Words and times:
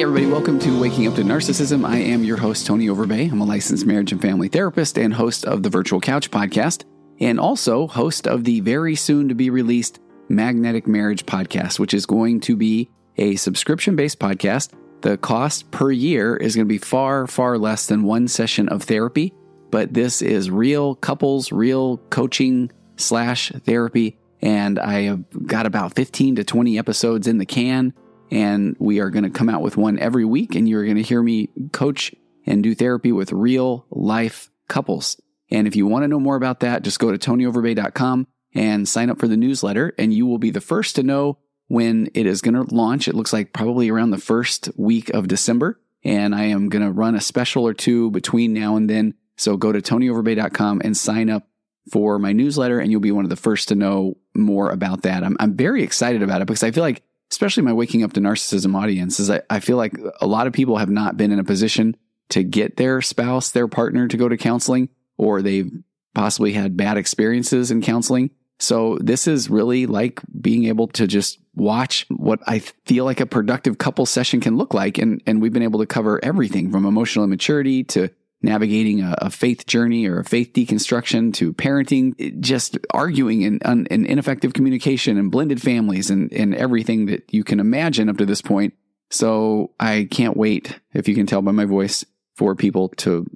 Everybody, 0.00 0.32
welcome 0.32 0.58
to 0.60 0.80
Waking 0.80 1.08
Up 1.08 1.14
to 1.16 1.22
Narcissism. 1.22 1.84
I 1.84 1.98
am 1.98 2.24
your 2.24 2.38
host, 2.38 2.66
Tony 2.66 2.86
Overbay. 2.86 3.30
I'm 3.30 3.42
a 3.42 3.44
licensed 3.44 3.84
marriage 3.84 4.12
and 4.12 4.22
family 4.22 4.48
therapist 4.48 4.96
and 4.96 5.12
host 5.12 5.44
of 5.44 5.62
the 5.62 5.68
Virtual 5.68 6.00
Couch 6.00 6.30
podcast, 6.30 6.84
and 7.20 7.38
also 7.38 7.86
host 7.86 8.26
of 8.26 8.44
the 8.44 8.60
very 8.60 8.94
soon 8.94 9.28
to 9.28 9.34
be 9.34 9.50
released 9.50 10.00
Magnetic 10.30 10.86
Marriage 10.86 11.26
podcast, 11.26 11.78
which 11.78 11.92
is 11.92 12.06
going 12.06 12.40
to 12.40 12.56
be 12.56 12.88
a 13.18 13.36
subscription 13.36 13.94
based 13.94 14.18
podcast. 14.18 14.72
The 15.02 15.18
cost 15.18 15.70
per 15.70 15.90
year 15.90 16.34
is 16.34 16.56
going 16.56 16.66
to 16.66 16.72
be 16.72 16.78
far, 16.78 17.26
far 17.26 17.58
less 17.58 17.84
than 17.84 18.02
one 18.02 18.26
session 18.26 18.70
of 18.70 18.84
therapy, 18.84 19.34
but 19.70 19.92
this 19.92 20.22
is 20.22 20.50
real 20.50 20.94
couples, 20.94 21.52
real 21.52 21.98
coaching 22.08 22.72
slash 22.96 23.52
therapy. 23.66 24.16
And 24.40 24.78
I 24.78 25.02
have 25.02 25.46
got 25.46 25.66
about 25.66 25.94
15 25.94 26.36
to 26.36 26.44
20 26.44 26.78
episodes 26.78 27.26
in 27.26 27.36
the 27.36 27.44
can 27.44 27.92
and 28.30 28.76
we 28.78 29.00
are 29.00 29.10
going 29.10 29.24
to 29.24 29.30
come 29.30 29.48
out 29.48 29.62
with 29.62 29.76
one 29.76 29.98
every 29.98 30.24
week 30.24 30.54
and 30.54 30.68
you're 30.68 30.84
going 30.84 30.96
to 30.96 31.02
hear 31.02 31.22
me 31.22 31.48
coach 31.72 32.14
and 32.46 32.62
do 32.62 32.74
therapy 32.74 33.12
with 33.12 33.32
real 33.32 33.86
life 33.90 34.50
couples. 34.68 35.20
And 35.50 35.66
if 35.66 35.76
you 35.76 35.86
want 35.86 36.04
to 36.04 36.08
know 36.08 36.20
more 36.20 36.36
about 36.36 36.60
that, 36.60 36.82
just 36.82 37.00
go 37.00 37.10
to 37.10 37.18
tonyoverbay.com 37.18 38.26
and 38.54 38.88
sign 38.88 39.10
up 39.10 39.18
for 39.18 39.28
the 39.28 39.36
newsletter 39.36 39.94
and 39.98 40.14
you 40.14 40.26
will 40.26 40.38
be 40.38 40.50
the 40.50 40.60
first 40.60 40.96
to 40.96 41.02
know 41.02 41.38
when 41.68 42.08
it 42.14 42.26
is 42.26 42.40
going 42.40 42.54
to 42.54 42.74
launch. 42.74 43.08
It 43.08 43.14
looks 43.14 43.32
like 43.32 43.52
probably 43.52 43.88
around 43.90 44.10
the 44.10 44.18
first 44.18 44.70
week 44.76 45.10
of 45.10 45.28
December. 45.28 45.80
And 46.02 46.34
I 46.34 46.44
am 46.44 46.68
going 46.68 46.84
to 46.84 46.90
run 46.90 47.14
a 47.14 47.20
special 47.20 47.66
or 47.66 47.74
two 47.74 48.10
between 48.10 48.52
now 48.52 48.76
and 48.76 48.88
then. 48.88 49.14
So 49.36 49.56
go 49.56 49.72
to 49.72 49.80
tonyoverbay.com 49.80 50.82
and 50.82 50.96
sign 50.96 51.30
up 51.30 51.46
for 51.90 52.18
my 52.18 52.32
newsletter 52.32 52.78
and 52.78 52.90
you'll 52.90 53.00
be 53.00 53.12
one 53.12 53.24
of 53.24 53.30
the 53.30 53.36
first 53.36 53.68
to 53.68 53.74
know 53.74 54.16
more 54.34 54.70
about 54.70 55.02
that. 55.02 55.24
I'm, 55.24 55.36
I'm 55.40 55.56
very 55.56 55.82
excited 55.82 56.22
about 56.22 56.42
it 56.42 56.46
because 56.46 56.62
I 56.62 56.70
feel 56.70 56.82
like 56.82 57.02
especially 57.30 57.62
my 57.62 57.72
waking 57.72 58.02
up 58.02 58.12
to 58.14 58.20
narcissism 58.20 58.74
audience 58.74 59.20
is 59.20 59.30
I, 59.30 59.42
I 59.48 59.60
feel 59.60 59.76
like 59.76 59.94
a 60.20 60.26
lot 60.26 60.46
of 60.46 60.52
people 60.52 60.78
have 60.78 60.90
not 60.90 61.16
been 61.16 61.32
in 61.32 61.38
a 61.38 61.44
position 61.44 61.96
to 62.30 62.42
get 62.42 62.76
their 62.76 63.02
spouse, 63.02 63.50
their 63.50 63.68
partner 63.68 64.08
to 64.08 64.16
go 64.16 64.28
to 64.28 64.36
counseling, 64.36 64.88
or 65.16 65.42
they've 65.42 65.70
possibly 66.14 66.52
had 66.52 66.76
bad 66.76 66.96
experiences 66.96 67.70
in 67.70 67.82
counseling. 67.82 68.30
So 68.58 68.98
this 69.00 69.26
is 69.26 69.48
really 69.48 69.86
like 69.86 70.20
being 70.40 70.64
able 70.64 70.88
to 70.88 71.06
just 71.06 71.38
watch 71.54 72.06
what 72.10 72.40
I 72.46 72.58
feel 72.58 73.04
like 73.04 73.20
a 73.20 73.26
productive 73.26 73.78
couple 73.78 74.06
session 74.06 74.40
can 74.40 74.56
look 74.56 74.74
like. 74.74 74.98
And, 74.98 75.22
and 75.26 75.40
we've 75.40 75.52
been 75.52 75.62
able 75.62 75.80
to 75.80 75.86
cover 75.86 76.22
everything 76.22 76.70
from 76.70 76.84
emotional 76.84 77.24
immaturity 77.24 77.84
to 77.84 78.10
navigating 78.42 79.02
a, 79.02 79.14
a, 79.18 79.30
faith 79.30 79.66
journey 79.66 80.06
or 80.06 80.20
a 80.20 80.24
faith 80.24 80.52
deconstruction 80.52 81.32
to 81.34 81.52
parenting, 81.52 82.40
just 82.40 82.78
arguing 82.90 83.44
and, 83.44 83.62
and, 83.64 83.86
ineffective 84.06 84.52
communication 84.52 85.18
and 85.18 85.30
blended 85.30 85.60
families 85.60 86.10
and, 86.10 86.32
and 86.32 86.54
everything 86.54 87.06
that 87.06 87.22
you 87.32 87.44
can 87.44 87.60
imagine 87.60 88.08
up 88.08 88.16
to 88.16 88.26
this 88.26 88.40
point. 88.40 88.74
So 89.10 89.72
I 89.78 90.08
can't 90.10 90.36
wait, 90.36 90.80
if 90.94 91.08
you 91.08 91.14
can 91.14 91.26
tell 91.26 91.42
by 91.42 91.52
my 91.52 91.64
voice, 91.64 92.04
for 92.34 92.54
people 92.54 92.88
to 92.88 93.26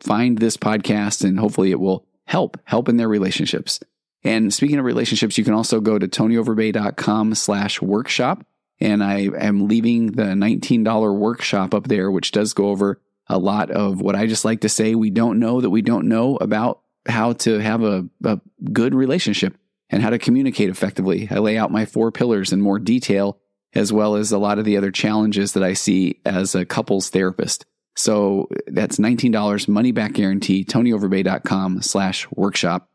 find 0.00 0.38
this 0.38 0.56
podcast 0.56 1.24
and 1.24 1.38
hopefully 1.38 1.72
it 1.72 1.80
will 1.80 2.06
help, 2.26 2.58
help 2.64 2.88
in 2.88 2.96
their 2.96 3.08
relationships. 3.08 3.80
And 4.22 4.52
speaking 4.52 4.78
of 4.78 4.84
relationships, 4.84 5.36
you 5.36 5.44
can 5.44 5.54
also 5.54 5.80
go 5.80 5.98
to 5.98 6.08
tonyoverbay.com 6.08 7.34
slash 7.34 7.82
workshop. 7.82 8.46
And 8.80 9.04
I 9.04 9.28
am 9.38 9.68
leaving 9.68 10.12
the 10.12 10.24
$19 10.24 11.16
workshop 11.16 11.74
up 11.74 11.88
there, 11.88 12.10
which 12.10 12.32
does 12.32 12.54
go 12.54 12.68
over 12.68 13.00
a 13.28 13.38
lot 13.38 13.70
of 13.70 14.00
what 14.00 14.14
I 14.14 14.26
just 14.26 14.44
like 14.44 14.60
to 14.62 14.68
say 14.68 14.94
we 14.94 15.10
don't 15.10 15.38
know 15.38 15.60
that 15.60 15.70
we 15.70 15.82
don't 15.82 16.08
know 16.08 16.36
about 16.36 16.80
how 17.06 17.32
to 17.34 17.58
have 17.58 17.82
a, 17.82 18.08
a 18.24 18.40
good 18.72 18.94
relationship 18.94 19.56
and 19.90 20.02
how 20.02 20.10
to 20.10 20.18
communicate 20.18 20.70
effectively. 20.70 21.28
I 21.30 21.38
lay 21.38 21.58
out 21.58 21.70
my 21.70 21.84
four 21.84 22.10
pillars 22.10 22.52
in 22.52 22.60
more 22.60 22.78
detail, 22.78 23.38
as 23.74 23.92
well 23.92 24.16
as 24.16 24.32
a 24.32 24.38
lot 24.38 24.58
of 24.58 24.64
the 24.64 24.76
other 24.76 24.90
challenges 24.90 25.52
that 25.52 25.62
I 25.62 25.74
see 25.74 26.20
as 26.24 26.54
a 26.54 26.64
couples 26.64 27.10
therapist. 27.10 27.66
So 27.96 28.48
that's 28.66 28.98
$19 28.98 29.68
money 29.68 29.92
back 29.92 30.14
guarantee, 30.14 30.64
tonyoverbay.com 30.64 31.82
slash 31.82 32.26
workshop. 32.32 32.88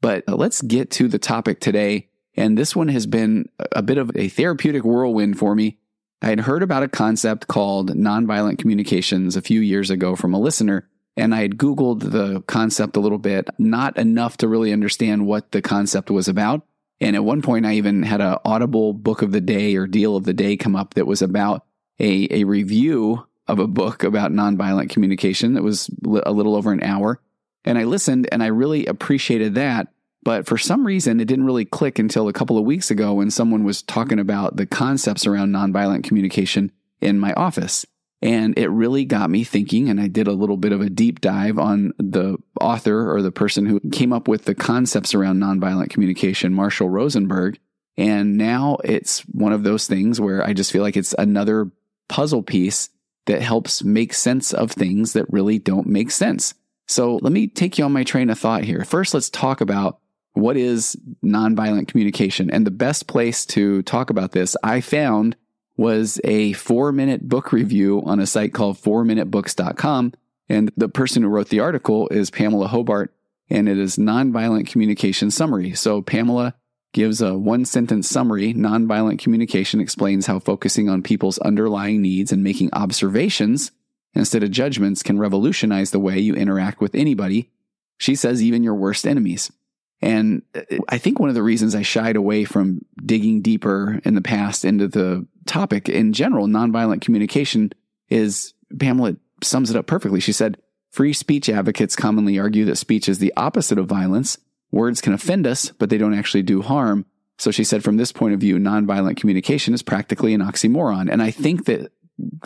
But 0.00 0.24
let's 0.26 0.62
get 0.62 0.90
to 0.92 1.08
the 1.08 1.18
topic 1.18 1.60
today. 1.60 2.08
And 2.36 2.56
this 2.56 2.74
one 2.74 2.88
has 2.88 3.06
been 3.06 3.48
a 3.72 3.82
bit 3.82 3.98
of 3.98 4.12
a 4.14 4.28
therapeutic 4.28 4.84
whirlwind 4.84 5.38
for 5.38 5.54
me 5.54 5.78
I 6.20 6.28
had 6.28 6.40
heard 6.40 6.62
about 6.62 6.82
a 6.82 6.88
concept 6.88 7.46
called 7.46 7.90
nonviolent 7.90 8.58
communications 8.58 9.36
a 9.36 9.42
few 9.42 9.60
years 9.60 9.90
ago 9.90 10.16
from 10.16 10.34
a 10.34 10.40
listener, 10.40 10.88
and 11.16 11.34
I 11.34 11.42
had 11.42 11.58
Googled 11.58 12.10
the 12.10 12.42
concept 12.42 12.96
a 12.96 13.00
little 13.00 13.18
bit, 13.18 13.48
not 13.58 13.96
enough 13.96 14.36
to 14.38 14.48
really 14.48 14.72
understand 14.72 15.26
what 15.26 15.52
the 15.52 15.62
concept 15.62 16.10
was 16.10 16.28
about. 16.28 16.66
And 17.00 17.14
at 17.14 17.24
one 17.24 17.42
point, 17.42 17.66
I 17.66 17.74
even 17.74 18.02
had 18.02 18.20
an 18.20 18.38
audible 18.44 18.92
book 18.92 19.22
of 19.22 19.30
the 19.30 19.40
day 19.40 19.76
or 19.76 19.86
deal 19.86 20.16
of 20.16 20.24
the 20.24 20.32
day 20.32 20.56
come 20.56 20.74
up 20.74 20.94
that 20.94 21.06
was 21.06 21.22
about 21.22 21.64
a, 22.00 22.28
a 22.30 22.44
review 22.44 23.24
of 23.46 23.58
a 23.58 23.66
book 23.66 24.02
about 24.04 24.32
nonviolent 24.32 24.90
communication 24.90 25.54
that 25.54 25.62
was 25.62 25.90
a 26.24 26.32
little 26.32 26.54
over 26.54 26.72
an 26.72 26.82
hour. 26.82 27.20
And 27.64 27.78
I 27.78 27.84
listened 27.84 28.28
and 28.30 28.42
I 28.42 28.48
really 28.48 28.86
appreciated 28.86 29.54
that. 29.54 29.88
But 30.22 30.46
for 30.46 30.58
some 30.58 30.86
reason, 30.86 31.20
it 31.20 31.26
didn't 31.26 31.46
really 31.46 31.64
click 31.64 31.98
until 31.98 32.28
a 32.28 32.32
couple 32.32 32.58
of 32.58 32.64
weeks 32.64 32.90
ago 32.90 33.14
when 33.14 33.30
someone 33.30 33.64
was 33.64 33.82
talking 33.82 34.18
about 34.18 34.56
the 34.56 34.66
concepts 34.66 35.26
around 35.26 35.52
nonviolent 35.52 36.04
communication 36.04 36.72
in 37.00 37.18
my 37.18 37.32
office. 37.34 37.86
And 38.20 38.58
it 38.58 38.68
really 38.68 39.04
got 39.04 39.30
me 39.30 39.44
thinking. 39.44 39.88
And 39.88 40.00
I 40.00 40.08
did 40.08 40.26
a 40.26 40.32
little 40.32 40.56
bit 40.56 40.72
of 40.72 40.80
a 40.80 40.90
deep 40.90 41.20
dive 41.20 41.58
on 41.58 41.92
the 41.98 42.36
author 42.60 43.14
or 43.14 43.22
the 43.22 43.30
person 43.30 43.64
who 43.64 43.80
came 43.92 44.12
up 44.12 44.26
with 44.26 44.44
the 44.44 44.56
concepts 44.56 45.14
around 45.14 45.40
nonviolent 45.40 45.90
communication, 45.90 46.52
Marshall 46.52 46.88
Rosenberg. 46.88 47.58
And 47.96 48.36
now 48.36 48.78
it's 48.84 49.20
one 49.20 49.52
of 49.52 49.62
those 49.62 49.86
things 49.86 50.20
where 50.20 50.44
I 50.44 50.52
just 50.52 50.72
feel 50.72 50.82
like 50.82 50.96
it's 50.96 51.14
another 51.16 51.70
puzzle 52.08 52.42
piece 52.42 52.90
that 53.26 53.42
helps 53.42 53.84
make 53.84 54.14
sense 54.14 54.52
of 54.52 54.72
things 54.72 55.12
that 55.12 55.30
really 55.30 55.58
don't 55.58 55.86
make 55.86 56.10
sense. 56.10 56.54
So 56.86 57.16
let 57.16 57.32
me 57.32 57.46
take 57.46 57.78
you 57.78 57.84
on 57.84 57.92
my 57.92 58.02
train 58.02 58.30
of 58.30 58.38
thought 58.38 58.64
here. 58.64 58.84
First, 58.84 59.14
let's 59.14 59.30
talk 59.30 59.60
about 59.60 60.00
what 60.34 60.56
is 60.56 60.96
nonviolent 61.24 61.88
communication? 61.88 62.50
And 62.50 62.66
the 62.66 62.70
best 62.70 63.06
place 63.06 63.44
to 63.46 63.82
talk 63.82 64.10
about 64.10 64.32
this 64.32 64.56
I 64.62 64.80
found 64.80 65.36
was 65.76 66.20
a 66.24 66.52
four 66.54 66.92
minute 66.92 67.28
book 67.28 67.52
review 67.52 68.02
on 68.04 68.20
a 68.20 68.26
site 68.26 68.52
called 68.52 68.76
fourminutebooks.com. 68.76 70.12
And 70.48 70.72
the 70.76 70.88
person 70.88 71.22
who 71.22 71.28
wrote 71.28 71.48
the 71.48 71.60
article 71.60 72.08
is 72.08 72.30
Pamela 72.30 72.68
Hobart, 72.68 73.14
and 73.50 73.68
it 73.68 73.78
is 73.78 73.96
nonviolent 73.96 74.66
communication 74.66 75.30
summary. 75.30 75.74
So 75.74 76.02
Pamela 76.02 76.54
gives 76.92 77.20
a 77.20 77.36
one 77.36 77.64
sentence 77.64 78.08
summary. 78.08 78.54
Nonviolent 78.54 79.18
communication 79.18 79.80
explains 79.80 80.26
how 80.26 80.38
focusing 80.38 80.88
on 80.88 81.02
people's 81.02 81.38
underlying 81.38 82.02
needs 82.02 82.32
and 82.32 82.42
making 82.42 82.70
observations 82.72 83.72
instead 84.14 84.42
of 84.42 84.50
judgments 84.50 85.02
can 85.02 85.18
revolutionize 85.18 85.90
the 85.90 86.00
way 86.00 86.18
you 86.18 86.34
interact 86.34 86.80
with 86.80 86.94
anybody. 86.94 87.50
She 87.98 88.14
says 88.14 88.42
even 88.42 88.62
your 88.62 88.74
worst 88.74 89.06
enemies. 89.06 89.52
And 90.00 90.42
uh, 90.54 90.62
I 90.88 90.98
think 90.98 91.18
one 91.18 91.28
of 91.28 91.34
the 91.34 91.42
reasons 91.42 91.74
I 91.74 91.82
shied 91.82 92.16
away 92.16 92.44
from 92.44 92.84
digging 93.04 93.42
deeper 93.42 94.00
in 94.04 94.14
the 94.14 94.20
past 94.20 94.64
into 94.64 94.88
the 94.88 95.26
topic 95.46 95.88
in 95.88 96.12
general, 96.12 96.46
nonviolent 96.46 97.00
communication, 97.00 97.72
is 98.08 98.54
Pamela 98.78 99.16
sums 99.42 99.70
it 99.70 99.76
up 99.76 99.86
perfectly. 99.86 100.20
She 100.20 100.32
said, 100.32 100.58
Free 100.90 101.12
speech 101.12 101.48
advocates 101.48 101.96
commonly 101.96 102.38
argue 102.38 102.64
that 102.64 102.76
speech 102.76 103.08
is 103.08 103.18
the 103.18 103.32
opposite 103.36 103.78
of 103.78 103.86
violence, 103.86 104.38
words 104.70 105.00
can 105.00 105.12
offend 105.12 105.46
us, 105.46 105.70
but 105.70 105.90
they 105.90 105.98
don't 105.98 106.14
actually 106.14 106.42
do 106.42 106.62
harm. 106.62 107.04
So 107.38 107.50
she 107.50 107.62
said, 107.62 107.84
from 107.84 107.96
this 107.96 108.10
point 108.10 108.34
of 108.34 108.40
view, 108.40 108.56
nonviolent 108.56 109.16
communication 109.16 109.74
is 109.74 109.82
practically 109.82 110.34
an 110.34 110.40
oxymoron. 110.40 111.08
And 111.10 111.22
I 111.22 111.30
think 111.30 111.66
that 111.66 111.92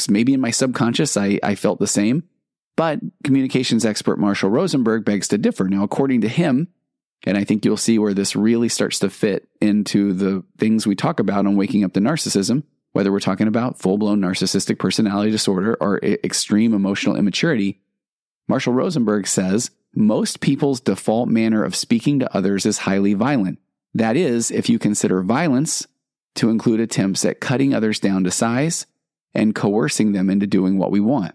maybe 0.08 0.34
in 0.34 0.40
my 0.40 0.50
subconscious, 0.50 1.16
I, 1.16 1.38
I 1.42 1.54
felt 1.54 1.78
the 1.78 1.86
same. 1.86 2.24
But 2.76 3.00
communications 3.24 3.84
expert 3.84 4.18
Marshall 4.18 4.50
Rosenberg 4.50 5.04
begs 5.04 5.28
to 5.28 5.38
differ. 5.38 5.68
Now, 5.68 5.82
according 5.82 6.22
to 6.22 6.28
him, 6.28 6.68
and 7.24 7.36
I 7.36 7.44
think 7.44 7.64
you'll 7.64 7.76
see 7.76 7.98
where 7.98 8.14
this 8.14 8.34
really 8.34 8.68
starts 8.68 8.98
to 9.00 9.10
fit 9.10 9.48
into 9.60 10.12
the 10.12 10.42
things 10.58 10.86
we 10.86 10.94
talk 10.94 11.20
about 11.20 11.46
on 11.46 11.56
waking 11.56 11.84
up 11.84 11.92
to 11.92 12.00
narcissism, 12.00 12.64
whether 12.92 13.12
we're 13.12 13.20
talking 13.20 13.48
about 13.48 13.78
full 13.78 13.98
blown 13.98 14.20
narcissistic 14.20 14.78
personality 14.78 15.30
disorder 15.30 15.76
or 15.80 15.98
extreme 16.02 16.74
emotional 16.74 17.16
immaturity. 17.16 17.80
Marshall 18.48 18.72
Rosenberg 18.72 19.26
says 19.26 19.70
most 19.94 20.40
people's 20.40 20.80
default 20.80 21.28
manner 21.28 21.62
of 21.62 21.76
speaking 21.76 22.18
to 22.18 22.36
others 22.36 22.66
is 22.66 22.78
highly 22.78 23.14
violent. 23.14 23.58
That 23.94 24.16
is, 24.16 24.50
if 24.50 24.68
you 24.68 24.78
consider 24.78 25.22
violence 25.22 25.86
to 26.36 26.48
include 26.48 26.80
attempts 26.80 27.24
at 27.24 27.40
cutting 27.40 27.74
others 27.74 28.00
down 28.00 28.24
to 28.24 28.30
size 28.30 28.86
and 29.34 29.54
coercing 29.54 30.12
them 30.12 30.30
into 30.30 30.46
doing 30.46 30.78
what 30.78 30.90
we 30.90 31.00
want. 31.00 31.34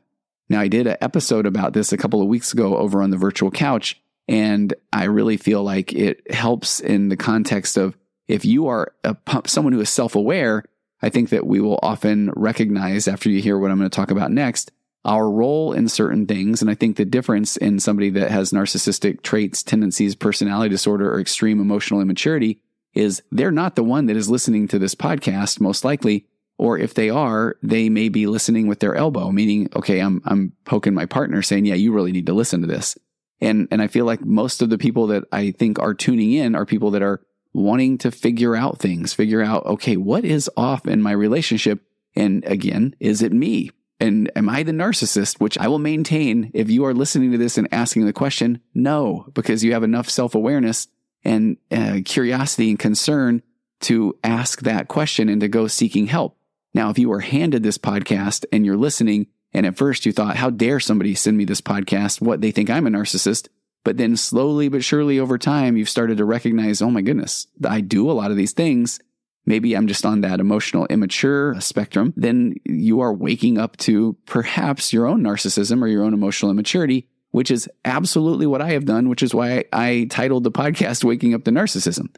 Now, 0.49 0.61
I 0.61 0.67
did 0.67 0.87
an 0.87 0.97
episode 1.01 1.45
about 1.45 1.73
this 1.73 1.91
a 1.91 1.97
couple 1.97 2.21
of 2.21 2.27
weeks 2.27 2.53
ago 2.53 2.77
over 2.77 3.01
on 3.01 3.09
the 3.09 3.17
virtual 3.17 3.51
couch, 3.51 4.01
and 4.27 4.73
I 4.91 5.05
really 5.05 5.37
feel 5.37 5.63
like 5.63 5.93
it 5.93 6.31
helps 6.33 6.79
in 6.79 7.09
the 7.09 7.17
context 7.17 7.77
of 7.77 7.97
if 8.27 8.43
you 8.43 8.67
are 8.67 8.93
a, 9.03 9.15
someone 9.45 9.73
who 9.73 9.79
is 9.79 9.89
self 9.89 10.15
aware, 10.15 10.63
I 11.01 11.09
think 11.09 11.29
that 11.29 11.47
we 11.47 11.61
will 11.61 11.79
often 11.81 12.31
recognize 12.35 13.07
after 13.07 13.29
you 13.29 13.41
hear 13.41 13.57
what 13.57 13.71
I'm 13.71 13.77
going 13.77 13.89
to 13.89 13.95
talk 13.95 14.11
about 14.11 14.31
next 14.31 14.71
our 15.07 15.29
role 15.29 15.71
in 15.71 15.87
certain 15.87 16.27
things. 16.27 16.61
And 16.61 16.69
I 16.69 16.75
think 16.75 16.97
the 16.97 17.05
difference 17.05 17.55
in 17.55 17.79
somebody 17.79 18.09
that 18.11 18.29
has 18.29 18.51
narcissistic 18.51 19.21
traits, 19.21 19.63
tendencies, 19.63 20.15
personality 20.15 20.69
disorder, 20.69 21.11
or 21.11 21.21
extreme 21.21 21.61
emotional 21.61 22.01
immaturity 22.01 22.59
is 22.93 23.23
they're 23.31 23.51
not 23.51 23.75
the 23.75 23.83
one 23.83 24.07
that 24.07 24.17
is 24.17 24.29
listening 24.29 24.67
to 24.67 24.77
this 24.79 24.95
podcast, 24.95 25.61
most 25.61 25.85
likely. 25.85 26.27
Or 26.57 26.77
if 26.77 26.93
they 26.93 27.09
are, 27.09 27.55
they 27.61 27.87
may 27.87 28.09
be 28.09 28.27
listening 28.27 28.67
with 28.67 28.79
their 28.79 28.95
elbow, 28.95 29.31
meaning, 29.31 29.69
okay, 29.75 29.99
I'm, 29.99 30.21
I'm 30.25 30.53
poking 30.65 30.95
my 30.95 31.05
partner 31.05 31.41
saying, 31.41 31.65
yeah, 31.65 31.75
you 31.75 31.93
really 31.93 32.11
need 32.11 32.25
to 32.25 32.33
listen 32.33 32.61
to 32.61 32.67
this. 32.67 32.97
And, 33.39 33.67
and 33.71 33.81
I 33.81 33.87
feel 33.87 34.05
like 34.05 34.25
most 34.25 34.61
of 34.61 34.69
the 34.69 34.77
people 34.77 35.07
that 35.07 35.25
I 35.31 35.51
think 35.51 35.79
are 35.79 35.93
tuning 35.93 36.33
in 36.33 36.55
are 36.55 36.65
people 36.65 36.91
that 36.91 37.01
are 37.01 37.21
wanting 37.53 37.97
to 37.99 38.11
figure 38.11 38.55
out 38.55 38.79
things, 38.79 39.13
figure 39.13 39.41
out, 39.41 39.65
okay, 39.65 39.97
what 39.97 40.25
is 40.25 40.49
off 40.57 40.87
in 40.87 41.01
my 41.01 41.11
relationship? 41.11 41.81
And 42.15 42.43
again, 42.45 42.95
is 42.99 43.21
it 43.21 43.31
me? 43.31 43.71
And 43.99 44.31
am 44.35 44.49
I 44.49 44.63
the 44.63 44.71
narcissist? 44.71 45.39
Which 45.39 45.57
I 45.57 45.67
will 45.67 45.79
maintain 45.79 46.51
if 46.53 46.69
you 46.69 46.85
are 46.85 46.93
listening 46.93 47.31
to 47.31 47.37
this 47.37 47.57
and 47.57 47.67
asking 47.71 48.05
the 48.05 48.13
question, 48.13 48.61
no, 48.73 49.27
because 49.33 49.63
you 49.63 49.73
have 49.73 49.83
enough 49.83 50.09
self 50.09 50.35
awareness 50.35 50.87
and 51.23 51.57
uh, 51.71 51.99
curiosity 52.05 52.69
and 52.69 52.79
concern 52.79 53.41
to 53.81 54.17
ask 54.23 54.61
that 54.61 54.87
question 54.87 55.29
and 55.29 55.41
to 55.41 55.47
go 55.47 55.67
seeking 55.67 56.07
help. 56.07 56.37
Now, 56.73 56.89
if 56.89 56.99
you 56.99 57.11
are 57.11 57.19
handed 57.19 57.63
this 57.63 57.77
podcast 57.77 58.45
and 58.51 58.65
you're 58.65 58.77
listening, 58.77 59.27
and 59.57 59.65
at 59.65 59.75
first 59.77 60.05
you 60.05 60.11
thought, 60.13 60.37
how 60.37 60.49
dare 60.49 60.79
somebody 60.79 61.15
send 61.15 61.37
me 61.37 61.43
this 61.43 61.61
podcast? 61.61 62.21
What 62.21 62.41
they 62.41 62.51
think 62.51 62.69
I'm 62.69 62.87
a 62.87 62.89
narcissist. 62.89 63.49
But 63.83 63.97
then 63.97 64.15
slowly 64.17 64.69
but 64.69 64.83
surely 64.83 65.19
over 65.19 65.37
time, 65.37 65.77
you've 65.77 65.89
started 65.89 66.17
to 66.17 66.25
recognize, 66.25 66.81
oh 66.81 66.91
my 66.91 67.01
goodness, 67.01 67.47
I 67.67 67.81
do 67.81 68.09
a 68.09 68.13
lot 68.13 68.31
of 68.31 68.37
these 68.37 68.53
things 68.53 68.99
maybe 69.47 69.75
I'm 69.75 69.87
just 69.87 70.05
on 70.05 70.21
that 70.21 70.39
emotional 70.39 70.85
immature 70.87 71.59
spectrum, 71.59 72.13
then 72.15 72.55
you 72.65 72.99
are 72.99 73.13
waking 73.13 73.57
up 73.57 73.77
to 73.77 74.15
perhaps 74.27 74.93
your 74.93 75.07
own 75.07 75.23
narcissism 75.23 75.81
or 75.81 75.87
your 75.87 76.03
own 76.03 76.13
emotional 76.13 76.51
immaturity, 76.51 77.07
which 77.31 77.49
is 77.49 77.67
absolutely 77.83 78.45
what 78.45 78.61
I 78.61 78.73
have 78.73 78.85
done, 78.85 79.09
which 79.09 79.23
is 79.23 79.33
why 79.33 79.65
I 79.73 80.07
titled 80.11 80.43
the 80.43 80.51
podcast 80.51 81.03
Waking 81.03 81.33
Up 81.33 81.45
to 81.45 81.51
Narcissism. 81.51 82.13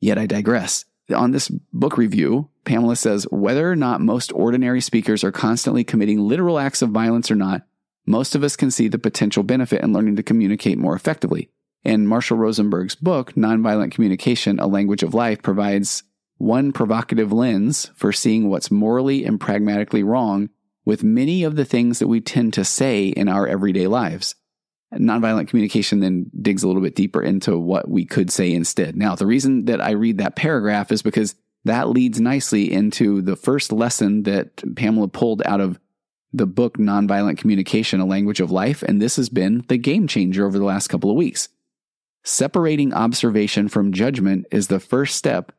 Yet 0.00 0.18
I 0.18 0.26
digress. 0.26 0.84
On 1.14 1.32
this 1.32 1.48
book 1.72 1.98
review, 1.98 2.48
Pamela 2.64 2.96
says 2.96 3.26
whether 3.30 3.70
or 3.70 3.76
not 3.76 4.00
most 4.00 4.32
ordinary 4.32 4.80
speakers 4.80 5.22
are 5.22 5.32
constantly 5.32 5.84
committing 5.84 6.20
literal 6.20 6.58
acts 6.58 6.80
of 6.80 6.90
violence 6.90 7.30
or 7.30 7.36
not, 7.36 7.66
most 8.06 8.34
of 8.34 8.42
us 8.42 8.56
can 8.56 8.70
see 8.70 8.88
the 8.88 8.98
potential 8.98 9.42
benefit 9.42 9.82
in 9.82 9.92
learning 9.92 10.16
to 10.16 10.22
communicate 10.22 10.78
more 10.78 10.94
effectively. 10.94 11.50
And 11.84 12.08
Marshall 12.08 12.38
Rosenberg's 12.38 12.94
book, 12.94 13.34
Nonviolent 13.34 13.92
Communication, 13.92 14.58
A 14.58 14.66
Language 14.66 15.02
of 15.02 15.12
Life, 15.14 15.42
provides 15.42 16.02
one 16.38 16.72
provocative 16.72 17.32
lens 17.32 17.90
for 17.94 18.12
seeing 18.12 18.48
what's 18.48 18.70
morally 18.70 19.24
and 19.24 19.40
pragmatically 19.40 20.02
wrong 20.02 20.48
with 20.84 21.04
many 21.04 21.44
of 21.44 21.56
the 21.56 21.64
things 21.64 21.98
that 21.98 22.08
we 22.08 22.20
tend 22.20 22.52
to 22.54 22.64
say 22.64 23.08
in 23.08 23.28
our 23.28 23.46
everyday 23.46 23.86
lives. 23.86 24.34
Nonviolent 24.96 25.48
communication 25.48 26.00
then 26.00 26.30
digs 26.40 26.62
a 26.62 26.66
little 26.66 26.82
bit 26.82 26.94
deeper 26.94 27.22
into 27.22 27.58
what 27.58 27.88
we 27.88 28.04
could 28.04 28.30
say 28.30 28.52
instead. 28.52 28.96
Now, 28.96 29.14
the 29.14 29.26
reason 29.26 29.66
that 29.66 29.80
I 29.80 29.92
read 29.92 30.18
that 30.18 30.36
paragraph 30.36 30.92
is 30.92 31.02
because 31.02 31.34
that 31.64 31.88
leads 31.88 32.20
nicely 32.20 32.72
into 32.72 33.22
the 33.22 33.36
first 33.36 33.72
lesson 33.72 34.24
that 34.24 34.62
Pamela 34.76 35.08
pulled 35.08 35.42
out 35.44 35.60
of 35.60 35.78
the 36.32 36.46
book 36.46 36.78
Nonviolent 36.78 37.38
Communication, 37.38 38.00
A 38.00 38.04
Language 38.04 38.40
of 38.40 38.50
Life. 38.50 38.82
And 38.82 39.00
this 39.00 39.16
has 39.16 39.28
been 39.28 39.64
the 39.68 39.78
game 39.78 40.06
changer 40.06 40.46
over 40.46 40.58
the 40.58 40.64
last 40.64 40.88
couple 40.88 41.10
of 41.10 41.16
weeks. 41.16 41.48
Separating 42.24 42.92
observation 42.92 43.68
from 43.68 43.92
judgment 43.92 44.46
is 44.50 44.68
the 44.68 44.80
first 44.80 45.16
step 45.16 45.52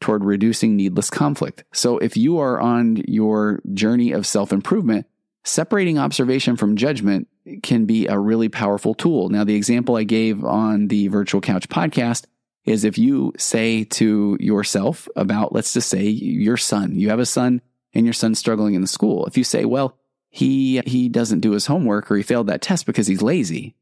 toward 0.00 0.24
reducing 0.24 0.76
needless 0.76 1.10
conflict. 1.10 1.64
So 1.72 1.98
if 1.98 2.16
you 2.16 2.38
are 2.38 2.60
on 2.60 2.96
your 3.06 3.60
journey 3.72 4.12
of 4.12 4.26
self 4.26 4.52
improvement, 4.52 5.06
separating 5.44 5.98
observation 5.98 6.56
from 6.56 6.76
judgment 6.76 7.28
can 7.62 7.86
be 7.86 8.06
a 8.06 8.18
really 8.18 8.48
powerful 8.48 8.94
tool. 8.94 9.28
Now, 9.28 9.44
the 9.44 9.54
example 9.54 9.96
I 9.96 10.04
gave 10.04 10.44
on 10.44 10.88
the 10.88 11.08
Virtual 11.08 11.40
Couch 11.40 11.68
podcast 11.68 12.26
is 12.64 12.84
if 12.84 12.98
you 12.98 13.32
say 13.38 13.84
to 13.84 14.36
yourself 14.40 15.08
about, 15.14 15.52
let's 15.52 15.72
just 15.72 15.88
say 15.88 16.04
your 16.04 16.56
son, 16.56 16.98
you 16.98 17.10
have 17.10 17.20
a 17.20 17.26
son 17.26 17.60
and 17.94 18.04
your 18.04 18.12
son's 18.12 18.38
struggling 18.38 18.74
in 18.74 18.80
the 18.80 18.88
school. 18.88 19.26
If 19.26 19.38
you 19.38 19.44
say, 19.44 19.64
well, 19.64 19.96
he, 20.28 20.80
he 20.84 21.08
doesn't 21.08 21.40
do 21.40 21.52
his 21.52 21.66
homework 21.66 22.10
or 22.10 22.16
he 22.16 22.22
failed 22.22 22.48
that 22.48 22.62
test 22.62 22.84
because 22.84 23.06
he's 23.06 23.22
lazy. 23.22 23.76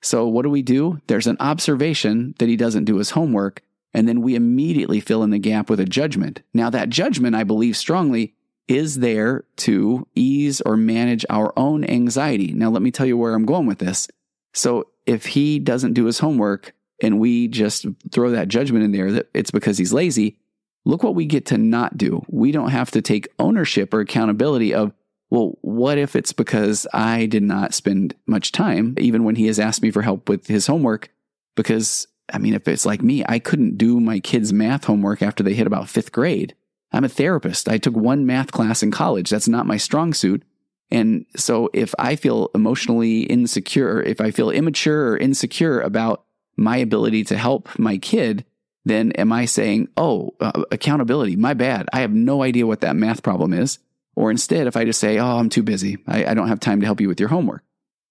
So 0.00 0.28
what 0.28 0.42
do 0.42 0.50
we 0.50 0.62
do? 0.62 1.00
There's 1.08 1.26
an 1.26 1.36
observation 1.40 2.34
that 2.38 2.48
he 2.48 2.56
doesn't 2.56 2.84
do 2.84 2.96
his 2.96 3.10
homework. 3.10 3.62
And 3.92 4.08
then 4.08 4.22
we 4.22 4.36
immediately 4.36 5.00
fill 5.00 5.24
in 5.24 5.30
the 5.30 5.38
gap 5.38 5.68
with 5.68 5.80
a 5.80 5.84
judgment. 5.84 6.42
Now, 6.54 6.70
that 6.70 6.90
judgment, 6.90 7.34
I 7.34 7.42
believe 7.42 7.76
strongly, 7.76 8.34
is 8.70 9.00
there 9.00 9.44
to 9.56 10.06
ease 10.14 10.60
or 10.60 10.76
manage 10.76 11.26
our 11.28 11.52
own 11.56 11.84
anxiety. 11.84 12.52
Now, 12.52 12.70
let 12.70 12.82
me 12.82 12.92
tell 12.92 13.04
you 13.04 13.18
where 13.18 13.34
I'm 13.34 13.44
going 13.44 13.66
with 13.66 13.80
this. 13.80 14.08
So, 14.54 14.86
if 15.06 15.26
he 15.26 15.58
doesn't 15.58 15.94
do 15.94 16.04
his 16.04 16.20
homework 16.20 16.72
and 17.02 17.18
we 17.18 17.48
just 17.48 17.84
throw 18.12 18.30
that 18.30 18.48
judgment 18.48 18.84
in 18.84 18.92
there 18.92 19.10
that 19.10 19.28
it's 19.34 19.50
because 19.50 19.76
he's 19.76 19.92
lazy, 19.92 20.38
look 20.84 21.02
what 21.02 21.16
we 21.16 21.26
get 21.26 21.46
to 21.46 21.58
not 21.58 21.98
do. 21.98 22.22
We 22.28 22.52
don't 22.52 22.70
have 22.70 22.92
to 22.92 23.02
take 23.02 23.28
ownership 23.40 23.92
or 23.92 24.00
accountability 24.00 24.72
of, 24.72 24.92
well, 25.30 25.58
what 25.62 25.98
if 25.98 26.14
it's 26.14 26.32
because 26.32 26.86
I 26.92 27.26
did 27.26 27.42
not 27.42 27.74
spend 27.74 28.14
much 28.26 28.52
time, 28.52 28.94
even 28.98 29.24
when 29.24 29.34
he 29.34 29.46
has 29.46 29.58
asked 29.58 29.82
me 29.82 29.90
for 29.90 30.02
help 30.02 30.28
with 30.28 30.46
his 30.46 30.68
homework, 30.68 31.10
because 31.56 32.06
I 32.32 32.38
mean, 32.38 32.54
if 32.54 32.68
it's 32.68 32.86
like 32.86 33.02
me, 33.02 33.24
I 33.28 33.40
couldn't 33.40 33.78
do 33.78 33.98
my 33.98 34.20
kids' 34.20 34.52
math 34.52 34.84
homework 34.84 35.22
after 35.22 35.42
they 35.42 35.54
hit 35.54 35.66
about 35.66 35.88
fifth 35.88 36.12
grade. 36.12 36.54
I'm 36.92 37.04
a 37.04 37.08
therapist. 37.08 37.68
I 37.68 37.78
took 37.78 37.94
one 37.94 38.26
math 38.26 38.52
class 38.52 38.82
in 38.82 38.90
college. 38.90 39.30
That's 39.30 39.48
not 39.48 39.66
my 39.66 39.76
strong 39.76 40.12
suit. 40.12 40.42
And 40.90 41.24
so 41.36 41.70
if 41.72 41.94
I 41.98 42.16
feel 42.16 42.50
emotionally 42.54 43.22
insecure, 43.22 44.02
if 44.02 44.20
I 44.20 44.32
feel 44.32 44.50
immature 44.50 45.10
or 45.10 45.16
insecure 45.16 45.80
about 45.80 46.24
my 46.56 46.78
ability 46.78 47.24
to 47.24 47.38
help 47.38 47.78
my 47.78 47.96
kid, 47.96 48.44
then 48.84 49.12
am 49.12 49.32
I 49.32 49.44
saying, 49.44 49.88
oh, 49.96 50.34
uh, 50.40 50.64
accountability, 50.72 51.36
my 51.36 51.54
bad. 51.54 51.88
I 51.92 52.00
have 52.00 52.12
no 52.12 52.42
idea 52.42 52.66
what 52.66 52.80
that 52.80 52.96
math 52.96 53.22
problem 53.22 53.52
is. 53.52 53.78
Or 54.16 54.30
instead, 54.30 54.66
if 54.66 54.76
I 54.76 54.84
just 54.84 55.00
say, 55.00 55.18
oh, 55.18 55.38
I'm 55.38 55.48
too 55.48 55.62
busy. 55.62 55.98
I, 56.08 56.26
I 56.26 56.34
don't 56.34 56.48
have 56.48 56.60
time 56.60 56.80
to 56.80 56.86
help 56.86 57.00
you 57.00 57.08
with 57.08 57.20
your 57.20 57.28
homework. 57.28 57.62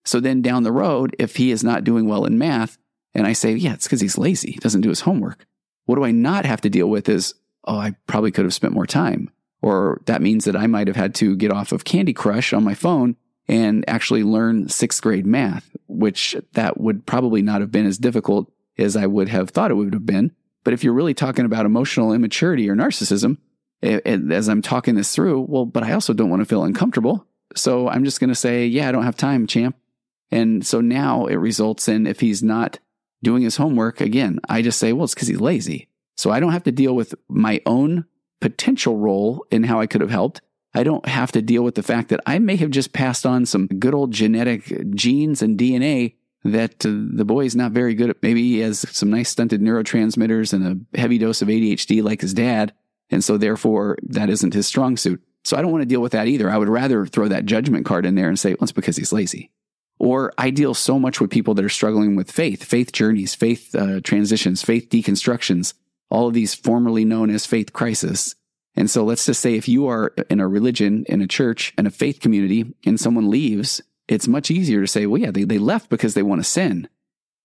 So 0.05 0.19
then 0.19 0.41
down 0.41 0.63
the 0.63 0.71
road, 0.71 1.15
if 1.19 1.36
he 1.36 1.51
is 1.51 1.63
not 1.63 1.83
doing 1.83 2.07
well 2.07 2.24
in 2.24 2.38
math, 2.38 2.77
and 3.13 3.27
I 3.27 3.33
say, 3.33 3.53
yeah, 3.53 3.74
it's 3.74 3.86
because 3.86 4.00
he's 4.01 4.17
lazy. 4.17 4.51
He 4.51 4.59
doesn't 4.59 4.81
do 4.81 4.89
his 4.89 5.01
homework. 5.01 5.45
What 5.86 5.95
do 5.95 6.05
I 6.05 6.12
not 6.12 6.45
have 6.45 6.62
to 6.62 6.69
deal 6.69 6.88
with 6.88 7.09
is, 7.09 7.33
oh, 7.66 7.78
I 7.78 7.96
probably 8.08 8.32
could 8.32 8.46
have 8.46 8.54
spent 8.54 8.74
more 8.74 8.88
time. 8.88 9.32
Or 9.62 10.01
that 10.06 10.22
means 10.22 10.46
that 10.46 10.56
I 10.56 10.68
might 10.68 10.88
have 10.88 10.96
had 10.96 11.13
to 11.16 11.36
get 11.36 11.51
off 11.51 11.72
of 11.72 11.84
Candy 11.84 12.13
Crush 12.13 12.54
on 12.54 12.63
my 12.63 12.74
phone 12.74 13.18
and 13.48 13.84
actually 13.88 14.24
learn 14.24 14.70
sixth 14.70 15.01
grade 15.01 15.25
math, 15.25 15.75
which 15.88 16.36
that 16.54 16.80
would 16.80 17.06
probably 17.06 17.42
not 17.42 17.62
have 17.62 17.72
been 17.72 17.86
as 17.86 17.98
difficult 17.98 18.51
as 18.78 18.96
I 18.96 19.06
would 19.06 19.28
have 19.28 19.50
thought 19.50 19.72
it 19.72 19.75
would 19.75 19.94
have 19.94 20.06
been. 20.06 20.32
But 20.63 20.74
if 20.74 20.84
you're 20.84 20.94
really 20.94 21.13
talking 21.13 21.46
about 21.46 21.66
emotional 21.66 22.13
immaturity 22.13 22.70
or 22.70 22.75
narcissism, 22.75 23.38
as 23.82 24.48
I'm 24.48 24.62
talking 24.62 24.96
this 24.96 25.13
through, 25.13 25.42
well, 25.50 25.66
but 25.66 25.84
I 25.84 25.94
also 25.94 26.13
don't 26.13 26.30
want 26.30 26.42
to 26.42 26.46
feel 26.46 26.63
uncomfortable. 26.63 27.25
So 27.56 27.89
I'm 27.89 28.06
just 28.06 28.20
going 28.20 28.30
to 28.30 28.36
say, 28.36 28.66
yeah, 28.66 28.88
I 28.88 28.92
don't 28.92 29.04
have 29.04 29.18
time, 29.18 29.48
champ. 29.48 29.75
And 30.32 30.66
so 30.66 30.80
now 30.80 31.25
it 31.25 31.36
results 31.36 31.88
in 31.88 32.06
if 32.06 32.20
he's 32.20 32.44
not 32.44 32.80
doing 33.24 33.42
his 33.42 33.58
homework, 33.58 34.00
again, 34.00 34.39
I 34.48 34.62
just 34.62 34.80
say, 34.80 34.94
well, 34.94 35.06
it's 35.06 35.16
because 35.16 35.28
he's 35.28 35.42
lazy. 35.42 35.88
So 36.19 36.31
I 36.31 36.41
don't 36.41 36.51
have 36.51 36.63
to 36.63 36.73
deal 36.73 36.97
with 36.97 37.15
my 37.29 37.61
own 37.65 38.03
potential 38.41 38.97
role 38.97 39.45
in 39.51 39.63
how 39.63 39.79
I 39.79 39.88
could 39.88 40.01
have 40.01 40.09
helped. 40.09 40.41
I 40.73 40.83
don't 40.83 41.07
have 41.07 41.31
to 41.31 41.41
deal 41.41 41.63
with 41.63 41.75
the 41.75 41.81
fact 41.81 42.09
that 42.09 42.19
I 42.25 42.39
may 42.39 42.57
have 42.57 42.71
just 42.71 42.91
passed 42.91 43.25
on 43.25 43.45
some 43.45 43.67
good 43.67 43.93
old 43.93 44.11
genetic 44.11 44.93
genes 44.93 45.41
and 45.41 45.57
DNA 45.57 46.15
that 46.43 46.85
uh, 46.85 46.89
the 46.91 47.23
boy 47.23 47.45
is 47.45 47.55
not 47.55 47.71
very 47.71 47.95
good 47.95 48.09
at, 48.09 48.21
maybe 48.21 48.41
he 48.41 48.59
has 48.59 48.79
some 48.93 49.09
nice 49.09 49.29
stunted 49.29 49.61
neurotransmitters 49.61 50.51
and 50.51 50.89
a 50.93 50.99
heavy 50.99 51.17
dose 51.19 51.41
of 51.41 51.47
ADHD 51.47 52.03
like 52.03 52.19
his 52.19 52.33
dad. 52.33 52.73
And 53.09 53.23
so 53.23 53.38
therefore 53.38 53.97
that 54.03 54.29
isn't 54.29 54.53
his 54.53 54.67
strong 54.67 54.97
suit. 54.97 55.23
So 55.45 55.55
I 55.55 55.61
don't 55.61 55.71
want 55.71 55.83
to 55.83 55.89
deal 55.89 56.01
with 56.01 56.11
that 56.11 56.27
either. 56.27 56.49
I 56.49 56.57
would 56.57 56.67
rather 56.67 57.05
throw 57.05 57.29
that 57.29 57.45
judgment 57.45 57.85
card 57.85 58.05
in 58.05 58.15
there 58.15 58.27
and 58.27 58.38
say, 58.38 58.55
well, 58.55 58.63
it's 58.63 58.73
because 58.73 58.97
he's 58.97 59.13
lazy. 59.13 59.51
Or 59.99 60.33
I 60.38 60.49
deal 60.49 60.73
so 60.73 60.99
much 60.99 61.21
with 61.21 61.31
people 61.31 61.53
that 61.53 61.63
are 61.63 61.69
struggling 61.69 62.17
with 62.17 62.29
faith, 62.29 62.61
faith 62.65 62.91
journeys, 62.91 63.35
faith 63.35 63.73
uh, 63.73 64.01
transitions, 64.01 64.61
faith 64.61 64.89
deconstructions, 64.89 65.75
all 66.10 66.28
of 66.28 66.34
these 66.34 66.56
formerly 66.56 67.06
known 67.06 67.30
as 67.30 67.46
faith 67.46 67.74
crisis. 67.74 68.36
And 68.75 68.89
so 68.89 69.04
let's 69.04 69.25
just 69.25 69.42
say 69.42 69.56
if 69.56 69.68
you 69.68 69.88
are 69.88 70.13
in 70.30 70.39
a 70.39 70.48
religion, 70.48 71.06
in 71.08 71.22
a 71.22 71.28
church, 71.28 71.74
in 71.78 71.86
a 71.86 71.92
faith 71.92 72.20
community, 72.20 72.74
and 72.86 73.00
someone 73.00 73.30
leaves, 73.30 73.82
it's 74.08 74.28
much 74.28 74.50
easier 74.51 74.82
to 74.82 74.88
say, 74.88 75.06
well, 75.06 75.22
yeah, 75.22 75.32
they, 75.32 75.44
they 75.44 75.58
left 75.58 75.89
because 75.89 76.13
they 76.13 76.24
want 76.24 76.39
to 76.39 76.50
sin. 76.50 76.88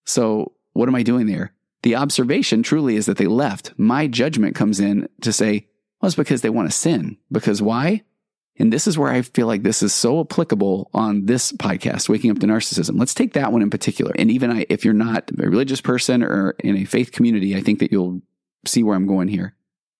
So 0.07 0.53
what 0.73 0.89
am 0.89 0.95
I 0.95 1.03
doing 1.03 1.27
there? 1.27 1.53
The 1.83 1.97
observation 1.97 2.63
truly 2.63 2.97
is 2.97 3.07
that 3.07 3.19
they 3.19 3.27
left. 3.27 3.73
My 3.77 4.07
judgment 4.07 4.55
comes 4.55 4.81
in 4.81 5.09
to 5.21 5.33
say, 5.33 5.69
well, 6.01 6.07
it's 6.07 6.17
because 6.17 6.41
they 6.41 6.51
want 6.51 6.71
to 6.71 6.77
sin. 6.77 7.19
Because 7.31 7.61
why? 7.61 8.03
And 8.57 8.73
this 8.73 8.87
is 8.87 8.97
where 8.97 9.11
I 9.11 9.23
feel 9.23 9.47
like 9.47 9.65
this 9.65 9.83
is 9.83 9.93
so 9.93 10.21
applicable 10.21 10.89
on 10.95 11.27
this 11.27 11.53
podcast, 11.53 12.09
Waking 12.09 12.31
Up 12.31 12.39
to 12.39 12.47
Narcissism. 12.47 12.99
Let's 12.99 13.15
take 13.15 13.33
that 13.33 13.53
one 13.53 13.63
in 13.63 13.71
particular. 13.71 14.13
And 14.17 14.31
even 14.31 14.51
I, 14.53 14.67
if 14.69 14.85
you're 14.85 14.95
not 14.95 15.31
a 15.33 15.49
religious 15.49 15.81
person 15.81 16.23
or 16.23 16.51
in 16.61 16.77
a 16.77 16.85
faith 16.85 17.11
community, 17.11 17.57
I 17.57 17.61
think 17.61 17.81
that 17.81 17.91
you'll 17.91 18.23
see 18.69 18.83
where 18.83 18.97
I'm 18.97 19.07
going 19.07 19.29
here. 19.29 19.55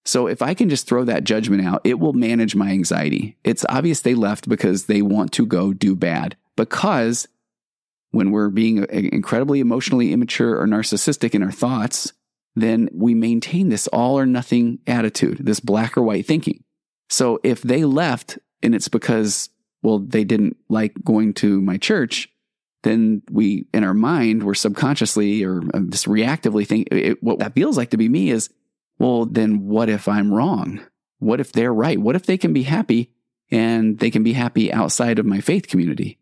So 0.05 0.27
if 0.27 0.43
I 0.43 0.55
can 0.55 0.69
just 0.69 0.87
throw 0.87 1.05
that 1.05 1.25
judgment 1.25 1.67
out, 1.67 1.81
it 1.85 1.99
will 1.99 2.13
manage 2.13 2.55
my 2.55 2.71
anxiety. 2.71 3.39
It's 3.43 3.65
obvious 3.69 4.01
they 4.01 4.15
left 4.15 4.49
because 4.49 4.85
they 4.85 5.01
want 5.01 5.33
to 5.33 5.47
go 5.47 5.73
do 5.73 5.97
bad. 5.97 6.37
Because 6.57 7.27
when 8.11 8.31
we're 8.31 8.51
being 8.51 8.85
incredibly 8.85 9.61
emotionally 9.61 10.13
immature 10.13 10.61
or 10.61 10.67
narcissistic 10.67 11.35
in 11.35 11.43
our 11.43 11.51
thoughts, 11.51 12.13
then 12.55 12.89
we 12.93 13.15
maintain 13.15 13.71
this 13.71 13.89
all 13.89 14.19
or 14.19 14.27
nothing 14.27 14.79
attitude, 14.87 15.39
this 15.39 15.59
black 15.59 15.97
or 15.97 16.03
white 16.03 16.27
thinking. 16.27 16.63
So 17.09 17.41
if 17.43 17.63
they 17.63 17.85
left 17.85 18.39
and 18.63 18.75
it's 18.75 18.89
because, 18.89 19.49
well, 19.83 19.99
they 19.99 20.25
didn't 20.25 20.57
like 20.69 21.03
going 21.03 21.35
to 21.35 21.61
my 21.61 21.77
church, 21.77 22.29
then 22.85 23.23
we, 23.31 23.67
in 23.75 23.83
our 23.83 23.95
mind, 23.95 24.45
we're 24.45 24.55
subconsciously 24.55 25.43
or 25.43 25.63
uh, 25.75 25.81
just 25.89 26.07
reactively 26.07 26.67
think 26.67 26.89
what 27.21 27.41
that 27.41 27.55
feels 27.55 27.77
like 27.77 27.91
to 27.91 27.97
be 27.97 28.09
me 28.09 28.31
is, 28.31 28.51
well, 28.99 29.27
then 29.27 29.67
what 29.67 29.89
if 29.89 30.07
I'm 30.07 30.33
wrong? 30.33 30.81
What 31.19 31.41
if 31.41 31.51
they're 31.51 31.75
right? 31.75 31.99
What 31.99 32.15
if 32.15 32.27
they 32.27 32.39
can 32.39 32.53
be 32.53 32.63
happy 32.63 33.11
and 33.51 33.99
they 33.99 34.11
can 34.11 34.23
be 34.23 34.35
happy 34.35 34.73
outside 34.73 35.19
of 35.19 35.27
my 35.27 35.41
faith 35.41 35.67
community? 35.67 36.19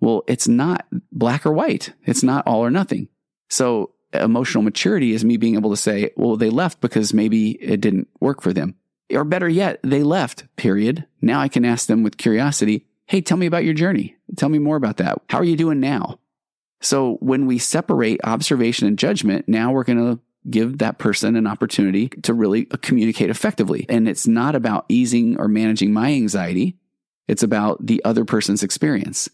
Well, 0.00 0.24
it's 0.26 0.48
not 0.48 0.86
black 1.12 1.46
or 1.46 1.52
white. 1.52 1.92
It's 2.04 2.22
not 2.22 2.46
all 2.46 2.60
or 2.60 2.70
nothing. 2.70 3.08
So 3.48 3.92
emotional 4.12 4.62
maturity 4.62 5.12
is 5.12 5.24
me 5.24 5.36
being 5.36 5.54
able 5.54 5.70
to 5.70 5.76
say, 5.76 6.10
well, 6.16 6.36
they 6.36 6.50
left 6.50 6.80
because 6.80 7.14
maybe 7.14 7.52
it 7.52 7.80
didn't 7.80 8.08
work 8.20 8.42
for 8.42 8.52
them. 8.52 8.74
Or 9.12 9.24
better 9.24 9.48
yet, 9.48 9.80
they 9.82 10.02
left, 10.02 10.44
period. 10.56 11.06
Now 11.20 11.40
I 11.40 11.48
can 11.48 11.64
ask 11.64 11.86
them 11.86 12.02
with 12.02 12.16
curiosity, 12.16 12.86
hey, 13.10 13.20
tell 13.20 13.36
me 13.36 13.46
about 13.46 13.64
your 13.64 13.74
journey. 13.74 14.14
Tell 14.36 14.48
me 14.48 14.60
more 14.60 14.76
about 14.76 14.98
that. 14.98 15.20
How 15.28 15.38
are 15.38 15.44
you 15.44 15.56
doing 15.56 15.80
now? 15.80 16.20
So 16.80 17.16
when 17.16 17.46
we 17.46 17.58
separate 17.58 18.20
observation 18.22 18.86
and 18.86 18.96
judgment, 18.96 19.48
now 19.48 19.72
we're 19.72 19.82
going 19.82 19.98
to 19.98 20.20
give 20.48 20.78
that 20.78 20.98
person 20.98 21.34
an 21.34 21.48
opportunity 21.48 22.08
to 22.22 22.32
really 22.32 22.66
communicate 22.66 23.28
effectively. 23.28 23.84
And 23.88 24.08
it's 24.08 24.28
not 24.28 24.54
about 24.54 24.86
easing 24.88 25.36
or 25.40 25.48
managing 25.48 25.92
my 25.92 26.12
anxiety. 26.12 26.76
It's 27.26 27.42
about 27.42 27.84
the 27.84 28.00
other 28.04 28.24
person's 28.24 28.62
experience. 28.62 29.28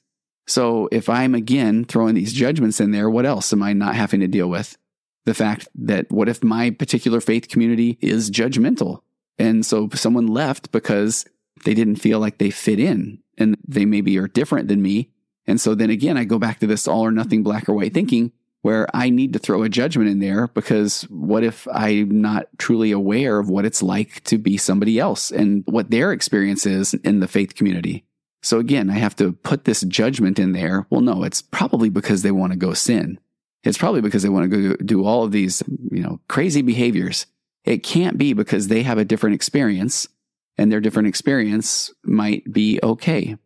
So 0.47 0.89
if 0.91 1.11
I'm 1.11 1.35
again 1.35 1.85
throwing 1.85 2.15
these 2.15 2.33
judgments 2.33 2.81
in 2.81 2.93
there, 2.93 3.11
what 3.11 3.27
else 3.27 3.53
am 3.53 3.63
I 3.63 3.75
not 3.75 3.95
having 3.95 4.21
to 4.21 4.27
deal 4.27 4.49
with? 4.49 4.79
The 5.27 5.35
fact 5.35 5.69
that 5.75 6.11
what 6.11 6.31
if 6.31 6.43
my 6.43 6.71
particular 6.71 7.21
faith 7.21 7.49
community 7.49 7.99
is 8.01 8.31
judgmental? 8.31 9.03
And 9.39 9.67
so 9.67 9.91
someone 9.93 10.29
left 10.29 10.73
because 10.73 11.27
they 11.67 11.75
didn't 11.75 11.97
feel 11.97 12.21
like 12.21 12.39
they 12.39 12.51
fit 12.51 12.81
in 12.81 13.23
and 13.39 13.57
they 13.67 13.85
maybe 13.85 14.19
are 14.19 14.29
different 14.29 14.69
than 14.69 14.83
me. 14.83 15.11
And 15.47 15.61
so 15.61 15.75
then 15.75 15.91
again, 15.91 16.17
I 16.17 16.25
go 16.25 16.39
back 16.39 16.61
to 16.61 16.67
this 16.67 16.89
all 16.89 17.03
or 17.03 17.13
nothing 17.13 17.43
black 17.43 17.69
or 17.69 17.75
white 17.75 17.95
thinking 17.95 18.33
where 18.63 18.89
I 18.93 19.11
need 19.11 19.33
to 19.35 19.39
throw 19.39 19.63
a 19.63 19.69
judgment 19.69 20.09
in 20.09 20.19
there 20.19 20.49
because 20.49 21.03
what 21.03 21.45
if 21.45 21.69
I'm 21.73 22.21
not 22.21 22.49
truly 22.59 22.91
aware 22.91 23.39
of 23.39 23.49
what 23.49 23.65
it's 23.65 23.83
like 23.83 24.25
to 24.25 24.39
be 24.39 24.57
somebody 24.57 24.99
else 24.99 25.31
and 25.31 25.63
what 25.67 25.91
their 25.91 26.13
experience 26.13 26.67
is 26.67 26.93
in 26.95 27.21
the 27.21 27.29
faith 27.29 27.55
community? 27.55 28.05
So 28.43 28.59
again, 28.59 28.91
I 28.91 28.95
have 28.95 29.15
to 29.17 29.33
put 29.33 29.65
this 29.65 29.83
judgment 29.83 30.39
in 30.39 30.53
there. 30.53 30.87
Well, 30.91 31.01
no, 31.01 31.23
it's 31.23 31.43
probably 31.43 31.91
because 31.91 32.23
they 32.23 32.33
want 32.33 32.53
to 32.53 32.59
go 32.59 32.75
sin. 32.75 33.21
It's 33.63 33.79
probably 33.79 34.01
because 34.01 34.23
they 34.23 34.29
want 34.29 34.51
to 34.51 34.71
go 34.71 34.77
do 34.85 35.05
all 35.05 35.25
of 35.25 35.33
these, 35.33 35.63
you 35.91 36.03
know, 36.03 36.21
crazy 36.29 36.63
behaviors. 36.63 37.27
It 37.65 37.83
can't 37.83 38.19
be 38.19 38.33
because 38.33 38.69
they 38.69 38.83
have 38.83 38.99
a 38.99 39.05
different 39.05 39.35
experience 39.35 40.09
and 40.59 40.71
their 40.71 40.81
different 40.81 41.09
experience 41.09 41.93
might 42.05 42.51
be 42.53 42.81
okay 42.83 43.37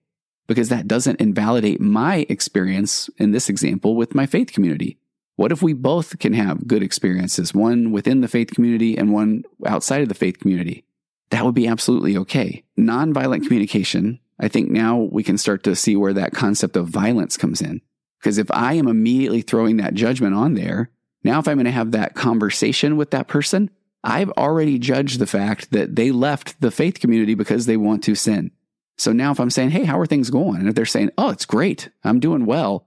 because 0.46 0.68
that 0.68 0.88
doesn't 0.88 1.20
invalidate 1.20 1.80
my 1.80 2.26
experience 2.28 3.08
in 3.18 3.30
this 3.30 3.48
example 3.48 3.94
with 3.94 4.16
my 4.16 4.26
faith 4.26 4.52
community. 4.52 4.98
What 5.36 5.52
if 5.52 5.62
we 5.62 5.72
both 5.72 6.18
can 6.18 6.32
have 6.32 6.66
good 6.66 6.82
experiences, 6.82 7.54
one 7.54 7.92
within 7.92 8.20
the 8.20 8.28
faith 8.28 8.50
community 8.52 8.98
and 8.98 9.12
one 9.12 9.44
outside 9.64 10.02
of 10.02 10.08
the 10.08 10.14
faith 10.14 10.40
community? 10.40 10.84
That 11.30 11.44
would 11.44 11.54
be 11.54 11.68
absolutely 11.68 12.16
okay. 12.18 12.64
Nonviolent 12.76 13.44
communication, 13.44 14.18
I 14.40 14.48
think 14.48 14.70
now 14.70 15.08
we 15.12 15.22
can 15.22 15.38
start 15.38 15.62
to 15.64 15.76
see 15.76 15.96
where 15.96 16.12
that 16.14 16.34
concept 16.34 16.76
of 16.76 16.88
violence 16.88 17.36
comes 17.36 17.62
in. 17.62 17.80
Because 18.18 18.36
if 18.36 18.50
I 18.50 18.74
am 18.74 18.88
immediately 18.88 19.42
throwing 19.42 19.76
that 19.76 19.94
judgment 19.94 20.34
on 20.34 20.54
there, 20.54 20.90
now 21.22 21.38
if 21.38 21.46
I'm 21.46 21.56
going 21.56 21.64
to 21.66 21.70
have 21.70 21.92
that 21.92 22.14
conversation 22.14 22.96
with 22.96 23.12
that 23.12 23.28
person, 23.28 23.70
I've 24.02 24.30
already 24.30 24.78
judged 24.78 25.18
the 25.18 25.26
fact 25.26 25.72
that 25.72 25.96
they 25.96 26.10
left 26.10 26.60
the 26.60 26.70
faith 26.70 27.00
community 27.00 27.34
because 27.34 27.66
they 27.66 27.76
want 27.76 28.02
to 28.04 28.14
sin. 28.14 28.50
So 28.96 29.12
now 29.12 29.30
if 29.30 29.40
I'm 29.40 29.50
saying, 29.50 29.70
Hey, 29.70 29.84
how 29.84 29.98
are 29.98 30.06
things 30.06 30.30
going? 30.30 30.60
And 30.60 30.68
if 30.68 30.74
they're 30.74 30.86
saying, 30.86 31.10
Oh, 31.18 31.30
it's 31.30 31.46
great. 31.46 31.90
I'm 32.04 32.20
doing 32.20 32.46
well. 32.46 32.86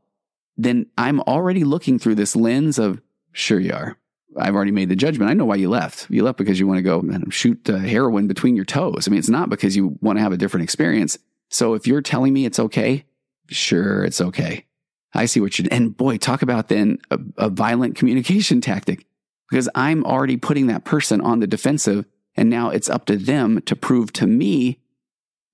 Then 0.58 0.88
I'm 0.98 1.20
already 1.22 1.64
looking 1.64 2.00
through 2.00 2.16
this 2.16 2.36
lens 2.36 2.78
of, 2.78 3.02
sure 3.32 3.60
you 3.60 3.74
are. 3.74 3.98
I've 4.38 4.56
already 4.56 4.72
made 4.72 4.90
the 4.90 4.96
judgment. 4.96 5.30
I 5.30 5.34
know 5.34 5.46
why 5.46 5.56
you 5.56 5.70
left. 5.70 6.10
You 6.10 6.24
left 6.24 6.38
because 6.38 6.60
you 6.60 6.68
want 6.68 6.80
to 6.80 6.84
go 6.84 7.00
and 7.00 7.34
shoot 7.34 7.70
uh, 7.70 7.78
heroin 7.78 8.28
between 8.28 8.56
your 8.56 8.66
toes. 8.66 9.08
I 9.08 9.12
mean, 9.12 9.20
it's 9.20 9.30
not 9.30 9.50
because 9.50 9.76
you 9.76 9.98
want 10.02 10.18
to 10.18 10.24
have 10.24 10.32
a 10.32 10.38
different 10.38 10.64
experience. 10.64 11.18
So 11.50 11.76
if 11.76 11.86
you're 11.86 12.02
telling 12.02 12.34
me 12.34 12.46
it's 12.46 12.60
okay, 12.60 13.06
sure, 13.48 14.04
it's 14.04 14.22
okay. 14.22 14.66
I 15.14 15.26
see 15.26 15.40
what 15.40 15.60
you're, 15.60 15.68
and 15.72 15.96
boy, 15.96 16.18
talk 16.18 16.42
about 16.42 16.70
then 16.70 16.98
a, 17.12 17.20
a 17.38 17.50
violent 17.50 17.96
communication 17.96 18.62
tactic 18.62 19.06
because 19.54 19.70
I'm 19.76 20.04
already 20.04 20.36
putting 20.36 20.66
that 20.66 20.84
person 20.84 21.22
on 21.22 21.40
the 21.40 21.46
defensive. 21.46 22.06
And 22.36 22.50
now 22.50 22.72
it's 22.72 22.90
up 22.90 23.06
to 23.06 23.18
them 23.18 23.62
to 23.68 23.76
prove 23.76 24.12
to 24.14 24.26
me 24.26 24.80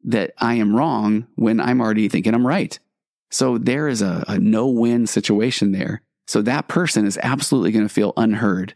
that 0.06 0.32
I 0.38 0.54
am 0.54 0.74
wrong 0.74 1.28
when 1.36 1.60
I'm 1.60 1.82
already 1.82 2.08
thinking 2.08 2.34
I'm 2.34 2.48
right. 2.48 2.80
So 3.30 3.58
there 3.58 3.90
is 3.90 4.02
a, 4.02 4.24
a 4.26 4.40
no 4.40 4.68
win 4.68 5.06
situation 5.06 5.74
there. 5.74 6.02
So 6.28 6.42
that 6.44 6.70
person 6.70 7.06
is 7.06 7.20
absolutely 7.22 7.74
going 7.74 7.90
to 7.90 7.94
feel 7.94 8.14
unheard. 8.16 8.74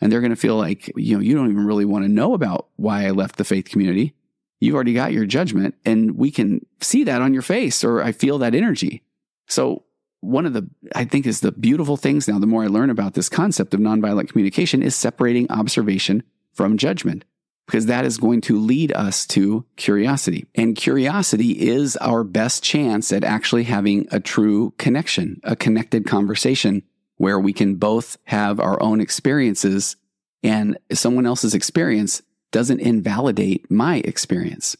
And 0.00 0.12
they're 0.12 0.20
going 0.20 0.30
to 0.30 0.36
feel 0.36 0.56
like, 0.56 0.92
you 0.94 1.16
know, 1.16 1.20
you 1.20 1.34
don't 1.34 1.50
even 1.50 1.66
really 1.66 1.84
want 1.84 2.04
to 2.04 2.08
know 2.08 2.34
about 2.34 2.68
why 2.76 3.06
I 3.06 3.10
left 3.10 3.38
the 3.38 3.44
faith 3.44 3.68
community. 3.68 4.14
You've 4.60 4.76
already 4.76 4.94
got 4.94 5.12
your 5.12 5.26
judgment 5.26 5.74
and 5.84 6.16
we 6.16 6.30
can 6.30 6.64
see 6.80 7.02
that 7.02 7.22
on 7.22 7.32
your 7.32 7.42
face 7.42 7.82
or 7.82 8.02
I 8.02 8.12
feel 8.12 8.38
that 8.38 8.54
energy. 8.54 9.02
So 9.48 9.82
one 10.20 10.46
of 10.46 10.52
the, 10.52 10.68
I 10.94 11.04
think 11.04 11.26
is 11.26 11.40
the 11.40 11.52
beautiful 11.52 11.96
things 11.96 12.28
now, 12.28 12.38
the 12.38 12.46
more 12.46 12.64
I 12.64 12.68
learn 12.68 12.90
about 12.90 13.14
this 13.14 13.28
concept 13.28 13.74
of 13.74 13.80
nonviolent 13.80 14.28
communication 14.28 14.82
is 14.82 14.94
separating 14.94 15.50
observation 15.50 16.22
from 16.52 16.76
judgment 16.76 17.24
because 17.66 17.86
that 17.86 18.04
is 18.04 18.18
going 18.18 18.40
to 18.42 18.58
lead 18.58 18.92
us 18.92 19.26
to 19.28 19.64
curiosity. 19.76 20.46
And 20.56 20.76
curiosity 20.76 21.52
is 21.52 21.96
our 21.98 22.24
best 22.24 22.64
chance 22.64 23.12
at 23.12 23.22
actually 23.22 23.64
having 23.64 24.08
a 24.10 24.18
true 24.18 24.74
connection, 24.76 25.40
a 25.44 25.54
connected 25.54 26.04
conversation 26.04 26.82
where 27.16 27.38
we 27.38 27.52
can 27.52 27.76
both 27.76 28.18
have 28.24 28.58
our 28.58 28.82
own 28.82 29.00
experiences 29.00 29.96
and 30.42 30.78
someone 30.92 31.26
else's 31.26 31.54
experience 31.54 32.22
doesn't 32.50 32.80
invalidate 32.80 33.70
my 33.70 33.96
experience. 33.98 34.76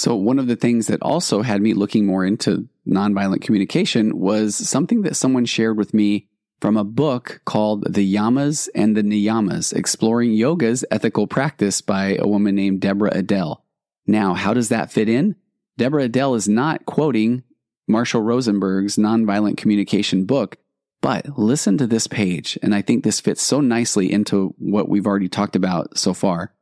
So 0.00 0.16
one 0.16 0.38
of 0.38 0.46
the 0.46 0.56
things 0.56 0.86
that 0.86 1.02
also 1.02 1.42
had 1.42 1.60
me 1.60 1.74
looking 1.74 2.06
more 2.06 2.24
into 2.24 2.66
nonviolent 2.88 3.42
communication 3.42 4.18
was 4.18 4.56
something 4.56 5.02
that 5.02 5.14
someone 5.14 5.44
shared 5.44 5.76
with 5.76 5.92
me 5.92 6.26
from 6.58 6.78
a 6.78 6.84
book 6.84 7.42
called 7.44 7.84
The 7.92 8.14
Yamas 8.14 8.70
and 8.74 8.96
the 8.96 9.02
Niyamas, 9.02 9.74
Exploring 9.74 10.32
Yoga's 10.32 10.86
Ethical 10.90 11.26
Practice 11.26 11.82
by 11.82 12.16
a 12.18 12.26
woman 12.26 12.54
named 12.54 12.80
Deborah 12.80 13.12
Adele. 13.12 13.62
Now, 14.06 14.32
how 14.32 14.54
does 14.54 14.70
that 14.70 14.90
fit 14.90 15.10
in? 15.10 15.36
Deborah 15.76 16.04
Adele 16.04 16.34
is 16.34 16.48
not 16.48 16.86
quoting 16.86 17.42
Marshall 17.86 18.22
Rosenberg's 18.22 18.96
nonviolent 18.96 19.58
communication 19.58 20.24
book, 20.24 20.56
but 21.02 21.38
listen 21.38 21.76
to 21.76 21.86
this 21.86 22.06
page, 22.06 22.58
and 22.62 22.74
I 22.74 22.80
think 22.80 23.04
this 23.04 23.20
fits 23.20 23.42
so 23.42 23.60
nicely 23.60 24.10
into 24.10 24.54
what 24.56 24.88
we've 24.88 25.06
already 25.06 25.28
talked 25.28 25.56
about 25.56 25.98
so 25.98 26.14
far. 26.14 26.54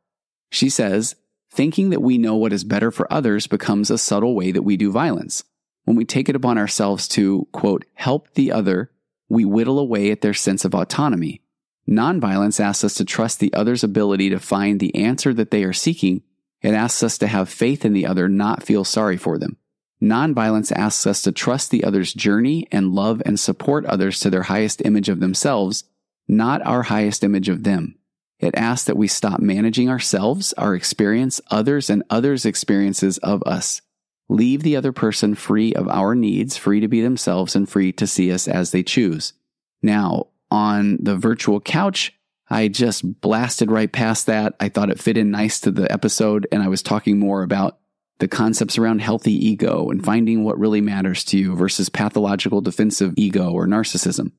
She 0.51 0.69
says, 0.69 1.15
Thinking 1.51 1.89
that 1.89 2.01
we 2.01 2.17
know 2.17 2.35
what 2.35 2.53
is 2.53 2.63
better 2.63 2.91
for 2.91 3.11
others 3.11 3.47
becomes 3.47 3.89
a 3.89 3.97
subtle 3.97 4.35
way 4.35 4.51
that 4.51 4.63
we 4.63 4.77
do 4.77 4.91
violence. 4.91 5.43
When 5.85 5.95
we 5.97 6.05
take 6.05 6.29
it 6.29 6.35
upon 6.35 6.57
ourselves 6.57 7.07
to, 7.09 7.47
quote, 7.51 7.85
help 7.95 8.33
the 8.33 8.51
other 8.51 8.91
we 9.29 9.45
whittle 9.45 9.79
away 9.79 10.11
at 10.11 10.21
their 10.21 10.33
sense 10.33 10.65
of 10.65 10.73
autonomy. 10.73 11.41
Nonviolence 11.87 12.59
asks 12.59 12.83
us 12.83 12.95
to 12.95 13.05
trust 13.05 13.39
the 13.39 13.53
other's 13.53 13.83
ability 13.83 14.29
to 14.29 14.39
find 14.39 14.79
the 14.79 14.93
answer 14.95 15.33
that 15.33 15.51
they 15.51 15.63
are 15.63 15.73
seeking. 15.73 16.23
It 16.61 16.73
asks 16.73 17.03
us 17.03 17.17
to 17.19 17.27
have 17.27 17.49
faith 17.49 17.85
in 17.85 17.93
the 17.93 18.05
other, 18.05 18.27
not 18.27 18.63
feel 18.63 18.83
sorry 18.83 19.17
for 19.17 19.37
them. 19.37 19.57
Nonviolence 20.01 20.71
asks 20.71 21.05
us 21.05 21.21
to 21.23 21.31
trust 21.31 21.71
the 21.71 21.83
other's 21.83 22.13
journey 22.13 22.67
and 22.71 22.93
love 22.93 23.21
and 23.25 23.39
support 23.39 23.85
others 23.85 24.19
to 24.21 24.29
their 24.29 24.43
highest 24.43 24.81
image 24.85 25.09
of 25.09 25.19
themselves, 25.19 25.83
not 26.27 26.65
our 26.65 26.83
highest 26.83 27.23
image 27.23 27.49
of 27.49 27.63
them. 27.63 27.95
It 28.39 28.55
asks 28.55 28.85
that 28.85 28.97
we 28.97 29.07
stop 29.07 29.39
managing 29.39 29.89
ourselves, 29.89 30.53
our 30.53 30.73
experience, 30.73 31.41
others, 31.51 31.89
and 31.89 32.03
others' 32.09 32.45
experiences 32.45 33.17
of 33.19 33.43
us. 33.43 33.81
Leave 34.29 34.63
the 34.63 34.75
other 34.75 34.91
person 34.91 35.35
free 35.35 35.73
of 35.73 35.87
our 35.89 36.15
needs, 36.15 36.55
free 36.55 36.79
to 36.79 36.87
be 36.87 37.01
themselves, 37.01 37.55
and 37.55 37.67
free 37.67 37.91
to 37.93 38.07
see 38.07 38.31
us 38.31 38.47
as 38.47 38.71
they 38.71 38.83
choose. 38.83 39.33
Now, 39.81 40.27
on 40.51 40.97
the 41.01 41.15
virtual 41.15 41.59
couch, 41.59 42.13
I 42.49 42.67
just 42.67 43.21
blasted 43.21 43.69
right 43.69 43.91
past 43.91 44.25
that. 44.27 44.55
I 44.59 44.69
thought 44.69 44.89
it 44.89 44.99
fit 44.99 45.17
in 45.17 45.31
nice 45.31 45.59
to 45.61 45.71
the 45.71 45.91
episode, 45.91 46.47
and 46.51 46.63
I 46.63 46.67
was 46.67 46.81
talking 46.81 47.19
more 47.19 47.43
about 47.43 47.79
the 48.19 48.27
concepts 48.27 48.77
around 48.77 48.99
healthy 48.99 49.33
ego 49.33 49.89
and 49.89 50.03
finding 50.03 50.43
what 50.43 50.59
really 50.59 50.81
matters 50.81 51.23
to 51.25 51.37
you 51.37 51.55
versus 51.55 51.89
pathological 51.89 52.61
defensive 52.61 53.13
ego 53.17 53.51
or 53.51 53.65
narcissism. 53.65 54.31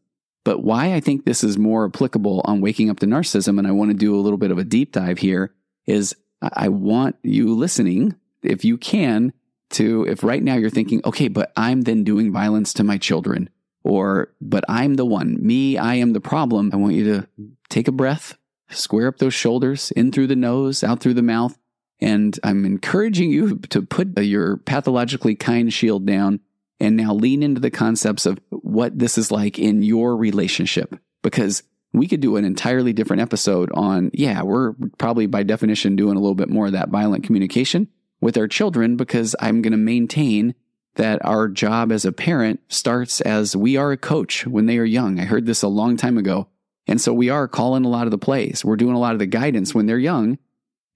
But 0.45 0.63
why 0.63 0.95
I 0.95 1.01
think 1.01 1.25
this 1.25 1.45
is 1.45 1.59
more 1.59 1.87
applicable 1.87 2.41
on 2.45 2.61
waking 2.61 2.89
up 2.89 3.01
to 3.01 3.07
narcissism, 3.07 3.59
and 3.59 3.67
I 3.67 3.73
want 3.73 3.91
to 3.91 3.97
do 3.97 4.15
a 4.15 4.21
little 4.21 4.39
bit 4.39 4.51
of 4.51 4.59
a 4.59 4.65
deep 4.65 4.93
dive 4.93 5.19
here, 5.19 5.55
is 5.87 6.17
I 6.41 6.69
want 6.69 7.17
you 7.23 7.55
listening, 7.55 8.15
if 8.43 8.65
you 8.65 8.79
can, 8.79 9.33
to 9.71 10.05
if 10.07 10.25
right 10.25 10.43
now 10.43 10.55
you're 10.55 10.71
thinking, 10.71 11.03
okay, 11.05 11.29
but 11.29 11.53
I'm 11.57 11.83
then 11.83 12.05
doing 12.05 12.33
violence 12.33 12.73
to 12.75 12.85
my 12.85 12.97
children, 12.97 13.51
or 13.85 14.33
but 14.41 14.65
I'm 14.69 14.95
the 14.95 15.05
one, 15.05 15.37
me, 15.45 15.77
I 15.77 15.97
am 15.97 16.13
the 16.13 16.21
problem. 16.21 16.71
I 16.73 16.77
want 16.77 16.95
you 16.95 17.05
to 17.05 17.29
take 17.69 17.87
a 17.87 17.93
breath, 17.93 18.37
square 18.71 19.09
up 19.09 19.19
those 19.19 19.35
shoulders, 19.35 19.91
in 19.93 20.11
through 20.11 20.29
the 20.29 20.37
nose, 20.37 20.83
out 20.83 21.01
through 21.01 21.15
the 21.15 21.23
mouth, 21.23 21.59
and 22.01 22.39
I'm 22.43 22.65
encouraging 22.65 23.31
you 23.31 23.59
to 23.59 23.83
put 23.83 24.19
your 24.19 24.57
pathologically 24.57 25.35
kind 25.35 25.71
shield 25.71 26.07
down 26.07 26.41
and 26.81 26.97
now 26.97 27.15
lean 27.15 27.43
into 27.43 27.61
the 27.61 27.71
concepts 27.71 28.27
of 28.27 28.41
what 28.51 28.99
this 28.99 29.19
is 29.19 29.31
like 29.31 29.59
in 29.59 29.83
your 29.83 30.17
relationship. 30.17 30.99
Because 31.23 31.63
we 31.93 32.07
could 32.07 32.21
do 32.21 32.37
an 32.37 32.45
entirely 32.45 32.93
different 32.93 33.23
episode 33.23 33.71
on, 33.73 34.11
yeah, 34.15 34.43
we're 34.43 34.73
probably 34.99 35.27
by 35.27 35.43
definition 35.43 35.97
doing 35.97 36.17
a 36.17 36.21
little 36.21 36.35
bit 36.35 36.49
more 36.49 36.67
of 36.67 36.73
that 36.73 36.89
violent 36.89 37.25
communication 37.25 37.89
with 38.21 38.37
our 38.37 38.49
children 38.49 38.97
because 38.97 39.37
I'm 39.41 39.63
going 39.63 39.73
to 39.73 39.77
maintain 39.77 40.55
that 40.97 41.25
our 41.25 41.49
job 41.49 41.93
as 41.93 42.05
a 42.05 42.13
parent 42.13 42.61
starts 42.69 43.21
as 43.21 43.57
we 43.57 43.77
are 43.77 43.93
a 43.93 43.97
coach 43.97 44.47
when 44.47 44.67
they 44.67 44.79
are 44.79 44.85
young. 44.85 45.21
I 45.21 45.25
heard 45.25 45.47
this 45.47 45.63
a 45.63 45.69
long 45.69 45.97
time 45.97 46.19
ago. 46.19 46.49
And 46.87 47.01
so 47.01 47.13
we 47.13 47.29
are 47.29 47.47
calling 47.47 47.85
a 47.85 47.89
lot 47.89 48.07
of 48.07 48.11
the 48.11 48.19
plays. 48.19 48.65
We're 48.65 48.77
doing 48.77 48.97
a 48.97 48.99
lot 48.99 49.13
of 49.13 49.19
the 49.19 49.27
guidance 49.27 49.75
when 49.75 49.87
they're 49.87 49.99
young. 49.99 50.39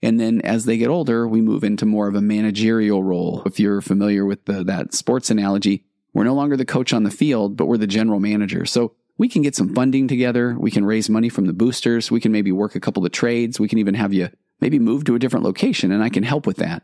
And 0.04 0.20
then 0.20 0.42
as 0.42 0.66
they 0.66 0.76
get 0.76 0.90
older, 0.90 1.26
we 1.26 1.40
move 1.40 1.64
into 1.64 1.87
more 1.87 2.08
of 2.08 2.14
a 2.14 2.20
managerial 2.20 3.02
role. 3.02 3.42
If 3.46 3.58
you're 3.58 3.80
familiar 3.80 4.26
with 4.26 4.44
the, 4.44 4.62
that 4.64 4.92
sports 4.92 5.30
analogy, 5.30 5.87
we're 6.12 6.25
no 6.25 6.34
longer 6.34 6.58
the 6.58 6.66
coach 6.66 6.92
on 6.92 7.04
the 7.04 7.11
field, 7.11 7.56
but 7.56 7.64
we're 7.64 7.78
the 7.78 7.87
general 7.87 8.20
manager. 8.20 8.66
So 8.66 8.92
we 9.16 9.30
can 9.30 9.40
get 9.40 9.56
some 9.56 9.75
funding 9.75 10.06
together. 10.06 10.56
We 10.58 10.70
can 10.70 10.84
raise 10.84 11.08
money 11.08 11.30
from 11.30 11.46
the 11.46 11.54
boosters. 11.54 12.11
We 12.11 12.20
can 12.20 12.32
maybe 12.32 12.52
work 12.52 12.75
a 12.75 12.80
couple 12.80 13.06
of 13.06 13.12
trades. 13.12 13.58
We 13.58 13.66
can 13.66 13.78
even 13.78 13.94
have 13.94 14.12
you 14.12 14.28
maybe 14.61 14.78
move 14.78 15.04
to 15.04 15.14
a 15.14 15.18
different 15.18 15.46
location 15.46 15.90
and 15.90 16.02
I 16.02 16.11
can 16.11 16.23
help 16.23 16.46
with 16.46 16.58
that. 16.58 16.82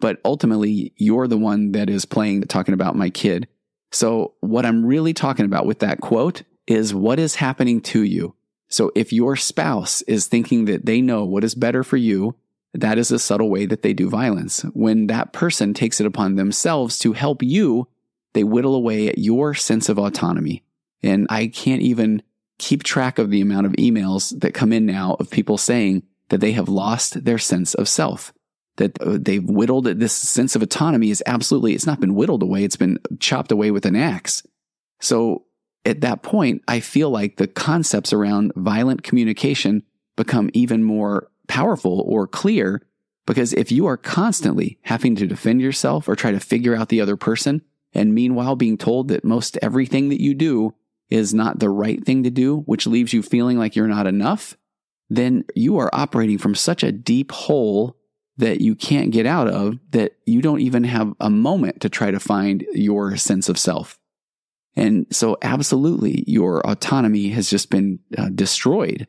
But 0.00 0.20
ultimately, 0.24 0.94
you're 0.96 1.28
the 1.28 1.36
one 1.36 1.72
that 1.72 1.90
is 1.90 2.06
playing, 2.06 2.44
talking 2.44 2.74
about 2.74 2.96
my 2.96 3.10
kid. 3.10 3.46
So 3.92 4.34
what 4.40 4.64
I'm 4.64 4.86
really 4.86 5.12
talking 5.12 5.44
about 5.44 5.66
with 5.66 5.80
that 5.80 6.00
quote 6.00 6.44
is 6.66 6.94
what 6.94 7.18
is 7.18 7.34
happening 7.34 7.82
to 7.82 8.02
you. 8.02 8.34
So 8.68 8.90
if 8.94 9.12
your 9.12 9.36
spouse 9.36 10.00
is 10.02 10.26
thinking 10.26 10.64
that 10.64 10.86
they 10.86 11.02
know 11.02 11.26
what 11.26 11.44
is 11.44 11.54
better 11.54 11.84
for 11.84 11.98
you 11.98 12.36
that 12.74 12.98
is 12.98 13.10
a 13.10 13.18
subtle 13.18 13.50
way 13.50 13.66
that 13.66 13.82
they 13.82 13.94
do 13.94 14.10
violence. 14.10 14.62
When 14.72 15.06
that 15.06 15.32
person 15.32 15.74
takes 15.74 16.00
it 16.00 16.06
upon 16.06 16.34
themselves 16.34 16.98
to 17.00 17.12
help 17.12 17.42
you, 17.42 17.88
they 18.32 18.44
whittle 18.44 18.74
away 18.74 19.08
at 19.08 19.18
your 19.18 19.54
sense 19.54 19.88
of 19.88 19.98
autonomy. 19.98 20.64
And 21.02 21.26
I 21.30 21.46
can't 21.46 21.82
even 21.82 22.22
keep 22.58 22.82
track 22.82 23.18
of 23.18 23.30
the 23.30 23.40
amount 23.40 23.66
of 23.66 23.72
emails 23.72 24.38
that 24.40 24.54
come 24.54 24.72
in 24.72 24.86
now 24.86 25.16
of 25.20 25.30
people 25.30 25.58
saying 25.58 26.02
that 26.28 26.40
they 26.40 26.52
have 26.52 26.68
lost 26.68 27.24
their 27.24 27.38
sense 27.38 27.74
of 27.74 27.88
self, 27.88 28.32
that 28.76 29.00
uh, 29.00 29.18
they've 29.20 29.44
whittled 29.44 29.84
this 29.84 30.12
sense 30.12 30.56
of 30.56 30.62
autonomy 30.62 31.10
is 31.10 31.22
absolutely, 31.26 31.74
it's 31.74 31.86
not 31.86 32.00
been 32.00 32.14
whittled 32.14 32.42
away. 32.42 32.64
It's 32.64 32.76
been 32.76 32.98
chopped 33.20 33.52
away 33.52 33.70
with 33.70 33.86
an 33.86 33.96
axe. 33.96 34.42
So 35.00 35.44
at 35.84 36.00
that 36.00 36.22
point, 36.22 36.62
I 36.66 36.80
feel 36.80 37.10
like 37.10 37.36
the 37.36 37.46
concepts 37.46 38.12
around 38.12 38.52
violent 38.56 39.02
communication 39.02 39.82
become 40.16 40.50
even 40.54 40.82
more 40.82 41.28
powerful 41.48 42.02
or 42.06 42.26
clear 42.26 42.82
because 43.26 43.52
if 43.54 43.72
you 43.72 43.86
are 43.86 43.96
constantly 43.96 44.78
having 44.82 45.16
to 45.16 45.26
defend 45.26 45.60
yourself 45.60 46.08
or 46.08 46.14
try 46.14 46.30
to 46.30 46.40
figure 46.40 46.74
out 46.74 46.88
the 46.88 47.00
other 47.00 47.16
person, 47.16 47.62
and 47.92 48.14
meanwhile 48.14 48.56
being 48.56 48.76
told 48.76 49.08
that 49.08 49.24
most 49.24 49.58
everything 49.62 50.08
that 50.10 50.20
you 50.20 50.34
do 50.34 50.74
is 51.10 51.32
not 51.32 51.58
the 51.58 51.70
right 51.70 52.04
thing 52.04 52.24
to 52.24 52.30
do, 52.30 52.60
which 52.60 52.86
leaves 52.86 53.12
you 53.12 53.22
feeling 53.22 53.58
like 53.58 53.76
you're 53.76 53.86
not 53.86 54.06
enough, 54.06 54.56
then 55.08 55.44
you 55.54 55.78
are 55.78 55.90
operating 55.92 56.38
from 56.38 56.54
such 56.54 56.82
a 56.82 56.92
deep 56.92 57.30
hole 57.30 57.96
that 58.36 58.60
you 58.60 58.74
can't 58.74 59.12
get 59.12 59.26
out 59.26 59.48
of 59.48 59.78
that 59.90 60.16
you 60.26 60.42
don't 60.42 60.60
even 60.60 60.84
have 60.84 61.14
a 61.20 61.30
moment 61.30 61.80
to 61.80 61.88
try 61.88 62.10
to 62.10 62.18
find 62.18 62.66
your 62.72 63.16
sense 63.16 63.48
of 63.48 63.58
self. 63.58 63.98
And 64.76 65.06
so 65.12 65.36
absolutely 65.40 66.24
your 66.26 66.60
autonomy 66.66 67.28
has 67.28 67.48
just 67.48 67.70
been 67.70 68.00
uh, 68.18 68.30
destroyed 68.34 69.06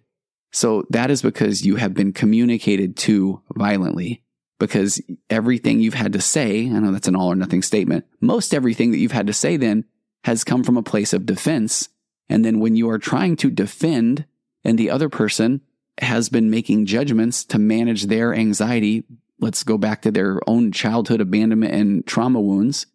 so 0.55 0.85
that 0.89 1.11
is 1.11 1.21
because 1.21 1.65
you 1.65 1.75
have 1.75 1.93
been 1.93 2.13
communicated 2.13 2.95
to 2.95 3.41
violently 3.55 4.23
because 4.57 5.01
everything 5.29 5.81
you've 5.81 5.95
had 5.95 6.13
to 6.13 6.21
say, 6.21 6.61
I 6.61 6.79
know 6.79 6.93
that's 6.93 7.09
an 7.09 7.15
all 7.15 7.33
or 7.33 7.35
nothing 7.35 7.61
statement. 7.61 8.05
Most 8.21 8.53
everything 8.53 8.91
that 8.91 8.99
you've 8.99 9.11
had 9.11 9.27
to 9.27 9.33
say 9.33 9.57
then 9.57 9.83
has 10.23 10.45
come 10.45 10.63
from 10.63 10.77
a 10.77 10.81
place 10.81 11.11
of 11.11 11.25
defense. 11.25 11.89
And 12.29 12.45
then 12.45 12.61
when 12.61 12.77
you 12.77 12.89
are 12.89 12.97
trying 12.97 13.35
to 13.37 13.51
defend 13.51 14.23
and 14.63 14.79
the 14.79 14.89
other 14.89 15.09
person 15.09 15.59
has 15.97 16.29
been 16.29 16.49
making 16.49 16.85
judgments 16.85 17.43
to 17.43 17.59
manage 17.59 18.03
their 18.03 18.33
anxiety, 18.33 19.03
let's 19.41 19.63
go 19.63 19.77
back 19.77 20.03
to 20.03 20.11
their 20.11 20.39
own 20.47 20.71
childhood 20.71 21.19
abandonment 21.19 21.73
and 21.73 22.07
trauma 22.07 22.39
wounds. 22.39 22.85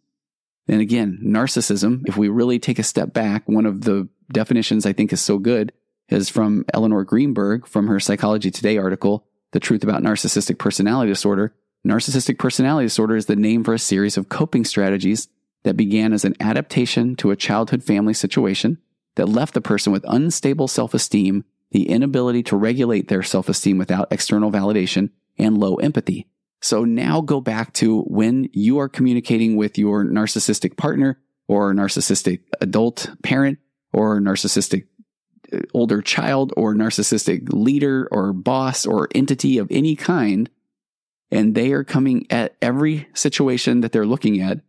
And 0.66 0.80
again, 0.80 1.18
narcissism, 1.22 2.08
if 2.08 2.16
we 2.16 2.30
really 2.30 2.58
take 2.58 2.78
a 2.78 2.82
step 2.82 3.12
back, 3.12 3.46
one 3.46 3.66
of 3.66 3.82
the 3.82 4.08
definitions 4.32 4.86
I 4.86 4.94
think 4.94 5.12
is 5.12 5.20
so 5.20 5.36
good 5.36 5.74
is 6.10 6.28
from 6.28 6.64
Elinor 6.74 7.04
Greenberg 7.04 7.66
from 7.66 7.86
her 7.86 8.00
Psychology 8.00 8.50
Today 8.50 8.76
article, 8.76 9.26
The 9.52 9.60
Truth 9.60 9.84
About 9.84 10.02
Narcissistic 10.02 10.58
Personality 10.58 11.10
Disorder. 11.10 11.54
Narcissistic 11.86 12.38
personality 12.38 12.86
disorder 12.86 13.16
is 13.16 13.26
the 13.26 13.36
name 13.36 13.64
for 13.64 13.72
a 13.72 13.78
series 13.78 14.16
of 14.16 14.28
coping 14.28 14.64
strategies 14.64 15.28
that 15.62 15.76
began 15.76 16.12
as 16.12 16.24
an 16.24 16.34
adaptation 16.40 17.16
to 17.16 17.30
a 17.30 17.36
childhood 17.36 17.82
family 17.82 18.12
situation 18.12 18.78
that 19.14 19.28
left 19.28 19.54
the 19.54 19.60
person 19.60 19.92
with 19.92 20.04
unstable 20.06 20.68
self 20.68 20.92
esteem, 20.92 21.44
the 21.70 21.88
inability 21.88 22.42
to 22.42 22.56
regulate 22.56 23.08
their 23.08 23.22
self 23.22 23.48
esteem 23.48 23.78
without 23.78 24.08
external 24.12 24.50
validation, 24.50 25.10
and 25.38 25.58
low 25.58 25.76
empathy. 25.76 26.28
So 26.60 26.84
now 26.84 27.22
go 27.22 27.40
back 27.40 27.72
to 27.74 28.02
when 28.02 28.50
you 28.52 28.78
are 28.78 28.88
communicating 28.88 29.56
with 29.56 29.78
your 29.78 30.04
narcissistic 30.04 30.76
partner 30.76 31.18
or 31.48 31.72
narcissistic 31.72 32.40
adult 32.60 33.10
parent 33.22 33.58
or 33.92 34.20
narcissistic 34.20 34.84
older 35.74 36.02
child 36.02 36.52
or 36.56 36.74
narcissistic 36.74 37.48
leader 37.52 38.08
or 38.10 38.32
boss 38.32 38.86
or 38.86 39.08
entity 39.14 39.58
of 39.58 39.68
any 39.70 39.96
kind. 39.96 40.50
And 41.30 41.54
they 41.54 41.72
are 41.72 41.84
coming 41.84 42.26
at 42.30 42.56
every 42.60 43.08
situation 43.14 43.82
that 43.82 43.92
they're 43.92 44.06
looking 44.06 44.40
at, 44.40 44.60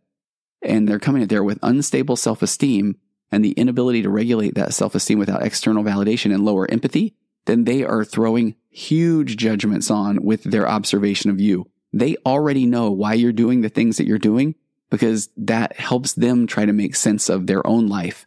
and 0.62 0.88
they're 0.88 1.00
coming 1.00 1.22
at 1.22 1.28
there 1.28 1.42
with 1.42 1.58
unstable 1.62 2.16
self 2.16 2.42
esteem 2.42 2.96
and 3.32 3.44
the 3.44 3.52
inability 3.52 4.02
to 4.02 4.10
regulate 4.10 4.54
that 4.54 4.74
self 4.74 4.94
esteem 4.94 5.18
without 5.18 5.42
external 5.42 5.82
validation 5.82 6.32
and 6.32 6.44
lower 6.44 6.70
empathy, 6.70 7.14
then 7.46 7.64
they 7.64 7.82
are 7.82 8.04
throwing 8.04 8.54
huge 8.70 9.36
judgments 9.36 9.90
on 9.90 10.22
with 10.22 10.44
their 10.44 10.68
observation 10.68 11.30
of 11.30 11.40
you. 11.40 11.68
They 11.92 12.16
already 12.24 12.66
know 12.66 12.90
why 12.90 13.14
you're 13.14 13.32
doing 13.32 13.60
the 13.60 13.68
things 13.68 13.96
that 13.96 14.06
you're 14.06 14.18
doing 14.18 14.54
because 14.90 15.30
that 15.36 15.78
helps 15.78 16.12
them 16.12 16.46
try 16.46 16.64
to 16.64 16.72
make 16.72 16.94
sense 16.94 17.28
of 17.28 17.46
their 17.46 17.66
own 17.66 17.88
life 17.88 18.26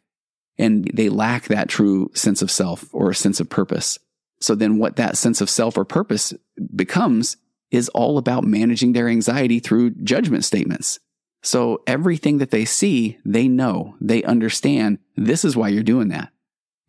and 0.58 0.90
they 0.94 1.10
lack 1.10 1.46
that 1.46 1.70
true 1.70 2.12
sense 2.14 2.42
of 2.42 2.52
self 2.52 2.90
or 2.94 3.10
a 3.10 3.16
sense 3.16 3.40
of 3.40 3.50
purpose. 3.50 4.00
So 4.40 4.56
then 4.56 4.78
what 4.78 4.96
that 4.96 5.18
sense 5.18 5.42
of 5.42 5.50
self 5.50 5.78
or 5.78 5.86
purpose 5.86 6.34
becomes 6.76 7.38
is 7.72 7.90
all 7.90 8.18
about 8.18 8.44
managing 8.44 8.94
their 8.94 9.10
anxiety 9.10 9.60
through 9.60 9.92
judgment 9.92 10.46
statements. 10.46 11.00
So 11.42 11.82
everything 11.86 12.40
that 12.40 12.52
they 12.52 12.66
see, 12.66 13.18
they 13.26 13.48
know, 13.48 13.96
they 14.02 14.24
understand 14.24 15.00
this 15.16 15.46
is 15.46 15.56
why 15.56 15.70
you're 15.70 15.84
doing 15.84 16.08
that. 16.10 16.32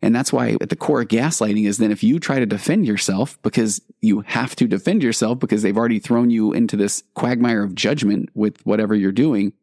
And 0.01 0.15
that's 0.15 0.31
why 0.31 0.57
at 0.61 0.69
the 0.69 0.75
core 0.75 1.01
of 1.01 1.07
gaslighting 1.07 1.67
is 1.67 1.77
then 1.77 1.91
if 1.91 2.03
you 2.03 2.19
try 2.19 2.39
to 2.39 2.45
defend 2.45 2.85
yourself 2.85 3.41
because 3.41 3.81
you 4.01 4.21
have 4.21 4.55
to 4.57 4.67
defend 4.67 5.01
yourself 5.01 5.39
because 5.39 5.63
they've 5.63 5.77
already 5.77 5.99
thrown 5.99 6.29
you 6.29 6.53
into 6.53 6.75
this 6.75 7.03
quagmire 7.15 7.63
of 7.63 7.75
judgment 7.75 8.29
with 8.35 8.63
whatever 8.65 8.93
you're 8.93 9.11
doing, 9.11 9.53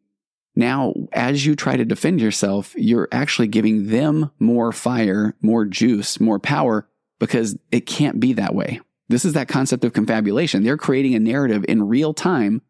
Now, 0.55 0.93
as 1.11 1.45
you 1.45 1.55
try 1.55 1.75
to 1.75 1.85
defend 1.85 2.21
yourself, 2.21 2.73
you're 2.77 3.09
actually 3.11 3.47
giving 3.47 3.87
them 3.87 4.31
more 4.39 4.71
fire, 4.71 5.35
more 5.41 5.65
juice, 5.65 6.19
more 6.19 6.39
power 6.39 6.87
because 7.19 7.57
it 7.71 7.81
can't 7.85 8.19
be 8.19 8.33
that 8.33 8.55
way. 8.55 8.79
This 9.09 9.25
is 9.25 9.33
that 9.33 9.47
concept 9.47 9.83
of 9.83 9.93
confabulation. 9.93 10.63
They're 10.63 10.77
creating 10.77 11.15
a 11.15 11.19
narrative 11.19 11.65
in 11.67 11.87
real 11.87 12.13
time. 12.13 12.61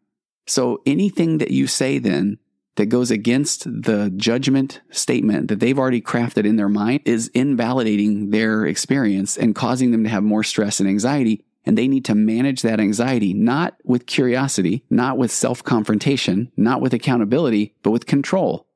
So 0.46 0.82
anything 0.84 1.38
that 1.38 1.50
you 1.50 1.66
say 1.66 1.98
then 1.98 2.38
that 2.76 2.86
goes 2.86 3.10
against 3.10 3.64
the 3.64 4.12
judgment 4.16 4.80
statement 4.90 5.48
that 5.48 5.60
they've 5.60 5.78
already 5.78 6.02
crafted 6.02 6.44
in 6.44 6.56
their 6.56 6.68
mind 6.68 7.00
is 7.04 7.28
invalidating 7.28 8.30
their 8.30 8.66
experience 8.66 9.36
and 9.36 9.54
causing 9.54 9.92
them 9.92 10.04
to 10.04 10.10
have 10.10 10.22
more 10.22 10.44
stress 10.44 10.78
and 10.78 10.88
anxiety. 10.88 11.42
And 11.66 11.76
they 11.76 11.88
need 11.88 12.04
to 12.04 12.14
manage 12.14 12.62
that 12.62 12.78
anxiety, 12.78 13.34
not 13.34 13.76
with 13.84 14.06
curiosity, 14.06 14.84
not 14.88 15.18
with 15.18 15.32
self 15.32 15.64
confrontation, 15.64 16.52
not 16.56 16.80
with 16.80 16.94
accountability, 16.94 17.74
but 17.82 17.90
with 17.90 18.06
control. 18.06 18.68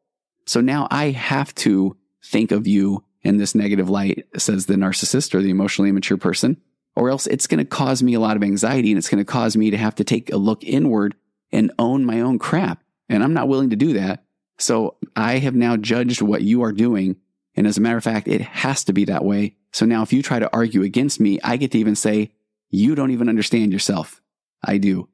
So 0.45 0.61
now 0.61 0.89
I 0.91 1.11
have 1.11 1.55
to 1.57 1.97
think 2.25 2.51
of 2.51 2.67
you 2.67 3.05
in 3.23 3.37
this 3.37 3.55
negative 3.55 3.89
light, 3.89 4.27
says 4.37 4.67
the 4.67 4.75
narcissist 4.75 5.35
or 5.35 5.43
the 5.43 5.51
emotionally 5.51 5.91
immature 5.91 6.17
person, 6.17 6.57
or 6.97 7.11
else 7.11 7.27
it's 7.27 7.47
going 7.47 7.59
to 7.59 7.65
cause 7.65 8.03
me 8.03 8.15
a 8.15 8.21
lot 8.21 8.37
of 8.37 8.43
anxiety 8.43 8.91
and 8.91 8.99
it's 8.99 9.09
going 9.09 9.25
to 9.25 9.31
cause 9.31 9.57
me 9.57 9.71
to 9.71 9.77
have 9.77 9.95
to 9.97 10.05
take 10.05 10.33
a 10.33 10.37
look 10.37 10.65
inward 10.65 11.15
and 11.53 11.73
own 11.79 12.05
my 12.05 12.21
own 12.21 12.39
crap. 12.39 12.83
And 13.09 13.23
I'm 13.23 13.35
not 13.35 13.49
willing 13.49 13.71
to 13.71 13.77
do 13.77 13.95
that. 13.95 14.25
So 14.59 14.97
I 15.17 15.39
have 15.39 15.55
now 15.55 15.77
judged 15.77 16.23
what 16.23 16.43
you 16.43 16.63
are 16.63 16.73
doing. 16.73 17.17
And 17.57 17.67
as 17.67 17.79
a 17.79 17.81
matter 17.81 17.97
of 17.97 18.05
fact, 18.05 18.29
it 18.29 18.41
has 18.41 18.85
to 18.85 18.93
be 18.93 19.05
that 19.07 19.25
way. 19.25 19.57
So 19.73 19.87
now 19.87 20.03
if 20.03 20.13
you 20.13 20.23
try 20.23 20.39
to 20.39 20.53
argue 20.53 20.83
against 20.83 21.21
me, 21.21 21.39
I 21.43 21.57
get 21.57 21.73
to 21.73 21.79
even 21.79 21.97
say, 21.97 22.33
you 22.71 22.95
don't 22.95 23.11
even 23.11 23.29
understand 23.29 23.73
yourself. 23.73 24.21
I 24.65 24.79
do. 24.79 25.09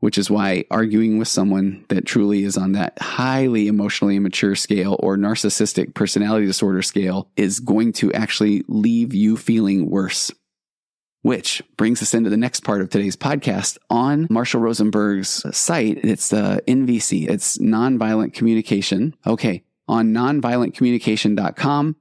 Which 0.00 0.18
is 0.18 0.28
why 0.30 0.64
arguing 0.70 1.18
with 1.18 1.28
someone 1.28 1.84
that 1.88 2.06
truly 2.06 2.42
is 2.42 2.56
on 2.56 2.72
that 2.72 2.98
highly 3.00 3.68
emotionally 3.68 4.16
immature 4.16 4.56
scale 4.56 4.96
or 4.98 5.16
narcissistic 5.16 5.94
personality 5.94 6.44
disorder 6.46 6.82
scale 6.82 7.30
is 7.36 7.60
going 7.60 7.92
to 7.94 8.12
actually 8.12 8.64
leave 8.66 9.14
you 9.14 9.36
feeling 9.36 9.88
worse. 9.88 10.32
Which 11.22 11.62
brings 11.76 12.02
us 12.02 12.14
into 12.14 12.30
the 12.30 12.36
next 12.36 12.64
part 12.64 12.80
of 12.80 12.90
today's 12.90 13.16
podcast 13.16 13.78
on 13.88 14.26
Marshall 14.28 14.60
Rosenberg's 14.60 15.56
site. 15.56 16.00
It's 16.02 16.32
uh, 16.32 16.56
the 16.56 16.62
NVC. 16.72 17.30
It's 17.30 17.58
nonviolent 17.58 18.34
communication. 18.34 19.14
Okay. 19.24 19.62
On 19.86 20.12
nonviolentcommunication.com, 20.12 21.96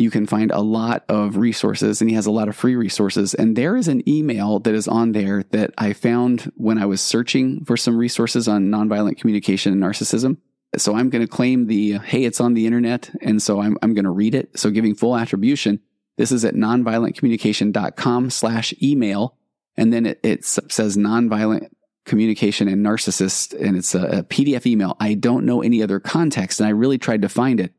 you 0.00 0.10
can 0.10 0.26
find 0.26 0.50
a 0.50 0.60
lot 0.60 1.04
of 1.08 1.36
resources 1.36 2.00
and 2.00 2.08
he 2.08 2.16
has 2.16 2.26
a 2.26 2.30
lot 2.30 2.48
of 2.48 2.56
free 2.56 2.74
resources. 2.74 3.34
And 3.34 3.54
there 3.54 3.76
is 3.76 3.88
an 3.88 4.08
email 4.08 4.58
that 4.60 4.74
is 4.74 4.88
on 4.88 5.12
there 5.12 5.44
that 5.50 5.72
I 5.76 5.92
found 5.92 6.50
when 6.56 6.78
I 6.78 6.86
was 6.86 7.00
searching 7.00 7.64
for 7.64 7.76
some 7.76 7.96
resources 7.96 8.48
on 8.48 8.70
nonviolent 8.70 9.18
communication 9.18 9.72
and 9.72 9.82
narcissism. 9.82 10.38
So 10.76 10.94
I'm 10.94 11.10
going 11.10 11.24
to 11.24 11.30
claim 11.30 11.66
the, 11.66 11.98
hey, 11.98 12.24
it's 12.24 12.40
on 12.40 12.54
the 12.54 12.66
internet. 12.66 13.10
And 13.20 13.42
so 13.42 13.60
I'm, 13.60 13.76
I'm 13.82 13.94
going 13.94 14.04
to 14.04 14.10
read 14.10 14.34
it. 14.34 14.58
So 14.58 14.70
giving 14.70 14.94
full 14.94 15.16
attribution. 15.16 15.80
This 16.16 16.32
is 16.32 16.44
at 16.44 16.54
nonviolentcommunication.com 16.54 18.30
slash 18.30 18.74
email. 18.82 19.36
And 19.76 19.92
then 19.92 20.06
it, 20.06 20.20
it 20.22 20.44
says 20.44 20.96
nonviolent 20.96 21.68
communication 22.04 22.68
and 22.68 22.84
narcissist. 22.84 23.58
And 23.60 23.76
it's 23.76 23.94
a, 23.94 24.02
a 24.02 24.22
PDF 24.22 24.66
email. 24.66 24.96
I 25.00 25.14
don't 25.14 25.44
know 25.44 25.62
any 25.62 25.82
other 25.82 26.00
context. 26.00 26.60
And 26.60 26.66
I 26.66 26.70
really 26.70 26.98
tried 26.98 27.22
to 27.22 27.28
find 27.28 27.60
it 27.60 27.74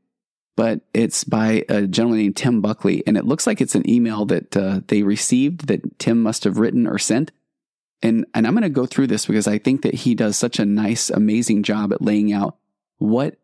but 0.61 0.81
it's 0.93 1.23
by 1.23 1.65
a 1.69 1.87
gentleman 1.87 2.19
named 2.19 2.35
Tim 2.35 2.61
Buckley. 2.61 3.01
And 3.07 3.17
it 3.17 3.25
looks 3.25 3.47
like 3.47 3.61
it's 3.61 3.73
an 3.73 3.89
email 3.89 4.27
that 4.27 4.55
uh, 4.55 4.81
they 4.89 5.01
received 5.01 5.65
that 5.69 5.97
Tim 5.97 6.21
must 6.21 6.43
have 6.43 6.59
written 6.59 6.85
or 6.85 6.99
sent. 6.99 7.31
And, 8.03 8.27
and 8.35 8.45
I'm 8.45 8.53
going 8.53 8.61
to 8.61 8.69
go 8.69 8.85
through 8.85 9.07
this 9.07 9.25
because 9.25 9.47
I 9.47 9.57
think 9.57 9.81
that 9.81 9.95
he 9.95 10.13
does 10.13 10.37
such 10.37 10.59
a 10.59 10.65
nice, 10.65 11.09
amazing 11.09 11.63
job 11.63 11.91
at 11.91 12.03
laying 12.03 12.31
out 12.31 12.57
what 12.99 13.39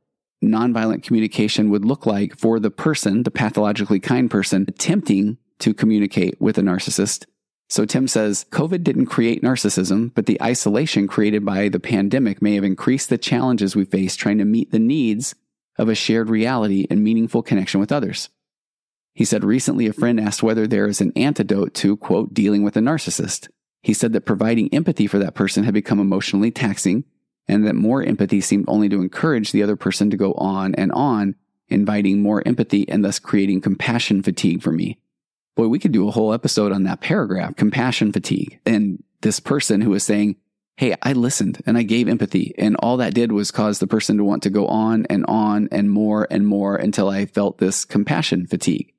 nonviolent 0.45 1.01
communication 1.01 1.71
would 1.71 1.85
look 1.85 2.05
like 2.05 2.37
for 2.37 2.59
the 2.59 2.69
person, 2.69 3.23
the 3.23 3.31
pathologically 3.31 3.99
kind 3.99 4.29
person, 4.29 4.65
attempting 4.67 5.39
to 5.57 5.73
communicate 5.73 6.39
with 6.39 6.59
a 6.59 6.61
narcissist. 6.61 7.25
So 7.67 7.85
Tim 7.85 8.07
says 8.07 8.45
COVID 8.51 8.83
didn't 8.83 9.07
create 9.07 9.41
narcissism, 9.41 10.11
but 10.13 10.27
the 10.27 10.39
isolation 10.39 11.07
created 11.07 11.43
by 11.43 11.67
the 11.67 11.79
pandemic 11.79 12.43
may 12.43 12.53
have 12.53 12.63
increased 12.63 13.09
the 13.09 13.17
challenges 13.17 13.75
we 13.75 13.85
face 13.85 14.15
trying 14.15 14.37
to 14.37 14.45
meet 14.45 14.69
the 14.69 14.77
needs 14.77 15.33
of 15.77 15.89
a 15.89 15.95
shared 15.95 16.29
reality 16.29 16.87
and 16.89 17.03
meaningful 17.03 17.43
connection 17.43 17.79
with 17.79 17.91
others. 17.91 18.29
He 19.13 19.25
said 19.25 19.43
recently 19.43 19.87
a 19.87 19.93
friend 19.93 20.19
asked 20.19 20.43
whether 20.43 20.67
there 20.67 20.87
is 20.87 21.01
an 21.01 21.11
antidote 21.15 21.73
to, 21.75 21.97
quote, 21.97 22.33
dealing 22.33 22.63
with 22.63 22.77
a 22.77 22.81
narcissist. 22.81 23.49
He 23.81 23.93
said 23.93 24.13
that 24.13 24.25
providing 24.25 24.73
empathy 24.73 25.07
for 25.07 25.17
that 25.19 25.33
person 25.33 25.63
had 25.63 25.73
become 25.73 25.99
emotionally 25.99 26.51
taxing 26.51 27.03
and 27.47 27.65
that 27.65 27.75
more 27.75 28.03
empathy 28.03 28.41
seemed 28.41 28.65
only 28.67 28.89
to 28.89 29.01
encourage 29.01 29.51
the 29.51 29.63
other 29.63 29.75
person 29.75 30.09
to 30.09 30.17
go 30.17 30.33
on 30.33 30.75
and 30.75 30.91
on, 30.91 31.35
inviting 31.69 32.21
more 32.21 32.43
empathy 32.45 32.87
and 32.89 33.03
thus 33.03 33.19
creating 33.19 33.61
compassion 33.61 34.21
fatigue 34.21 34.61
for 34.61 34.71
me. 34.71 34.99
Boy, 35.55 35.67
we 35.67 35.79
could 35.79 35.91
do 35.91 36.07
a 36.07 36.11
whole 36.11 36.33
episode 36.33 36.71
on 36.71 36.83
that 36.83 37.01
paragraph, 37.01 37.55
compassion 37.55 38.11
fatigue. 38.11 38.59
And 38.65 39.03
this 39.21 39.39
person 39.39 39.81
who 39.81 39.89
was 39.89 40.03
saying, 40.03 40.35
Hey, 40.77 40.95
I 41.01 41.13
listened 41.13 41.63
and 41.65 41.75
I 41.75 41.81
gave 41.81 42.07
empathy 42.07 42.53
and 42.55 42.75
all 42.75 42.97
that 42.97 43.15
did 43.15 43.31
was 43.31 43.49
cause 43.49 43.79
the 43.79 43.87
person 43.87 44.17
to 44.17 44.23
want 44.23 44.43
to 44.43 44.51
go 44.51 44.67
on 44.67 45.07
and 45.09 45.25
on 45.27 45.69
and 45.71 45.89
more 45.89 46.27
and 46.29 46.45
more 46.45 46.75
until 46.75 47.09
I 47.09 47.25
felt 47.25 47.57
this 47.57 47.83
compassion 47.83 48.45
fatigue. 48.45 48.93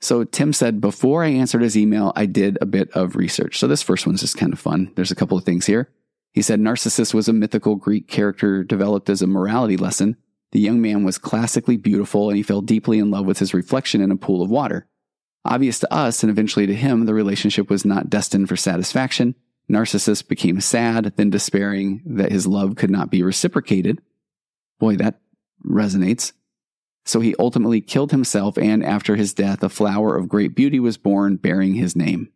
So 0.00 0.24
Tim 0.24 0.52
said, 0.52 0.80
before 0.80 1.22
I 1.22 1.28
answered 1.28 1.62
his 1.62 1.76
email, 1.76 2.12
I 2.16 2.26
did 2.26 2.58
a 2.60 2.66
bit 2.66 2.90
of 2.90 3.14
research. 3.14 3.60
So 3.60 3.68
this 3.68 3.80
first 3.80 4.08
one's 4.08 4.22
just 4.22 4.36
kind 4.36 4.52
of 4.52 4.58
fun. 4.58 4.90
There's 4.96 5.12
a 5.12 5.14
couple 5.14 5.38
of 5.38 5.44
things 5.44 5.66
here. 5.66 5.88
He 6.32 6.42
said 6.42 6.58
Narcissus 6.58 7.14
was 7.14 7.28
a 7.28 7.32
mythical 7.32 7.76
Greek 7.76 8.08
character 8.08 8.64
developed 8.64 9.08
as 9.08 9.22
a 9.22 9.28
morality 9.28 9.76
lesson. 9.76 10.16
The 10.50 10.58
young 10.58 10.82
man 10.82 11.04
was 11.04 11.16
classically 11.16 11.76
beautiful 11.76 12.28
and 12.28 12.36
he 12.36 12.42
fell 12.42 12.60
deeply 12.60 12.98
in 12.98 13.12
love 13.12 13.24
with 13.24 13.38
his 13.38 13.54
reflection 13.54 14.00
in 14.00 14.10
a 14.10 14.16
pool 14.16 14.42
of 14.42 14.50
water. 14.50 14.88
Obvious 15.44 15.78
to 15.78 15.94
us 15.94 16.24
and 16.24 16.30
eventually 16.30 16.66
to 16.66 16.74
him, 16.74 17.06
the 17.06 17.14
relationship 17.14 17.70
was 17.70 17.84
not 17.84 18.10
destined 18.10 18.48
for 18.48 18.56
satisfaction. 18.56 19.36
Narcissus 19.68 20.22
became 20.22 20.60
sad, 20.60 21.14
then 21.16 21.30
despairing 21.30 22.02
that 22.04 22.32
his 22.32 22.46
love 22.46 22.76
could 22.76 22.90
not 22.90 23.10
be 23.10 23.22
reciprocated. 23.22 24.00
Boy, 24.78 24.96
that 24.96 25.20
resonates. 25.64 26.32
So 27.06 27.20
he 27.20 27.34
ultimately 27.38 27.80
killed 27.80 28.10
himself, 28.10 28.56
and 28.58 28.84
after 28.84 29.16
his 29.16 29.34
death, 29.34 29.62
a 29.62 29.68
flower 29.68 30.16
of 30.16 30.28
great 30.28 30.54
beauty 30.54 30.80
was 30.80 30.96
born 30.96 31.36
bearing 31.36 31.74
his 31.74 31.96
name. 31.96 32.30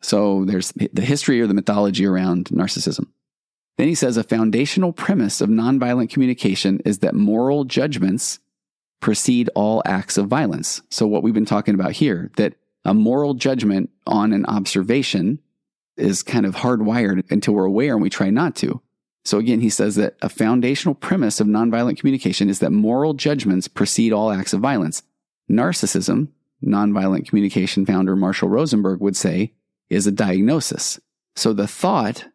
So 0.00 0.44
there's 0.44 0.72
the 0.72 1.02
history 1.02 1.40
or 1.40 1.46
the 1.46 1.54
mythology 1.54 2.04
around 2.06 2.46
narcissism. 2.46 3.06
Then 3.76 3.88
he 3.88 3.94
says 3.94 4.16
a 4.16 4.22
foundational 4.22 4.92
premise 4.92 5.40
of 5.40 5.48
nonviolent 5.48 6.10
communication 6.10 6.80
is 6.84 6.98
that 7.00 7.14
moral 7.14 7.64
judgments 7.64 8.38
precede 9.00 9.50
all 9.54 9.82
acts 9.84 10.16
of 10.16 10.28
violence. 10.28 10.82
So 10.90 11.06
what 11.06 11.22
we've 11.22 11.34
been 11.34 11.44
talking 11.44 11.74
about 11.74 11.92
here, 11.92 12.30
that 12.36 12.54
a 12.84 12.94
moral 12.94 13.34
judgment 13.34 13.90
on 14.06 14.32
an 14.32 14.46
observation 14.46 15.40
is 15.96 16.22
kind 16.22 16.46
of 16.46 16.56
hardwired 16.56 17.30
until 17.30 17.54
we're 17.54 17.64
aware 17.64 17.94
and 17.94 18.02
we 18.02 18.10
try 18.10 18.30
not 18.30 18.56
to. 18.56 18.80
So 19.24 19.38
again, 19.38 19.60
he 19.60 19.70
says 19.70 19.94
that 19.96 20.16
a 20.20 20.28
foundational 20.28 20.94
premise 20.94 21.40
of 21.40 21.46
nonviolent 21.46 21.98
communication 21.98 22.50
is 22.50 22.58
that 22.58 22.72
moral 22.72 23.14
judgments 23.14 23.68
precede 23.68 24.12
all 24.12 24.30
acts 24.30 24.52
of 24.52 24.60
violence. 24.60 25.02
Narcissism, 25.50 26.28
nonviolent 26.62 27.26
communication 27.28 27.86
founder 27.86 28.16
Marshall 28.16 28.48
Rosenberg 28.48 29.00
would 29.00 29.16
say, 29.16 29.54
is 29.88 30.06
a 30.06 30.12
diagnosis. 30.12 31.00
So 31.36 31.52
the 31.52 31.66
thought, 31.66 32.26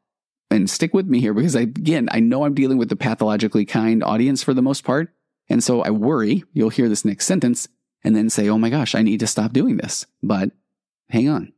and 0.52 0.69
stick 0.69 0.93
with 0.93 1.06
me 1.06 1.19
here 1.19 1.34
because 1.34 1.56
I, 1.56 1.62
again, 1.62 2.10
I 2.12 2.19
know 2.19 2.43
I'm 2.43 2.56
dealing 2.56 2.78
with 2.78 2.89
the 2.89 2.95
pathologically 2.95 3.65
kind 3.65 4.04
audience 4.04 4.41
for 4.41 4.54
the 4.54 4.62
most 4.62 4.84
part. 4.84 5.13
And 5.48 5.63
so 5.63 5.82
I 5.82 5.91
worry 5.91 6.43
you'll 6.54 6.69
hear 6.69 6.89
this 6.89 7.06
next 7.06 7.26
sentence 7.26 7.67
and 8.04 8.15
then 8.15 8.30
say, 8.30 8.50
oh 8.50 8.58
my 8.58 8.69
gosh, 8.69 8.95
I 8.95 9.02
need 9.02 9.19
to 9.19 9.28
stop 9.28 9.54
doing 9.54 9.78
this. 9.78 10.06
But 10.24 10.52
hang 11.10 11.30
on. 11.30 11.54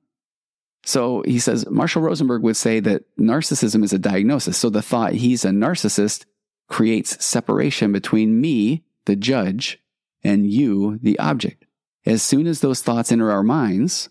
So 0.83 1.23
he 1.23 1.39
says 1.39 1.69
Marshall 1.69 2.01
Rosenberg 2.01 2.41
would 2.43 2.57
say 2.57 2.79
that 2.79 3.03
narcissism 3.17 3.83
is 3.83 3.93
a 3.93 3.99
diagnosis. 3.99 4.57
So 4.57 4.69
the 4.69 4.81
thought 4.81 5.13
he's 5.13 5.45
a 5.45 5.49
narcissist 5.49 6.25
creates 6.67 7.23
separation 7.23 7.91
between 7.91 8.41
me, 8.41 8.83
the 9.05 9.15
judge, 9.15 9.79
and 10.23 10.49
you, 10.49 10.99
the 11.01 11.19
object. 11.19 11.65
As 12.05 12.23
soon 12.23 12.47
as 12.47 12.61
those 12.61 12.81
thoughts 12.81 13.11
enter 13.11 13.31
our 13.31 13.43
minds 13.43 14.09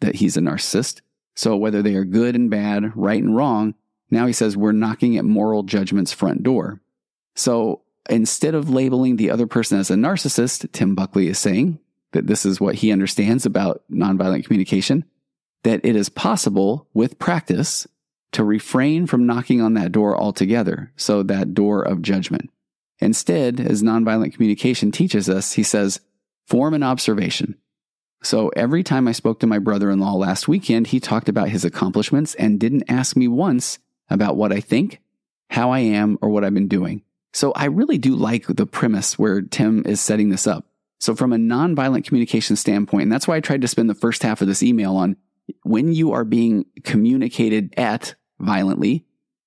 that 0.00 0.16
he's 0.16 0.36
a 0.36 0.40
narcissist, 0.40 1.00
so 1.34 1.56
whether 1.56 1.82
they 1.82 1.94
are 1.94 2.04
good 2.04 2.34
and 2.34 2.50
bad, 2.50 2.94
right 2.94 3.22
and 3.22 3.34
wrong, 3.34 3.74
now 4.10 4.26
he 4.26 4.32
says 4.32 4.56
we're 4.56 4.72
knocking 4.72 5.16
at 5.16 5.24
moral 5.24 5.62
judgment's 5.62 6.12
front 6.12 6.42
door. 6.42 6.80
So 7.34 7.82
instead 8.10 8.54
of 8.54 8.68
labeling 8.68 9.16
the 9.16 9.30
other 9.30 9.46
person 9.46 9.78
as 9.78 9.90
a 9.90 9.94
narcissist, 9.94 10.70
Tim 10.72 10.94
Buckley 10.94 11.28
is 11.28 11.38
saying 11.38 11.78
that 12.12 12.26
this 12.26 12.44
is 12.44 12.60
what 12.60 12.74
he 12.74 12.92
understands 12.92 13.46
about 13.46 13.82
nonviolent 13.90 14.44
communication 14.44 15.04
that 15.62 15.80
it 15.84 15.96
is 15.96 16.08
possible 16.08 16.88
with 16.94 17.18
practice 17.18 17.86
to 18.32 18.44
refrain 18.44 19.06
from 19.06 19.26
knocking 19.26 19.60
on 19.60 19.74
that 19.74 19.92
door 19.92 20.16
altogether. 20.16 20.92
So 20.96 21.22
that 21.24 21.54
door 21.54 21.82
of 21.82 22.02
judgment. 22.02 22.50
Instead, 23.00 23.60
as 23.60 23.82
nonviolent 23.82 24.34
communication 24.34 24.92
teaches 24.92 25.28
us, 25.28 25.54
he 25.54 25.62
says, 25.62 26.00
form 26.46 26.74
an 26.74 26.82
observation. 26.82 27.56
So 28.22 28.48
every 28.54 28.82
time 28.82 29.08
I 29.08 29.12
spoke 29.12 29.40
to 29.40 29.46
my 29.46 29.58
brother 29.58 29.90
in 29.90 29.98
law 29.98 30.12
last 30.12 30.46
weekend, 30.46 30.88
he 30.88 31.00
talked 31.00 31.28
about 31.28 31.48
his 31.48 31.64
accomplishments 31.64 32.34
and 32.34 32.60
didn't 32.60 32.90
ask 32.90 33.16
me 33.16 33.26
once 33.26 33.78
about 34.10 34.36
what 34.36 34.52
I 34.52 34.60
think, 34.60 35.00
how 35.48 35.70
I 35.70 35.78
am, 35.78 36.18
or 36.20 36.28
what 36.28 36.44
I've 36.44 36.54
been 36.54 36.68
doing. 36.68 37.02
So 37.32 37.52
I 37.52 37.66
really 37.66 37.96
do 37.96 38.14
like 38.14 38.46
the 38.46 38.66
premise 38.66 39.18
where 39.18 39.40
Tim 39.40 39.84
is 39.86 40.00
setting 40.00 40.28
this 40.28 40.46
up. 40.46 40.66
So 40.98 41.14
from 41.14 41.32
a 41.32 41.36
nonviolent 41.36 42.04
communication 42.04 42.56
standpoint, 42.56 43.04
and 43.04 43.12
that's 43.12 43.26
why 43.26 43.36
I 43.36 43.40
tried 43.40 43.62
to 43.62 43.68
spend 43.68 43.88
the 43.88 43.94
first 43.94 44.22
half 44.22 44.42
of 44.42 44.48
this 44.48 44.62
email 44.62 44.96
on 44.96 45.16
when 45.62 45.92
you 45.92 46.12
are 46.12 46.24
being 46.24 46.66
communicated 46.84 47.74
at 47.76 48.14
violently, 48.38 49.04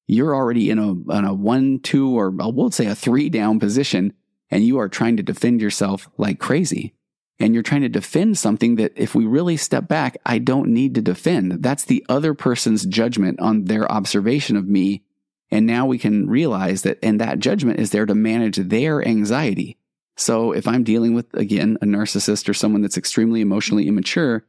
you're 0.07 0.35
already 0.35 0.69
in 0.69 0.79
a, 0.79 0.91
in 0.91 1.25
a 1.25 1.33
one, 1.33 1.79
two, 1.79 2.17
or 2.17 2.29
we'll 2.29 2.71
say 2.71 2.87
a 2.87 2.95
three 2.95 3.29
down 3.29 3.59
position 3.59 4.13
and 4.53 4.63
you 4.63 4.77
are 4.77 4.89
trying 4.89 5.17
to 5.17 5.23
defend 5.23 5.61
yourself 5.61 6.07
like 6.17 6.39
crazy. 6.39 6.93
And 7.39 7.55
you're 7.55 7.63
trying 7.63 7.81
to 7.81 7.89
defend 7.89 8.37
something 8.37 8.75
that 8.75 8.93
if 8.95 9.15
we 9.15 9.25
really 9.25 9.57
step 9.57 9.87
back, 9.87 10.17
I 10.25 10.37
don't 10.37 10.69
need 10.69 10.93
to 10.95 11.01
defend. 11.01 11.63
That's 11.63 11.83
the 11.83 12.05
other 12.07 12.35
person's 12.35 12.85
judgment 12.85 13.39
on 13.39 13.65
their 13.65 13.91
observation 13.91 14.55
of 14.55 14.67
me. 14.67 15.03
And 15.49 15.65
now 15.65 15.87
we 15.87 15.97
can 15.97 16.29
realize 16.29 16.83
that, 16.83 16.99
and 17.01 17.19
that 17.19 17.39
judgment 17.39 17.79
is 17.79 17.89
there 17.89 18.05
to 18.05 18.13
manage 18.13 18.57
their 18.57 19.05
anxiety. 19.05 19.77
So 20.15 20.51
if 20.51 20.67
I'm 20.67 20.83
dealing 20.83 21.15
with, 21.15 21.33
again, 21.33 21.79
a 21.81 21.85
narcissist 21.85 22.47
or 22.47 22.53
someone 22.53 22.83
that's 22.83 22.97
extremely 22.97 23.41
emotionally 23.41 23.87
immature, 23.87 24.45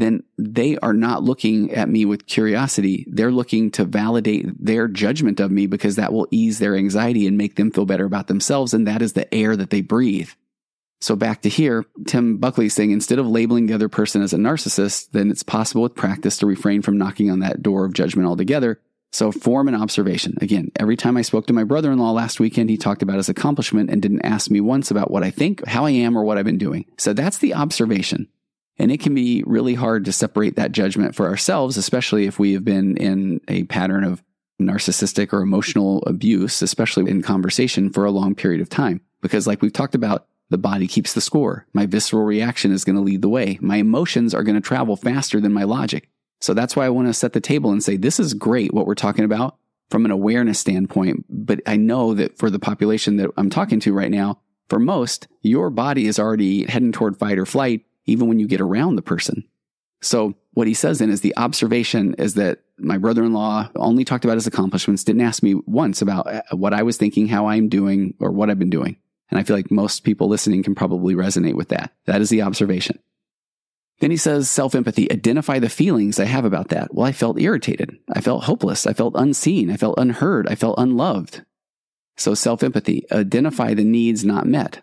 then 0.00 0.22
they 0.38 0.76
are 0.78 0.92
not 0.92 1.22
looking 1.22 1.72
at 1.72 1.88
me 1.88 2.04
with 2.04 2.26
curiosity. 2.26 3.06
They're 3.08 3.32
looking 3.32 3.70
to 3.72 3.84
validate 3.84 4.46
their 4.64 4.88
judgment 4.88 5.40
of 5.40 5.50
me 5.50 5.66
because 5.66 5.96
that 5.96 6.12
will 6.12 6.28
ease 6.30 6.58
their 6.58 6.76
anxiety 6.76 7.26
and 7.26 7.36
make 7.36 7.56
them 7.56 7.70
feel 7.70 7.86
better 7.86 8.04
about 8.04 8.26
themselves. 8.26 8.74
And 8.74 8.86
that 8.86 9.02
is 9.02 9.12
the 9.12 9.32
air 9.32 9.56
that 9.56 9.70
they 9.70 9.80
breathe. 9.80 10.30
So 11.00 11.16
back 11.16 11.42
to 11.42 11.48
here, 11.48 11.86
Tim 12.06 12.36
Buckley 12.36 12.68
saying 12.68 12.90
instead 12.90 13.18
of 13.18 13.26
labeling 13.26 13.66
the 13.66 13.74
other 13.74 13.88
person 13.88 14.22
as 14.22 14.34
a 14.34 14.36
narcissist, 14.36 15.12
then 15.12 15.30
it's 15.30 15.42
possible 15.42 15.82
with 15.82 15.94
practice 15.94 16.36
to 16.38 16.46
refrain 16.46 16.82
from 16.82 16.98
knocking 16.98 17.30
on 17.30 17.40
that 17.40 17.62
door 17.62 17.84
of 17.86 17.94
judgment 17.94 18.28
altogether. 18.28 18.78
So 19.12 19.32
form 19.32 19.66
an 19.66 19.74
observation. 19.74 20.36
Again, 20.40 20.70
every 20.78 20.96
time 20.96 21.16
I 21.16 21.22
spoke 21.22 21.46
to 21.46 21.52
my 21.52 21.64
brother-in-law 21.64 22.12
last 22.12 22.38
weekend, 22.38 22.70
he 22.70 22.76
talked 22.76 23.02
about 23.02 23.16
his 23.16 23.28
accomplishment 23.28 23.90
and 23.90 24.00
didn't 24.00 24.24
ask 24.24 24.50
me 24.50 24.60
once 24.60 24.90
about 24.90 25.10
what 25.10 25.24
I 25.24 25.30
think, 25.30 25.66
how 25.66 25.84
I 25.86 25.90
am, 25.90 26.16
or 26.16 26.22
what 26.22 26.38
I've 26.38 26.44
been 26.44 26.58
doing. 26.58 26.84
So 26.96 27.12
that's 27.12 27.38
the 27.38 27.54
observation. 27.54 28.28
And 28.80 28.90
it 28.90 29.00
can 29.00 29.14
be 29.14 29.44
really 29.46 29.74
hard 29.74 30.06
to 30.06 30.12
separate 30.12 30.56
that 30.56 30.72
judgment 30.72 31.14
for 31.14 31.26
ourselves, 31.26 31.76
especially 31.76 32.24
if 32.24 32.38
we 32.38 32.54
have 32.54 32.64
been 32.64 32.96
in 32.96 33.42
a 33.46 33.64
pattern 33.64 34.04
of 34.04 34.22
narcissistic 34.58 35.34
or 35.34 35.42
emotional 35.42 36.02
abuse, 36.06 36.62
especially 36.62 37.10
in 37.10 37.20
conversation 37.20 37.90
for 37.90 38.06
a 38.06 38.10
long 38.10 38.34
period 38.34 38.62
of 38.62 38.70
time. 38.70 39.02
Because 39.20 39.46
like 39.46 39.60
we've 39.60 39.70
talked 39.70 39.94
about, 39.94 40.26
the 40.48 40.56
body 40.56 40.86
keeps 40.86 41.12
the 41.12 41.20
score. 41.20 41.66
My 41.74 41.84
visceral 41.84 42.24
reaction 42.24 42.72
is 42.72 42.84
going 42.84 42.96
to 42.96 43.02
lead 43.02 43.20
the 43.20 43.28
way. 43.28 43.58
My 43.60 43.76
emotions 43.76 44.32
are 44.32 44.42
going 44.42 44.54
to 44.54 44.66
travel 44.66 44.96
faster 44.96 45.42
than 45.42 45.52
my 45.52 45.64
logic. 45.64 46.08
So 46.40 46.54
that's 46.54 46.74
why 46.74 46.86
I 46.86 46.90
want 46.90 47.06
to 47.06 47.12
set 47.12 47.34
the 47.34 47.40
table 47.40 47.72
and 47.72 47.82
say, 47.84 47.98
this 47.98 48.18
is 48.18 48.32
great 48.32 48.72
what 48.72 48.86
we're 48.86 48.94
talking 48.94 49.26
about 49.26 49.58
from 49.90 50.06
an 50.06 50.10
awareness 50.10 50.58
standpoint. 50.58 51.26
But 51.28 51.60
I 51.66 51.76
know 51.76 52.14
that 52.14 52.38
for 52.38 52.48
the 52.48 52.58
population 52.58 53.18
that 53.18 53.30
I'm 53.36 53.50
talking 53.50 53.78
to 53.80 53.92
right 53.92 54.10
now, 54.10 54.40
for 54.70 54.78
most, 54.78 55.28
your 55.42 55.68
body 55.68 56.06
is 56.06 56.18
already 56.18 56.64
heading 56.64 56.92
toward 56.92 57.18
fight 57.18 57.38
or 57.38 57.44
flight 57.44 57.84
even 58.06 58.28
when 58.28 58.38
you 58.38 58.46
get 58.46 58.60
around 58.60 58.96
the 58.96 59.02
person. 59.02 59.44
So 60.02 60.34
what 60.52 60.66
he 60.66 60.74
says 60.74 60.98
then 60.98 61.10
is 61.10 61.20
the 61.20 61.36
observation 61.36 62.14
is 62.14 62.34
that 62.34 62.60
my 62.78 62.98
brother-in-law 62.98 63.70
only 63.76 64.04
talked 64.04 64.24
about 64.24 64.36
his 64.36 64.46
accomplishments, 64.46 65.04
didn't 65.04 65.20
ask 65.22 65.42
me 65.42 65.54
once 65.66 66.00
about 66.00 66.26
uh, 66.26 66.42
what 66.52 66.72
I 66.72 66.82
was 66.82 66.96
thinking, 66.96 67.28
how 67.28 67.46
I'm 67.46 67.68
doing, 67.68 68.14
or 68.18 68.30
what 68.30 68.50
I've 68.50 68.58
been 68.58 68.70
doing. 68.70 68.96
And 69.30 69.38
I 69.38 69.42
feel 69.42 69.54
like 69.54 69.70
most 69.70 70.02
people 70.02 70.28
listening 70.28 70.62
can 70.62 70.74
probably 70.74 71.14
resonate 71.14 71.54
with 71.54 71.68
that. 71.68 71.92
That 72.06 72.20
is 72.20 72.30
the 72.30 72.42
observation. 72.42 72.98
Then 74.00 74.10
he 74.10 74.16
says 74.16 74.48
self 74.50 74.74
empathy, 74.74 75.12
identify 75.12 75.58
the 75.58 75.68
feelings 75.68 76.18
I 76.18 76.24
have 76.24 76.46
about 76.46 76.68
that. 76.68 76.94
Well, 76.94 77.06
I 77.06 77.12
felt 77.12 77.38
irritated. 77.38 77.98
I 78.12 78.22
felt 78.22 78.44
hopeless. 78.44 78.86
I 78.86 78.94
felt 78.94 79.14
unseen. 79.14 79.70
I 79.70 79.76
felt 79.76 79.98
unheard. 79.98 80.48
I 80.48 80.54
felt 80.54 80.78
unloved. 80.78 81.44
So 82.16 82.34
self 82.34 82.62
empathy, 82.62 83.04
identify 83.12 83.74
the 83.74 83.84
needs 83.84 84.24
not 84.24 84.46
met. 84.46 84.82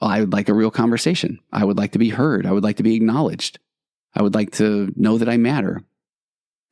I 0.00 0.20
would 0.20 0.32
like 0.32 0.48
a 0.48 0.54
real 0.54 0.70
conversation. 0.70 1.40
I 1.52 1.64
would 1.64 1.78
like 1.78 1.92
to 1.92 1.98
be 1.98 2.10
heard. 2.10 2.46
I 2.46 2.52
would 2.52 2.64
like 2.64 2.76
to 2.76 2.82
be 2.82 2.96
acknowledged. 2.96 3.58
I 4.14 4.22
would 4.22 4.34
like 4.34 4.52
to 4.52 4.92
know 4.96 5.18
that 5.18 5.28
I 5.28 5.36
matter. 5.36 5.82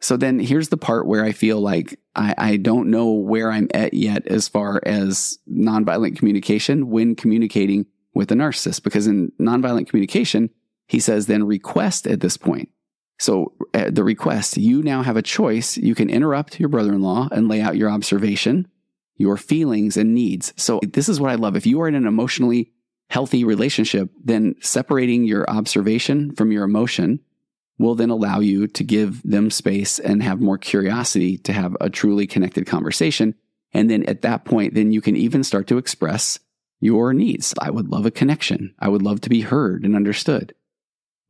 So 0.01 0.19
then 0.19 0.39
here's 0.39 0.69
the 0.69 0.77
part 0.77 1.07
where 1.07 1.25
I 1.25 1.33
feel 1.33 1.61
like 1.61 1.99
I, 2.15 2.35
I 2.37 2.57
don't 2.57 2.91
know 2.91 3.13
where 3.13 3.51
I'm 3.51 3.69
at 3.73 3.95
yet 3.95 4.27
as 4.27 4.49
far 4.49 4.83
as 4.85 5.39
nonviolent 5.51 6.19
communication 6.19 6.91
when 6.91 7.15
communicating 7.15 7.87
with 8.13 8.31
a 8.31 8.35
narcissist, 8.35 8.83
because 8.83 9.07
in 9.07 9.33
nonviolent 9.41 9.89
communication, 9.89 10.51
he 10.87 11.01
says 11.01 11.27
then 11.27 11.45
request 11.45 12.07
at 12.07 12.21
this 12.21 12.37
point. 12.37 12.69
So 13.19 13.55
uh, 13.73 13.91
the 13.91 14.05
request, 14.05 14.59
you 14.59 14.83
now 14.83 15.03
have 15.03 15.17
a 15.17 15.23
choice. 15.23 15.79
You 15.79 15.95
can 15.95 16.11
interrupt 16.11 16.61
your 16.61 16.69
brother-in-law 16.69 17.29
and 17.33 17.49
lay 17.49 17.63
out 17.63 17.77
your 17.77 17.89
observation, 17.89 18.69
your 19.17 19.39
feelings 19.39 19.97
and 19.97 20.13
needs. 20.13 20.53
So 20.57 20.81
this 20.83 21.09
is 21.09 21.19
what 21.19 21.31
I 21.31 21.37
love. 21.37 21.57
If 21.57 21.67
you 21.67 21.81
are 21.81 21.89
in 21.89 21.95
an 21.95 22.07
emotionally 22.07 22.73
healthy 23.09 23.45
relationship, 23.45 24.11
then 24.23 24.55
separating 24.61 25.25
your 25.25 25.49
observation 25.49 26.35
from 26.35 26.51
your 26.53 26.65
emotion 26.65 27.21
will 27.79 27.95
then 27.95 28.11
allow 28.11 28.41
you 28.41 28.67
to 28.69 28.85
give 28.85 29.23
them 29.23 29.51
space 29.51 29.99
and 29.99 30.23
have 30.23 30.41
more 30.41 30.59
curiosity 30.59 31.39
to 31.39 31.53
have 31.53 31.77
a 31.81 31.91
truly 31.91 32.27
connected 32.27 32.67
conversation. 32.67 33.35
And 33.73 33.91
then 33.91 34.05
at 34.05 34.23
that 34.23 34.45
point, 34.45 34.75
then 34.75 34.93
you 34.93 35.01
can 35.01 35.17
even 35.17 35.43
start 35.43 35.67
to 35.69 35.79
express 35.79 36.39
your 36.81 37.13
needs. 37.13 37.55
I 37.59 37.71
would 37.71 37.89
love 37.89 38.07
a 38.07 38.11
connection. 38.11 38.75
I 38.79 38.89
would 38.89 39.03
love 39.03 39.21
to 39.23 39.31
be 39.31 39.41
heard 39.41 39.85
and 39.85 39.97
understood. 39.97 40.55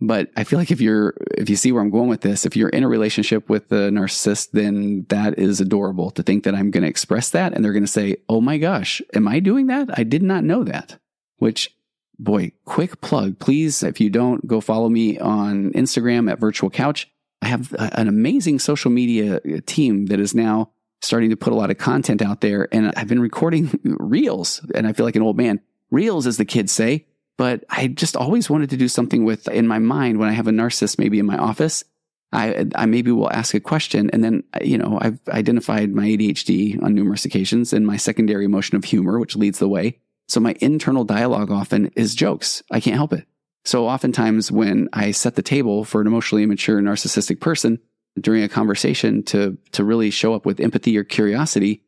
But 0.00 0.28
I 0.36 0.44
feel 0.44 0.58
like 0.58 0.70
if 0.70 0.80
you're, 0.80 1.14
if 1.38 1.48
you 1.48 1.56
see 1.56 1.72
where 1.72 1.80
I'm 1.80 1.90
going 1.90 2.08
with 2.08 2.20
this, 2.20 2.44
if 2.44 2.56
you're 2.56 2.68
in 2.68 2.82
a 2.82 2.88
relationship 2.88 3.48
with 3.48 3.70
a 3.72 3.90
narcissist, 3.90 4.50
then 4.50 5.06
that 5.08 5.38
is 5.38 5.60
adorable 5.60 6.10
to 6.10 6.22
think 6.22 6.44
that 6.44 6.54
I'm 6.54 6.70
going 6.70 6.82
to 6.82 6.88
express 6.88 7.30
that 7.30 7.54
and 7.54 7.64
they're 7.64 7.72
going 7.72 7.84
to 7.84 7.90
say, 7.90 8.16
Oh 8.28 8.40
my 8.40 8.58
gosh, 8.58 9.00
am 9.14 9.28
I 9.28 9.38
doing 9.38 9.68
that? 9.68 9.96
I 9.96 10.02
did 10.02 10.22
not 10.22 10.44
know 10.44 10.64
that 10.64 10.98
which 11.38 11.74
boy, 12.18 12.52
quick 12.64 13.00
plug. 13.00 13.38
Please, 13.38 13.82
if 13.82 14.00
you 14.00 14.10
don't, 14.10 14.46
go 14.46 14.60
follow 14.60 14.88
me 14.88 15.18
on 15.18 15.72
Instagram 15.72 16.30
at 16.30 16.38
Virtual 16.38 16.70
Couch. 16.70 17.10
I 17.42 17.48
have 17.48 17.74
an 17.78 18.08
amazing 18.08 18.58
social 18.58 18.90
media 18.90 19.36
uh, 19.36 19.60
team 19.66 20.06
that 20.06 20.20
is 20.20 20.34
now 20.34 20.70
starting 21.02 21.30
to 21.30 21.36
put 21.36 21.52
a 21.52 21.56
lot 21.56 21.70
of 21.70 21.76
content 21.76 22.22
out 22.22 22.40
there. 22.40 22.68
And 22.72 22.92
I've 22.96 23.08
been 23.08 23.20
recording 23.20 23.78
reels 23.84 24.64
and 24.74 24.86
I 24.86 24.92
feel 24.92 25.04
like 25.04 25.16
an 25.16 25.22
old 25.22 25.36
man. 25.36 25.60
Reels, 25.90 26.26
as 26.26 26.38
the 26.38 26.44
kids 26.44 26.72
say. 26.72 27.06
But 27.36 27.64
I 27.68 27.88
just 27.88 28.16
always 28.16 28.48
wanted 28.48 28.70
to 28.70 28.76
do 28.76 28.88
something 28.88 29.24
with 29.24 29.48
in 29.48 29.66
my 29.66 29.78
mind 29.78 30.18
when 30.18 30.28
I 30.28 30.32
have 30.32 30.46
a 30.46 30.52
narcissist 30.52 30.98
maybe 30.98 31.18
in 31.18 31.26
my 31.26 31.36
office. 31.36 31.84
I, 32.32 32.66
I 32.74 32.86
maybe 32.86 33.12
will 33.12 33.30
ask 33.30 33.54
a 33.54 33.60
question 33.60 34.10
and 34.12 34.24
then, 34.24 34.42
you 34.62 34.78
know, 34.78 34.98
I've 35.00 35.20
identified 35.28 35.90
my 35.90 36.06
ADHD 36.06 36.82
on 36.82 36.94
numerous 36.94 37.24
occasions 37.24 37.72
and 37.72 37.86
my 37.86 37.96
secondary 37.96 38.44
emotion 38.44 38.76
of 38.76 38.84
humor, 38.84 39.20
which 39.20 39.36
leads 39.36 39.58
the 39.58 39.68
way. 39.68 40.00
So 40.28 40.40
my 40.40 40.54
internal 40.60 41.04
dialogue 41.04 41.50
often 41.50 41.90
is 41.96 42.14
jokes. 42.14 42.62
I 42.70 42.80
can't 42.80 42.96
help 42.96 43.12
it. 43.12 43.26
So 43.64 43.86
oftentimes 43.88 44.52
when 44.52 44.88
I 44.92 45.10
set 45.10 45.36
the 45.36 45.42
table 45.42 45.84
for 45.84 46.00
an 46.00 46.06
emotionally 46.06 46.42
immature 46.42 46.80
narcissistic 46.80 47.40
person 47.40 47.78
during 48.20 48.42
a 48.42 48.48
conversation 48.48 49.22
to, 49.24 49.58
to 49.72 49.84
really 49.84 50.10
show 50.10 50.34
up 50.34 50.46
with 50.46 50.60
empathy 50.60 50.96
or 50.96 51.04
curiosity, 51.04 51.82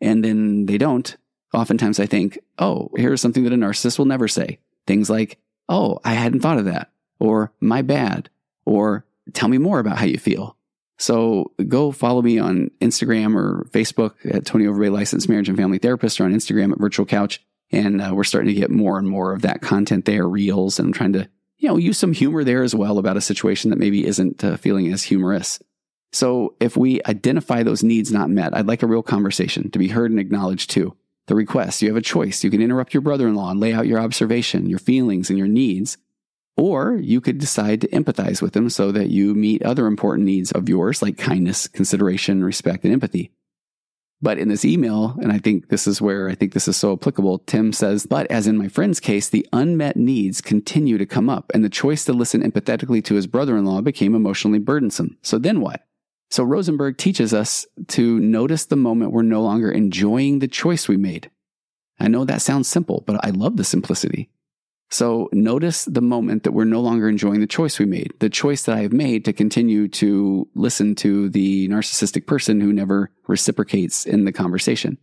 and 0.00 0.24
then 0.24 0.66
they 0.66 0.78
don't, 0.78 1.16
oftentimes 1.54 1.98
I 1.98 2.06
think, 2.06 2.38
oh, 2.58 2.90
here's 2.96 3.20
something 3.20 3.44
that 3.44 3.52
a 3.52 3.56
narcissist 3.56 3.98
will 3.98 4.06
never 4.06 4.28
say. 4.28 4.58
Things 4.86 5.08
like, 5.08 5.38
oh, 5.68 6.00
I 6.04 6.14
hadn't 6.14 6.40
thought 6.40 6.58
of 6.58 6.66
that, 6.66 6.90
or 7.18 7.52
my 7.60 7.82
bad, 7.82 8.28
or 8.64 9.06
tell 9.32 9.48
me 9.48 9.58
more 9.58 9.78
about 9.78 9.98
how 9.98 10.04
you 10.04 10.18
feel. 10.18 10.56
So 10.98 11.52
go 11.66 11.92
follow 11.92 12.22
me 12.22 12.38
on 12.38 12.70
Instagram 12.80 13.36
or 13.36 13.66
Facebook 13.70 14.14
at 14.24 14.44
Tony 14.44 14.66
Overbay 14.66 14.92
Licensed 14.92 15.28
Marriage 15.28 15.48
and 15.48 15.58
Family 15.58 15.78
Therapist 15.78 16.20
or 16.20 16.24
on 16.24 16.34
Instagram 16.34 16.72
at 16.72 16.78
Virtual 16.78 17.06
Couch. 17.06 17.44
And 17.72 18.02
uh, 18.02 18.12
we're 18.14 18.24
starting 18.24 18.54
to 18.54 18.60
get 18.60 18.70
more 18.70 18.98
and 18.98 19.08
more 19.08 19.32
of 19.32 19.42
that 19.42 19.62
content 19.62 20.04
there, 20.04 20.28
reels, 20.28 20.78
and 20.78 20.88
I'm 20.88 20.92
trying 20.92 21.14
to, 21.14 21.28
you 21.58 21.68
know, 21.68 21.78
use 21.78 21.98
some 21.98 22.12
humor 22.12 22.44
there 22.44 22.62
as 22.62 22.74
well 22.74 22.98
about 22.98 23.16
a 23.16 23.22
situation 23.22 23.70
that 23.70 23.78
maybe 23.78 24.06
isn't 24.06 24.44
uh, 24.44 24.56
feeling 24.58 24.92
as 24.92 25.04
humorous. 25.04 25.58
So 26.12 26.54
if 26.60 26.76
we 26.76 27.00
identify 27.06 27.62
those 27.62 27.82
needs 27.82 28.12
not 28.12 28.28
met, 28.28 28.54
I'd 28.54 28.66
like 28.66 28.82
a 28.82 28.86
real 28.86 29.02
conversation 29.02 29.70
to 29.70 29.78
be 29.78 29.88
heard 29.88 30.10
and 30.10 30.20
acknowledged 30.20 30.68
too. 30.68 30.94
The 31.26 31.34
request, 31.34 31.80
you 31.80 31.88
have 31.88 31.96
a 31.96 32.02
choice. 32.02 32.44
You 32.44 32.50
can 32.50 32.60
interrupt 32.60 32.92
your 32.92 33.00
brother-in-law 33.00 33.52
and 33.52 33.60
lay 33.60 33.72
out 33.72 33.86
your 33.86 34.00
observation, 34.00 34.68
your 34.68 34.80
feelings 34.80 35.30
and 35.30 35.38
your 35.38 35.48
needs. 35.48 35.96
Or 36.56 36.96
you 36.96 37.22
could 37.22 37.38
decide 37.38 37.80
to 37.80 37.88
empathize 37.88 38.42
with 38.42 38.52
them 38.52 38.68
so 38.68 38.92
that 38.92 39.08
you 39.08 39.34
meet 39.34 39.62
other 39.62 39.86
important 39.86 40.26
needs 40.26 40.52
of 40.52 40.68
yours, 40.68 41.00
like 41.00 41.16
kindness, 41.16 41.66
consideration, 41.68 42.44
respect, 42.44 42.84
and 42.84 42.92
empathy. 42.92 43.30
But 44.22 44.38
in 44.38 44.48
this 44.48 44.64
email, 44.64 45.16
and 45.20 45.32
I 45.32 45.38
think 45.38 45.68
this 45.68 45.88
is 45.88 46.00
where 46.00 46.28
I 46.28 46.36
think 46.36 46.52
this 46.52 46.68
is 46.68 46.76
so 46.76 46.92
applicable, 46.92 47.40
Tim 47.40 47.72
says, 47.72 48.06
but 48.06 48.30
as 48.30 48.46
in 48.46 48.56
my 48.56 48.68
friend's 48.68 49.00
case, 49.00 49.28
the 49.28 49.46
unmet 49.52 49.96
needs 49.96 50.40
continue 50.40 50.96
to 50.96 51.06
come 51.06 51.28
up, 51.28 51.50
and 51.52 51.64
the 51.64 51.68
choice 51.68 52.04
to 52.04 52.12
listen 52.12 52.40
empathetically 52.40 53.04
to 53.04 53.16
his 53.16 53.26
brother 53.26 53.56
in 53.56 53.64
law 53.64 53.80
became 53.80 54.14
emotionally 54.14 54.60
burdensome. 54.60 55.18
So 55.22 55.38
then 55.38 55.60
what? 55.60 55.84
So 56.30 56.44
Rosenberg 56.44 56.98
teaches 56.98 57.34
us 57.34 57.66
to 57.88 58.20
notice 58.20 58.64
the 58.64 58.76
moment 58.76 59.10
we're 59.10 59.22
no 59.22 59.42
longer 59.42 59.70
enjoying 59.70 60.38
the 60.38 60.48
choice 60.48 60.86
we 60.86 60.96
made. 60.96 61.28
I 61.98 62.08
know 62.08 62.24
that 62.24 62.42
sounds 62.42 62.68
simple, 62.68 63.02
but 63.06 63.22
I 63.24 63.30
love 63.30 63.56
the 63.56 63.64
simplicity. 63.64 64.30
So 64.92 65.30
notice 65.32 65.86
the 65.86 66.02
moment 66.02 66.42
that 66.42 66.52
we're 66.52 66.64
no 66.64 66.82
longer 66.82 67.08
enjoying 67.08 67.40
the 67.40 67.46
choice 67.46 67.78
we 67.78 67.86
made, 67.86 68.12
the 68.18 68.28
choice 68.28 68.64
that 68.64 68.76
I 68.76 68.82
have 68.82 68.92
made 68.92 69.24
to 69.24 69.32
continue 69.32 69.88
to 69.88 70.46
listen 70.54 70.94
to 70.96 71.30
the 71.30 71.66
narcissistic 71.68 72.26
person 72.26 72.60
who 72.60 72.74
never 72.74 73.10
reciprocates 73.26 74.04
in 74.04 74.26
the 74.26 74.32
conversation. 74.32 74.98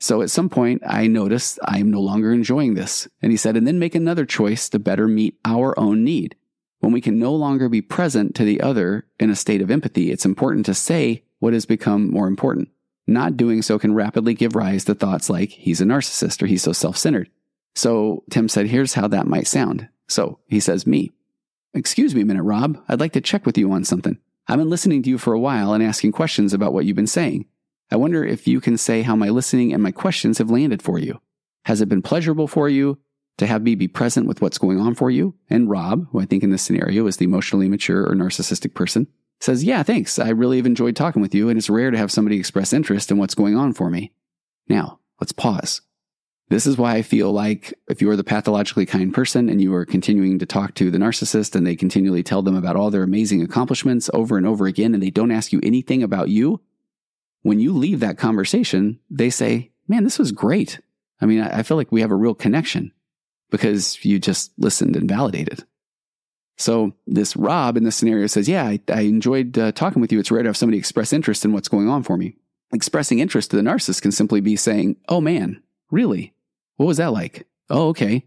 So 0.00 0.22
at 0.22 0.30
some 0.30 0.48
point, 0.48 0.82
I 0.86 1.06
noticed 1.06 1.58
I 1.62 1.80
am 1.80 1.90
no 1.90 2.00
longer 2.00 2.32
enjoying 2.32 2.74
this. 2.74 3.08
And 3.20 3.30
he 3.30 3.36
said, 3.36 3.58
and 3.58 3.66
then 3.66 3.78
make 3.78 3.94
another 3.94 4.24
choice 4.24 4.70
to 4.70 4.78
better 4.78 5.06
meet 5.06 5.38
our 5.44 5.78
own 5.78 6.02
need. 6.02 6.34
When 6.80 6.92
we 6.92 7.02
can 7.02 7.18
no 7.18 7.34
longer 7.34 7.68
be 7.68 7.82
present 7.82 8.34
to 8.36 8.44
the 8.44 8.62
other 8.62 9.06
in 9.20 9.28
a 9.28 9.36
state 9.36 9.60
of 9.60 9.70
empathy, 9.70 10.10
it's 10.10 10.24
important 10.24 10.64
to 10.64 10.74
say 10.74 11.24
what 11.40 11.52
has 11.52 11.66
become 11.66 12.10
more 12.10 12.26
important. 12.26 12.70
Not 13.06 13.36
doing 13.36 13.60
so 13.60 13.78
can 13.78 13.94
rapidly 13.94 14.32
give 14.32 14.56
rise 14.56 14.86
to 14.86 14.94
thoughts 14.94 15.28
like, 15.28 15.50
he's 15.50 15.82
a 15.82 15.84
narcissist 15.84 16.42
or 16.42 16.46
he's 16.46 16.62
so 16.62 16.72
self 16.72 16.96
centered. 16.96 17.28
So 17.76 18.24
Tim 18.30 18.48
said, 18.48 18.66
here's 18.66 18.94
how 18.94 19.06
that 19.08 19.26
might 19.26 19.46
sound. 19.46 19.88
So 20.08 20.38
he 20.46 20.60
says, 20.60 20.86
me. 20.86 21.12
Excuse 21.74 22.14
me 22.14 22.22
a 22.22 22.24
minute, 22.24 22.42
Rob. 22.42 22.82
I'd 22.88 23.00
like 23.00 23.12
to 23.12 23.20
check 23.20 23.44
with 23.44 23.58
you 23.58 23.70
on 23.70 23.84
something. 23.84 24.18
I've 24.48 24.58
been 24.58 24.70
listening 24.70 25.02
to 25.02 25.10
you 25.10 25.18
for 25.18 25.34
a 25.34 25.38
while 25.38 25.74
and 25.74 25.82
asking 25.82 26.12
questions 26.12 26.54
about 26.54 26.72
what 26.72 26.86
you've 26.86 26.96
been 26.96 27.06
saying. 27.06 27.44
I 27.90 27.96
wonder 27.96 28.24
if 28.24 28.48
you 28.48 28.62
can 28.62 28.78
say 28.78 29.02
how 29.02 29.14
my 29.14 29.28
listening 29.28 29.74
and 29.74 29.82
my 29.82 29.92
questions 29.92 30.38
have 30.38 30.50
landed 30.50 30.80
for 30.80 30.98
you. 30.98 31.20
Has 31.66 31.82
it 31.82 31.88
been 31.88 32.00
pleasurable 32.00 32.48
for 32.48 32.68
you 32.70 32.98
to 33.36 33.46
have 33.46 33.62
me 33.62 33.74
be 33.74 33.88
present 33.88 34.26
with 34.26 34.40
what's 34.40 34.56
going 34.56 34.80
on 34.80 34.94
for 34.94 35.10
you? 35.10 35.34
And 35.50 35.68
Rob, 35.68 36.06
who 36.12 36.20
I 36.20 36.24
think 36.24 36.42
in 36.42 36.50
this 36.50 36.62
scenario 36.62 37.06
is 37.06 37.18
the 37.18 37.26
emotionally 37.26 37.68
mature 37.68 38.04
or 38.04 38.14
narcissistic 38.14 38.72
person, 38.72 39.06
says, 39.40 39.64
Yeah, 39.64 39.82
thanks. 39.82 40.18
I 40.18 40.30
really 40.30 40.56
have 40.56 40.66
enjoyed 40.66 40.96
talking 40.96 41.20
with 41.20 41.34
you, 41.34 41.50
and 41.50 41.58
it's 41.58 41.68
rare 41.68 41.90
to 41.90 41.98
have 41.98 42.10
somebody 42.10 42.38
express 42.38 42.72
interest 42.72 43.10
in 43.10 43.18
what's 43.18 43.34
going 43.34 43.54
on 43.54 43.74
for 43.74 43.90
me. 43.90 44.12
Now, 44.66 45.00
let's 45.20 45.32
pause. 45.32 45.82
This 46.48 46.66
is 46.66 46.78
why 46.78 46.94
I 46.94 47.02
feel 47.02 47.32
like 47.32 47.74
if 47.88 48.00
you 48.00 48.08
are 48.08 48.16
the 48.16 48.22
pathologically 48.22 48.86
kind 48.86 49.12
person 49.12 49.48
and 49.48 49.60
you 49.60 49.74
are 49.74 49.84
continuing 49.84 50.38
to 50.38 50.46
talk 50.46 50.74
to 50.74 50.92
the 50.92 50.98
narcissist 50.98 51.56
and 51.56 51.66
they 51.66 51.74
continually 51.74 52.22
tell 52.22 52.40
them 52.42 52.54
about 52.54 52.76
all 52.76 52.90
their 52.90 53.02
amazing 53.02 53.42
accomplishments 53.42 54.08
over 54.14 54.36
and 54.36 54.46
over 54.46 54.66
again 54.66 54.94
and 54.94 55.02
they 55.02 55.10
don't 55.10 55.32
ask 55.32 55.52
you 55.52 55.60
anything 55.64 56.04
about 56.04 56.28
you, 56.28 56.60
when 57.42 57.58
you 57.58 57.72
leave 57.72 58.00
that 58.00 58.18
conversation, 58.18 59.00
they 59.10 59.28
say, 59.28 59.72
man, 59.88 60.04
this 60.04 60.18
was 60.18 60.30
great. 60.30 60.80
I 61.20 61.26
mean, 61.26 61.40
I 61.40 61.62
feel 61.62 61.76
like 61.76 61.90
we 61.90 62.00
have 62.00 62.12
a 62.12 62.16
real 62.16 62.34
connection 62.34 62.92
because 63.50 64.04
you 64.04 64.18
just 64.18 64.52
listened 64.58 64.96
and 64.96 65.08
validated. 65.08 65.64
So 66.56 66.92
this 67.06 67.36
Rob 67.36 67.76
in 67.76 67.84
this 67.84 67.96
scenario 67.96 68.26
says, 68.28 68.48
yeah, 68.48 68.64
I, 68.64 68.80
I 68.88 69.02
enjoyed 69.02 69.58
uh, 69.58 69.72
talking 69.72 70.00
with 70.00 70.12
you. 70.12 70.20
It's 70.20 70.30
rare 70.30 70.42
to 70.42 70.48
have 70.48 70.56
somebody 70.56 70.78
express 70.78 71.12
interest 71.12 71.44
in 71.44 71.52
what's 71.52 71.68
going 71.68 71.88
on 71.88 72.02
for 72.02 72.16
me. 72.16 72.36
Expressing 72.72 73.18
interest 73.18 73.50
to 73.50 73.56
the 73.56 73.62
narcissist 73.62 74.02
can 74.02 74.12
simply 74.12 74.40
be 74.40 74.56
saying, 74.56 74.96
oh 75.08 75.20
man, 75.20 75.62
really? 75.90 76.34
What 76.76 76.86
was 76.86 76.98
that 76.98 77.12
like? 77.12 77.46
Oh, 77.70 77.88
okay. 77.88 78.24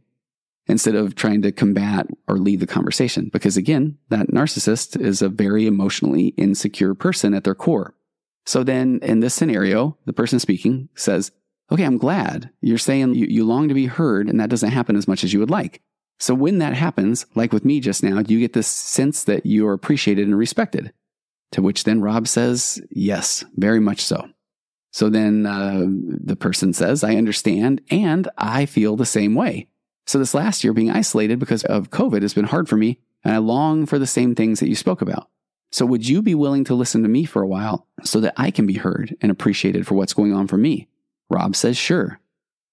Instead 0.67 0.95
of 0.95 1.15
trying 1.15 1.41
to 1.41 1.51
combat 1.51 2.07
or 2.27 2.37
lead 2.37 2.59
the 2.59 2.67
conversation. 2.67 3.29
Because 3.31 3.57
again, 3.57 3.97
that 4.09 4.27
narcissist 4.27 4.99
is 4.99 5.21
a 5.21 5.29
very 5.29 5.65
emotionally 5.65 6.27
insecure 6.37 6.93
person 6.93 7.33
at 7.33 7.43
their 7.43 7.55
core. 7.55 7.95
So 8.45 8.63
then 8.63 8.99
in 9.01 9.19
this 9.19 9.33
scenario, 9.33 9.97
the 10.05 10.13
person 10.13 10.39
speaking 10.39 10.89
says, 10.95 11.31
Okay, 11.71 11.83
I'm 11.83 11.97
glad 11.97 12.49
you're 12.61 12.79
saying 12.79 13.13
you, 13.13 13.27
you 13.27 13.45
long 13.45 13.67
to 13.67 13.75
be 13.75 13.85
heard 13.85 14.27
and 14.27 14.39
that 14.39 14.49
doesn't 14.49 14.71
happen 14.71 14.95
as 14.95 15.07
much 15.07 15.23
as 15.23 15.33
you 15.33 15.39
would 15.39 15.51
like. 15.51 15.81
So 16.19 16.33
when 16.33 16.57
that 16.57 16.73
happens, 16.73 17.25
like 17.35 17.53
with 17.53 17.63
me 17.63 17.79
just 17.79 18.03
now, 18.03 18.19
you 18.27 18.39
get 18.39 18.53
this 18.53 18.67
sense 18.67 19.23
that 19.25 19.45
you 19.45 19.67
are 19.67 19.73
appreciated 19.73 20.27
and 20.27 20.37
respected. 20.37 20.91
To 21.51 21.61
which 21.61 21.83
then 21.83 22.01
Rob 22.01 22.27
says, 22.27 22.81
Yes, 22.91 23.45
very 23.55 23.79
much 23.79 24.01
so. 24.01 24.29
So 24.91 25.09
then 25.09 25.45
uh, 25.45 25.85
the 25.87 26.35
person 26.35 26.73
says, 26.73 27.03
I 27.03 27.15
understand 27.15 27.81
and 27.91 28.27
I 28.37 28.65
feel 28.65 28.95
the 28.95 29.05
same 29.05 29.35
way. 29.35 29.67
So 30.07 30.17
this 30.17 30.33
last 30.33 30.63
year 30.63 30.73
being 30.73 30.89
isolated 30.89 31.39
because 31.39 31.63
of 31.65 31.91
COVID 31.91 32.23
has 32.23 32.33
been 32.33 32.45
hard 32.45 32.67
for 32.67 32.77
me 32.77 32.99
and 33.23 33.33
I 33.33 33.37
long 33.37 33.85
for 33.85 33.99
the 33.99 34.07
same 34.07 34.33
things 34.33 34.59
that 34.59 34.69
you 34.69 34.75
spoke 34.75 35.01
about. 35.01 35.29
So 35.71 35.85
would 35.85 36.07
you 36.07 36.23
be 36.23 36.33
willing 36.33 36.63
to 36.65 36.73
listen 36.73 37.03
to 37.03 37.09
me 37.09 37.25
for 37.25 37.43
a 37.43 37.47
while 37.47 37.87
so 38.03 38.19
that 38.21 38.33
I 38.37 38.49
can 38.49 38.65
be 38.65 38.73
heard 38.73 39.15
and 39.21 39.31
appreciated 39.31 39.85
for 39.85 39.93
what's 39.93 40.13
going 40.13 40.33
on 40.33 40.47
for 40.47 40.57
me? 40.57 40.87
Rob 41.29 41.55
says, 41.55 41.77
sure. 41.77 42.19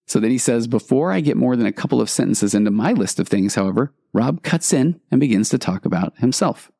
So 0.06 0.20
then 0.20 0.30
he 0.30 0.38
says, 0.38 0.66
before 0.66 1.12
I 1.12 1.20
get 1.20 1.36
more 1.36 1.56
than 1.56 1.66
a 1.66 1.72
couple 1.72 2.00
of 2.00 2.08
sentences 2.08 2.54
into 2.54 2.70
my 2.70 2.92
list 2.92 3.20
of 3.20 3.28
things, 3.28 3.56
however, 3.56 3.92
Rob 4.14 4.42
cuts 4.42 4.72
in 4.72 5.00
and 5.10 5.20
begins 5.20 5.50
to 5.50 5.58
talk 5.58 5.84
about 5.84 6.16
himself. 6.18 6.70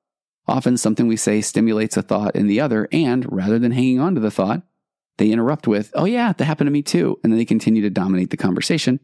Often 0.48 0.78
something 0.78 1.08
we 1.08 1.16
say 1.16 1.40
stimulates 1.40 1.96
a 1.96 2.02
thought 2.02 2.36
in 2.36 2.46
the 2.46 2.60
other, 2.60 2.88
and 2.92 3.30
rather 3.30 3.58
than 3.58 3.72
hanging 3.72 3.98
on 3.98 4.14
to 4.14 4.20
the 4.20 4.30
thought, 4.30 4.62
they 5.18 5.30
interrupt 5.30 5.66
with, 5.66 5.90
oh 5.94 6.04
yeah, 6.04 6.32
that 6.32 6.44
happened 6.44 6.66
to 6.66 6.72
me 6.72 6.82
too. 6.82 7.18
And 7.22 7.32
then 7.32 7.38
they 7.38 7.44
continue 7.44 7.82
to 7.82 7.90
dominate 7.90 8.30
the 8.30 8.36
conversation. 8.36 9.00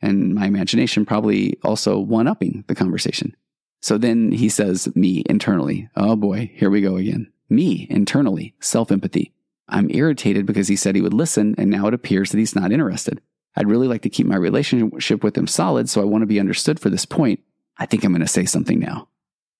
And 0.00 0.34
my 0.34 0.46
imagination 0.46 1.04
probably 1.04 1.58
also 1.64 1.98
one 1.98 2.28
upping 2.28 2.64
the 2.68 2.74
conversation. 2.74 3.36
So 3.80 3.98
then 3.98 4.32
he 4.32 4.48
says, 4.48 4.88
me 4.94 5.24
internally. 5.28 5.88
Oh 5.96 6.16
boy, 6.16 6.50
here 6.54 6.70
we 6.70 6.80
go 6.80 6.96
again. 6.96 7.32
Me 7.48 7.86
internally, 7.90 8.54
self 8.60 8.92
empathy. 8.92 9.32
I'm 9.68 9.90
irritated 9.90 10.46
because 10.46 10.68
he 10.68 10.76
said 10.76 10.94
he 10.94 11.02
would 11.02 11.14
listen 11.14 11.54
and 11.58 11.70
now 11.70 11.86
it 11.86 11.94
appears 11.94 12.30
that 12.30 12.38
he's 12.38 12.54
not 12.54 12.72
interested. 12.72 13.20
I'd 13.56 13.68
really 13.68 13.88
like 13.88 14.02
to 14.02 14.10
keep 14.10 14.26
my 14.26 14.36
relationship 14.36 15.24
with 15.24 15.36
him 15.36 15.46
solid, 15.46 15.88
so 15.88 16.00
I 16.00 16.04
want 16.04 16.22
to 16.22 16.26
be 16.26 16.38
understood 16.38 16.78
for 16.78 16.90
this 16.90 17.04
point. 17.04 17.40
I 17.76 17.86
think 17.86 18.04
I'm 18.04 18.12
going 18.12 18.20
to 18.20 18.28
say 18.28 18.44
something 18.44 18.78
now. 18.78 19.08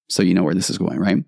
So 0.08 0.22
you 0.22 0.34
know 0.34 0.44
where 0.44 0.54
this 0.54 0.70
is 0.70 0.78
going, 0.78 0.98
right? 0.98 1.24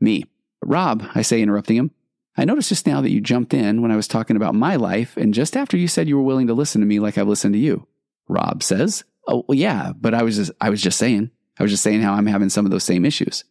Me. 0.00 0.24
Rob, 0.62 1.04
I 1.14 1.22
say, 1.22 1.42
interrupting 1.42 1.76
him. 1.76 1.90
I 2.36 2.44
noticed 2.44 2.68
just 2.68 2.86
now 2.86 3.00
that 3.00 3.10
you 3.10 3.20
jumped 3.20 3.54
in 3.54 3.82
when 3.82 3.90
I 3.90 3.96
was 3.96 4.08
talking 4.08 4.36
about 4.36 4.54
my 4.54 4.76
life 4.76 5.16
and 5.16 5.32
just 5.32 5.56
after 5.56 5.76
you 5.76 5.88
said 5.88 6.08
you 6.08 6.16
were 6.16 6.22
willing 6.22 6.48
to 6.48 6.54
listen 6.54 6.80
to 6.80 6.86
me 6.86 7.00
like 7.00 7.16
I've 7.16 7.28
listened 7.28 7.54
to 7.54 7.60
you. 7.60 7.86
Rob 8.28 8.62
says, 8.62 9.04
Oh, 9.26 9.44
well, 9.48 9.58
yeah, 9.58 9.92
but 9.98 10.14
I 10.14 10.22
was 10.22 10.36
just, 10.36 10.52
I 10.60 10.70
was 10.70 10.80
just 10.80 10.98
saying. 10.98 11.30
I 11.58 11.62
was 11.62 11.72
just 11.72 11.82
saying 11.82 12.02
how 12.02 12.14
I'm 12.14 12.26
having 12.26 12.48
some 12.48 12.64
of 12.64 12.70
those 12.70 12.84
same 12.84 13.04
issues. 13.04 13.44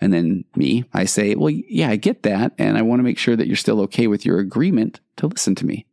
And 0.00 0.12
then 0.12 0.44
me, 0.54 0.84
I 0.92 1.06
say, 1.06 1.34
well, 1.34 1.50
yeah, 1.50 1.88
I 1.88 1.96
get 1.96 2.22
that. 2.24 2.52
And 2.58 2.76
I 2.76 2.82
want 2.82 3.00
to 3.00 3.04
make 3.04 3.18
sure 3.18 3.34
that 3.34 3.46
you're 3.46 3.56
still 3.56 3.80
okay 3.82 4.06
with 4.06 4.26
your 4.26 4.38
agreement 4.38 5.00
to 5.16 5.26
listen 5.26 5.54
to 5.56 5.66
me. 5.66 5.86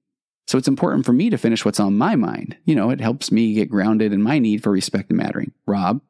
So 0.46 0.58
it's 0.58 0.68
important 0.68 1.06
for 1.06 1.14
me 1.14 1.30
to 1.30 1.38
finish 1.38 1.64
what's 1.64 1.80
on 1.80 1.98
my 1.98 2.16
mind. 2.18 2.58
You 2.66 2.76
know, 2.76 2.90
it 2.90 3.00
helps 3.00 3.32
me 3.32 3.54
get 3.54 3.70
grounded 3.70 4.12
in 4.12 4.22
my 4.22 4.40
need 4.40 4.62
for 4.62 4.72
respect 4.72 5.10
and 5.10 5.18
mattering. 5.18 5.54
Rob, 5.66 6.02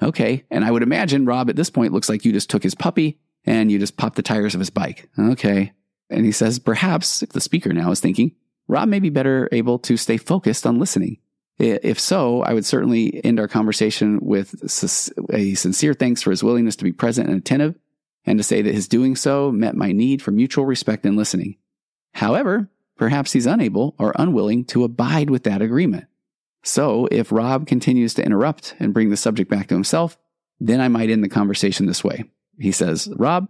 okay. 0.00 0.44
And 0.48 0.64
I 0.64 0.70
would 0.70 0.84
imagine 0.84 1.26
Rob 1.26 1.50
at 1.50 1.56
this 1.56 1.70
point 1.70 1.92
looks 1.92 2.08
like 2.08 2.24
you 2.24 2.32
just 2.32 2.48
took 2.48 2.62
his 2.62 2.76
puppy 2.76 3.18
and 3.44 3.70
you 3.70 3.80
just 3.80 3.96
popped 3.96 4.14
the 4.14 4.22
tires 4.22 4.54
of 4.54 4.60
his 4.60 4.70
bike. 4.70 5.08
Okay. 5.18 5.72
And 6.10 6.24
he 6.24 6.32
says, 6.32 6.58
perhaps, 6.58 7.22
if 7.22 7.30
the 7.30 7.40
speaker 7.40 7.72
now 7.72 7.90
is 7.90 8.00
thinking, 8.00 8.32
Rob 8.68 8.88
may 8.88 9.00
be 9.00 9.10
better 9.10 9.48
able 9.52 9.78
to 9.80 9.96
stay 9.96 10.16
focused 10.16 10.66
on 10.66 10.78
listening. 10.78 11.18
If 11.58 12.00
so, 12.00 12.42
I 12.42 12.54
would 12.54 12.64
certainly 12.64 13.22
end 13.24 13.38
our 13.38 13.48
conversation 13.48 14.18
with 14.22 14.54
a 14.62 15.54
sincere 15.54 15.94
thanks 15.94 16.22
for 16.22 16.30
his 16.30 16.42
willingness 16.42 16.76
to 16.76 16.84
be 16.84 16.92
present 16.92 17.28
and 17.28 17.38
attentive, 17.38 17.74
and 18.24 18.38
to 18.38 18.42
say 18.42 18.62
that 18.62 18.74
his 18.74 18.88
doing 18.88 19.14
so 19.14 19.52
met 19.52 19.76
my 19.76 19.92
need 19.92 20.22
for 20.22 20.30
mutual 20.30 20.64
respect 20.64 21.04
and 21.04 21.16
listening. 21.16 21.56
However, 22.14 22.70
perhaps 22.96 23.32
he's 23.32 23.46
unable 23.46 23.94
or 23.98 24.14
unwilling 24.16 24.64
to 24.66 24.84
abide 24.84 25.30
with 25.30 25.44
that 25.44 25.62
agreement. 25.62 26.06
So, 26.62 27.08
if 27.10 27.30
Rob 27.30 27.66
continues 27.66 28.14
to 28.14 28.24
interrupt 28.24 28.74
and 28.78 28.94
bring 28.94 29.10
the 29.10 29.16
subject 29.16 29.50
back 29.50 29.68
to 29.68 29.74
himself, 29.74 30.16
then 30.60 30.80
I 30.80 30.88
might 30.88 31.10
end 31.10 31.24
the 31.24 31.28
conversation 31.28 31.86
this 31.86 32.04
way. 32.04 32.24
He 32.58 32.72
says, 32.72 33.08
Rob, 33.16 33.48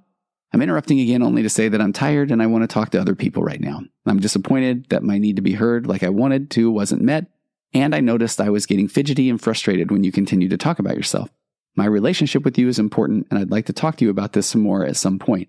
I'm 0.52 0.62
interrupting 0.62 0.98
again 1.00 1.22
only 1.22 1.42
to 1.42 1.48
say 1.48 1.68
that 1.68 1.80
I'm 1.80 1.92
tired 1.92 2.30
and 2.30 2.42
I 2.42 2.46
want 2.46 2.62
to 2.62 2.66
talk 2.66 2.90
to 2.90 3.00
other 3.00 3.14
people 3.14 3.42
right 3.42 3.60
now. 3.60 3.82
I'm 4.06 4.18
disappointed 4.18 4.88
that 4.88 5.02
my 5.02 5.18
need 5.18 5.36
to 5.36 5.42
be 5.42 5.52
heard 5.52 5.86
like 5.86 6.02
I 6.02 6.08
wanted 6.08 6.50
to 6.52 6.70
wasn't 6.70 7.02
met, 7.02 7.26
and 7.72 7.94
I 7.94 8.00
noticed 8.00 8.40
I 8.40 8.50
was 8.50 8.66
getting 8.66 8.88
fidgety 8.88 9.30
and 9.30 9.40
frustrated 9.40 9.92
when 9.92 10.02
you 10.02 10.10
continued 10.10 10.50
to 10.50 10.56
talk 10.56 10.78
about 10.78 10.96
yourself. 10.96 11.30
My 11.76 11.86
relationship 11.86 12.44
with 12.44 12.58
you 12.58 12.66
is 12.68 12.80
important, 12.80 13.28
and 13.30 13.38
I'd 13.38 13.50
like 13.50 13.66
to 13.66 13.72
talk 13.72 13.96
to 13.98 14.04
you 14.04 14.10
about 14.10 14.32
this 14.32 14.48
some 14.48 14.60
more 14.60 14.84
at 14.84 14.96
some 14.96 15.20
point. 15.20 15.48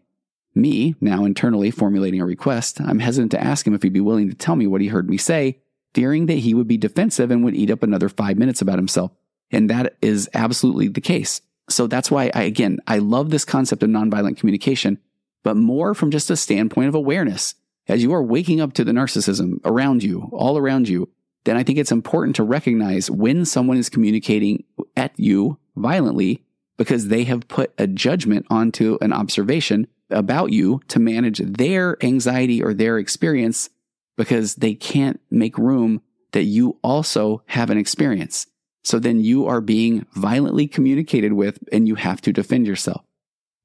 Me, 0.53 0.95
now 1.01 1.25
internally 1.25 1.71
formulating 1.71 2.21
a 2.21 2.25
request, 2.25 2.79
I'm 2.79 2.99
hesitant 2.99 3.31
to 3.31 3.43
ask 3.43 3.65
him 3.65 3.73
if 3.73 3.81
he'd 3.81 3.93
be 3.93 4.01
willing 4.01 4.29
to 4.29 4.35
tell 4.35 4.55
me 4.55 4.67
what 4.67 4.81
he 4.81 4.87
heard 4.87 5.09
me 5.09 5.17
say, 5.17 5.61
fearing 5.95 6.27
that 6.27 6.35
he 6.35 6.53
would 6.53 6.67
be 6.67 6.77
defensive 6.77 7.31
and 7.31 7.43
would 7.43 7.55
eat 7.55 7.71
up 7.71 7.81
another 7.83 8.09
five 8.09 8.37
minutes 8.37 8.61
about 8.61 8.77
himself. 8.77 9.11
And 9.49 9.69
that 9.69 9.95
is 10.01 10.29
absolutely 10.33 10.89
the 10.89 11.01
case. 11.01 11.41
So 11.71 11.87
that's 11.87 12.11
why 12.11 12.31
I, 12.33 12.43
again, 12.43 12.79
I 12.87 12.99
love 12.99 13.29
this 13.29 13.45
concept 13.45 13.83
of 13.83 13.89
nonviolent 13.89 14.37
communication, 14.37 14.99
but 15.43 15.57
more 15.57 15.93
from 15.93 16.11
just 16.11 16.29
a 16.29 16.35
standpoint 16.35 16.89
of 16.89 16.95
awareness. 16.95 17.55
As 17.87 18.03
you 18.03 18.13
are 18.13 18.23
waking 18.23 18.61
up 18.61 18.73
to 18.73 18.83
the 18.83 18.91
narcissism 18.91 19.59
around 19.65 20.03
you, 20.03 20.29
all 20.31 20.57
around 20.57 20.87
you, 20.87 21.09
then 21.43 21.57
I 21.57 21.63
think 21.63 21.79
it's 21.79 21.91
important 21.91 22.35
to 22.35 22.43
recognize 22.43 23.09
when 23.09 23.45
someone 23.45 23.77
is 23.77 23.89
communicating 23.89 24.63
at 24.95 25.11
you 25.17 25.57
violently 25.75 26.43
because 26.77 27.07
they 27.07 27.23
have 27.23 27.47
put 27.47 27.73
a 27.77 27.87
judgment 27.87 28.45
onto 28.49 28.97
an 29.01 29.13
observation 29.13 29.87
about 30.09 30.51
you 30.51 30.81
to 30.89 30.99
manage 30.99 31.39
their 31.39 31.97
anxiety 32.03 32.61
or 32.61 32.73
their 32.73 32.97
experience 32.97 33.69
because 34.17 34.55
they 34.55 34.73
can't 34.73 35.19
make 35.29 35.57
room 35.57 36.01
that 36.31 36.43
you 36.43 36.77
also 36.83 37.41
have 37.47 37.69
an 37.69 37.77
experience. 37.77 38.47
So 38.83 38.99
then 38.99 39.19
you 39.19 39.47
are 39.47 39.61
being 39.61 40.05
violently 40.13 40.67
communicated 40.67 41.33
with 41.33 41.59
and 41.71 41.87
you 41.87 41.95
have 41.95 42.21
to 42.21 42.33
defend 42.33 42.67
yourself. 42.67 43.03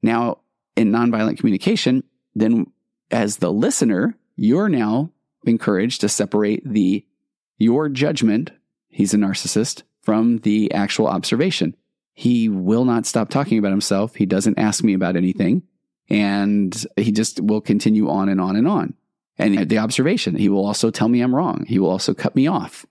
Now, 0.02 0.38
in 0.76 0.92
nonviolent 0.92 1.38
communication, 1.38 2.04
then 2.34 2.66
as 3.10 3.38
the 3.38 3.52
listener, 3.52 4.16
you're 4.36 4.68
now 4.68 5.10
encouraged 5.44 6.02
to 6.02 6.08
separate 6.08 6.62
the 6.64 7.06
your 7.58 7.88
judgment, 7.88 8.50
he's 8.88 9.14
a 9.14 9.16
narcissist, 9.16 9.82
from 10.02 10.38
the 10.38 10.72
actual 10.72 11.08
observation. 11.08 11.74
He 12.12 12.48
will 12.48 12.84
not 12.84 13.06
stop 13.06 13.28
talking 13.28 13.58
about 13.58 13.72
himself. 13.72 14.14
He 14.14 14.26
doesn't 14.26 14.58
ask 14.58 14.84
me 14.84 14.94
about 14.94 15.16
anything. 15.16 15.62
And 16.08 16.86
he 16.96 17.10
just 17.10 17.40
will 17.40 17.60
continue 17.60 18.08
on 18.08 18.28
and 18.28 18.40
on 18.40 18.56
and 18.56 18.68
on. 18.68 18.94
And 19.38 19.68
the 19.68 19.78
observation, 19.78 20.36
he 20.36 20.48
will 20.48 20.64
also 20.64 20.90
tell 20.90 21.08
me 21.08 21.20
I'm 21.20 21.34
wrong. 21.34 21.64
He 21.66 21.78
will 21.78 21.90
also 21.90 22.14
cut 22.14 22.36
me 22.36 22.46
off. 22.46 22.86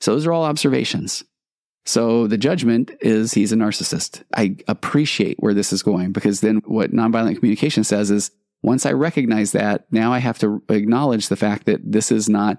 So 0.00 0.12
those 0.12 0.26
are 0.26 0.32
all 0.32 0.44
observations. 0.44 1.24
So 1.84 2.26
the 2.26 2.38
judgment 2.38 2.90
is 3.00 3.32
he's 3.32 3.52
a 3.52 3.56
narcissist. 3.56 4.22
I 4.34 4.56
appreciate 4.68 5.38
where 5.40 5.54
this 5.54 5.72
is 5.72 5.82
going 5.82 6.12
because 6.12 6.40
then 6.40 6.62
what 6.66 6.92
nonviolent 6.92 7.36
communication 7.38 7.84
says 7.84 8.10
is 8.10 8.30
once 8.62 8.84
I 8.84 8.92
recognize 8.92 9.52
that, 9.52 9.86
now 9.90 10.12
I 10.12 10.18
have 10.18 10.38
to 10.40 10.62
acknowledge 10.68 11.28
the 11.28 11.36
fact 11.36 11.66
that 11.66 11.80
this 11.82 12.12
is 12.12 12.28
not 12.28 12.58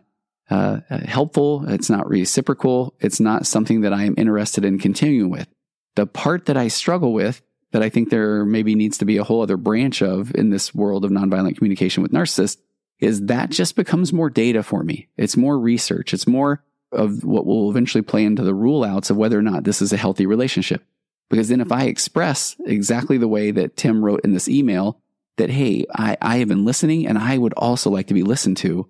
uh, 0.49 0.80
helpful. 0.89 1.65
It's 1.69 1.89
not 1.89 2.09
reciprocal. 2.09 2.95
It's 2.99 3.19
not 3.19 3.45
something 3.45 3.82
that 3.82 3.93
I 3.93 4.03
am 4.03 4.15
interested 4.17 4.65
in 4.65 4.80
continuing 4.80 5.30
with. 5.30 5.47
The 5.95 6.07
part 6.07 6.45
that 6.47 6.57
I 6.57 6.67
struggle 6.67 7.13
with 7.13 7.41
that 7.72 7.84
I 7.84 7.89
think 7.89 8.09
there 8.09 8.43
maybe 8.45 8.76
needs 8.76 8.97
to 8.97 9.05
be 9.05 9.17
a 9.17 9.24
whole 9.24 9.41
other 9.41 9.57
branch 9.57 10.01
of 10.01 10.34
in 10.36 10.49
this 10.49 10.74
world 10.76 11.05
of 11.05 11.11
nonviolent 11.11 11.55
communication 11.57 12.03
with 12.03 12.11
narcissists 12.11 12.57
is 12.99 13.26
that 13.28 13.49
just 13.49 13.76
becomes 13.76 14.11
more 14.11 14.30
data 14.30 14.61
for 14.61 14.84
me. 14.84 15.07
It's 15.17 15.38
more 15.38 15.57
research. 15.57 16.13
It's 16.13 16.28
more 16.28 16.63
of 16.91 17.23
what 17.23 17.45
will 17.45 17.69
eventually 17.69 18.01
play 18.01 18.23
into 18.23 18.43
the 18.43 18.53
rule 18.53 18.83
outs 18.83 19.09
of 19.09 19.17
whether 19.17 19.37
or 19.37 19.41
not 19.41 19.63
this 19.63 19.81
is 19.81 19.93
a 19.93 19.97
healthy 19.97 20.25
relationship. 20.25 20.83
Because 21.29 21.47
then 21.47 21.61
if 21.61 21.71
I 21.71 21.83
express 21.83 22.57
exactly 22.65 23.17
the 23.17 23.27
way 23.27 23.51
that 23.51 23.77
Tim 23.77 24.03
wrote 24.03 24.21
in 24.23 24.33
this 24.33 24.49
email 24.49 24.99
that, 25.37 25.49
hey, 25.49 25.85
I, 25.95 26.17
I 26.21 26.37
have 26.37 26.49
been 26.49 26.65
listening 26.65 27.07
and 27.07 27.17
I 27.17 27.37
would 27.37 27.53
also 27.53 27.89
like 27.89 28.07
to 28.07 28.13
be 28.13 28.23
listened 28.23 28.57
to, 28.57 28.89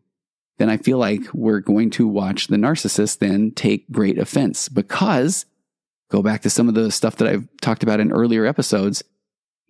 then 0.58 0.70
I 0.70 0.78
feel 0.78 0.97
like 0.97 1.22
we're 1.34 1.60
going 1.60 1.91
to 1.91 2.08
watch 2.08 2.47
the 2.47 2.58
narcissist 2.58 3.20
then 3.20 3.52
take 3.52 3.89
great 3.91 4.18
offense 4.18 4.70
because 4.70 5.45
go 6.10 6.22
back 6.22 6.41
to 6.41 6.49
some 6.49 6.68
of 6.68 6.76
the 6.76 6.91
stuff 6.91 7.16
that 7.18 7.28
I've 7.28 7.47
talked 7.62 7.84
about 7.84 7.99
in 7.99 8.12
earlier 8.12 8.45
episodes. 8.45 9.04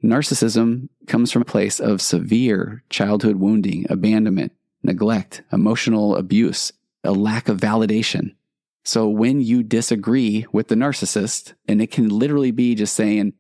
Narcissism 0.04 0.90
comes 1.08 1.32
from 1.32 1.44
a 1.44 1.46
place 1.46 1.80
of 1.80 2.02
severe 2.02 2.84
childhood 2.90 3.36
wounding, 3.36 3.86
abandonment, 3.90 4.52
neglect, 4.84 5.44
emotional 5.52 6.16
abuse, 6.16 6.74
a 7.04 7.12
lack 7.12 7.50
of 7.50 7.60
validation. 7.60 8.36
So 8.84 9.08
when 9.08 9.42
you 9.42 9.64
disagree 9.64 10.46
with 10.52 10.68
the 10.68 10.76
narcissist, 10.76 11.54
and 11.68 11.82
it 11.82 11.92
can 11.92 12.10
literally 12.10 12.52
be 12.52 12.76
just 12.76 12.96
saying, 12.96 13.34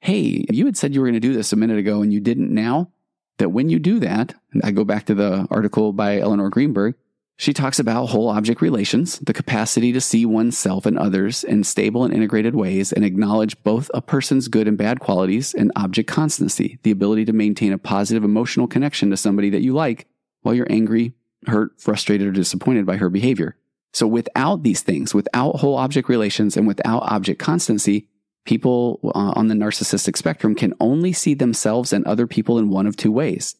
Hey, 0.00 0.44
you 0.50 0.66
had 0.66 0.76
said 0.76 0.94
you 0.94 1.00
were 1.00 1.06
going 1.06 1.14
to 1.14 1.20
do 1.20 1.32
this 1.32 1.52
a 1.52 1.56
minute 1.56 1.78
ago 1.78 2.02
and 2.02 2.12
you 2.12 2.20
didn't 2.20 2.52
now. 2.52 2.90
That 3.38 3.48
when 3.48 3.68
you 3.68 3.80
do 3.80 3.98
that, 4.00 4.34
I 4.62 4.70
go 4.70 4.84
back 4.84 5.06
to 5.06 5.14
the 5.14 5.48
article 5.50 5.92
by 5.92 6.20
Elinor 6.20 6.50
Greenberg, 6.50 6.94
she 7.36 7.52
talks 7.52 7.80
about 7.80 8.06
whole 8.06 8.28
object 8.28 8.60
relations, 8.60 9.18
the 9.18 9.32
capacity 9.32 9.92
to 9.92 10.00
see 10.00 10.24
oneself 10.24 10.86
and 10.86 10.96
others 10.96 11.42
in 11.42 11.64
stable 11.64 12.04
and 12.04 12.14
integrated 12.14 12.54
ways 12.54 12.92
and 12.92 13.04
acknowledge 13.04 13.60
both 13.64 13.90
a 13.92 14.00
person's 14.00 14.46
good 14.46 14.68
and 14.68 14.78
bad 14.78 15.00
qualities 15.00 15.52
and 15.52 15.72
object 15.74 16.08
constancy, 16.08 16.78
the 16.84 16.92
ability 16.92 17.24
to 17.24 17.32
maintain 17.32 17.72
a 17.72 17.78
positive 17.78 18.22
emotional 18.22 18.68
connection 18.68 19.10
to 19.10 19.16
somebody 19.16 19.50
that 19.50 19.62
you 19.62 19.72
like 19.72 20.06
while 20.42 20.54
you're 20.54 20.70
angry, 20.70 21.12
hurt, 21.46 21.80
frustrated, 21.80 22.28
or 22.28 22.32
disappointed 22.32 22.86
by 22.86 22.96
her 22.96 23.08
behavior. 23.08 23.56
So 23.92 24.06
without 24.06 24.62
these 24.62 24.82
things, 24.82 25.14
without 25.14 25.56
whole 25.56 25.76
object 25.76 26.08
relations 26.08 26.56
and 26.56 26.66
without 26.66 27.04
object 27.04 27.40
constancy, 27.40 28.08
people 28.44 29.00
uh, 29.04 29.32
on 29.36 29.48
the 29.48 29.54
narcissistic 29.54 30.16
spectrum 30.16 30.54
can 30.54 30.74
only 30.80 31.12
see 31.12 31.34
themselves 31.34 31.92
and 31.92 32.04
other 32.04 32.26
people 32.26 32.58
in 32.58 32.70
one 32.70 32.86
of 32.86 32.96
two 32.96 33.12
ways. 33.12 33.56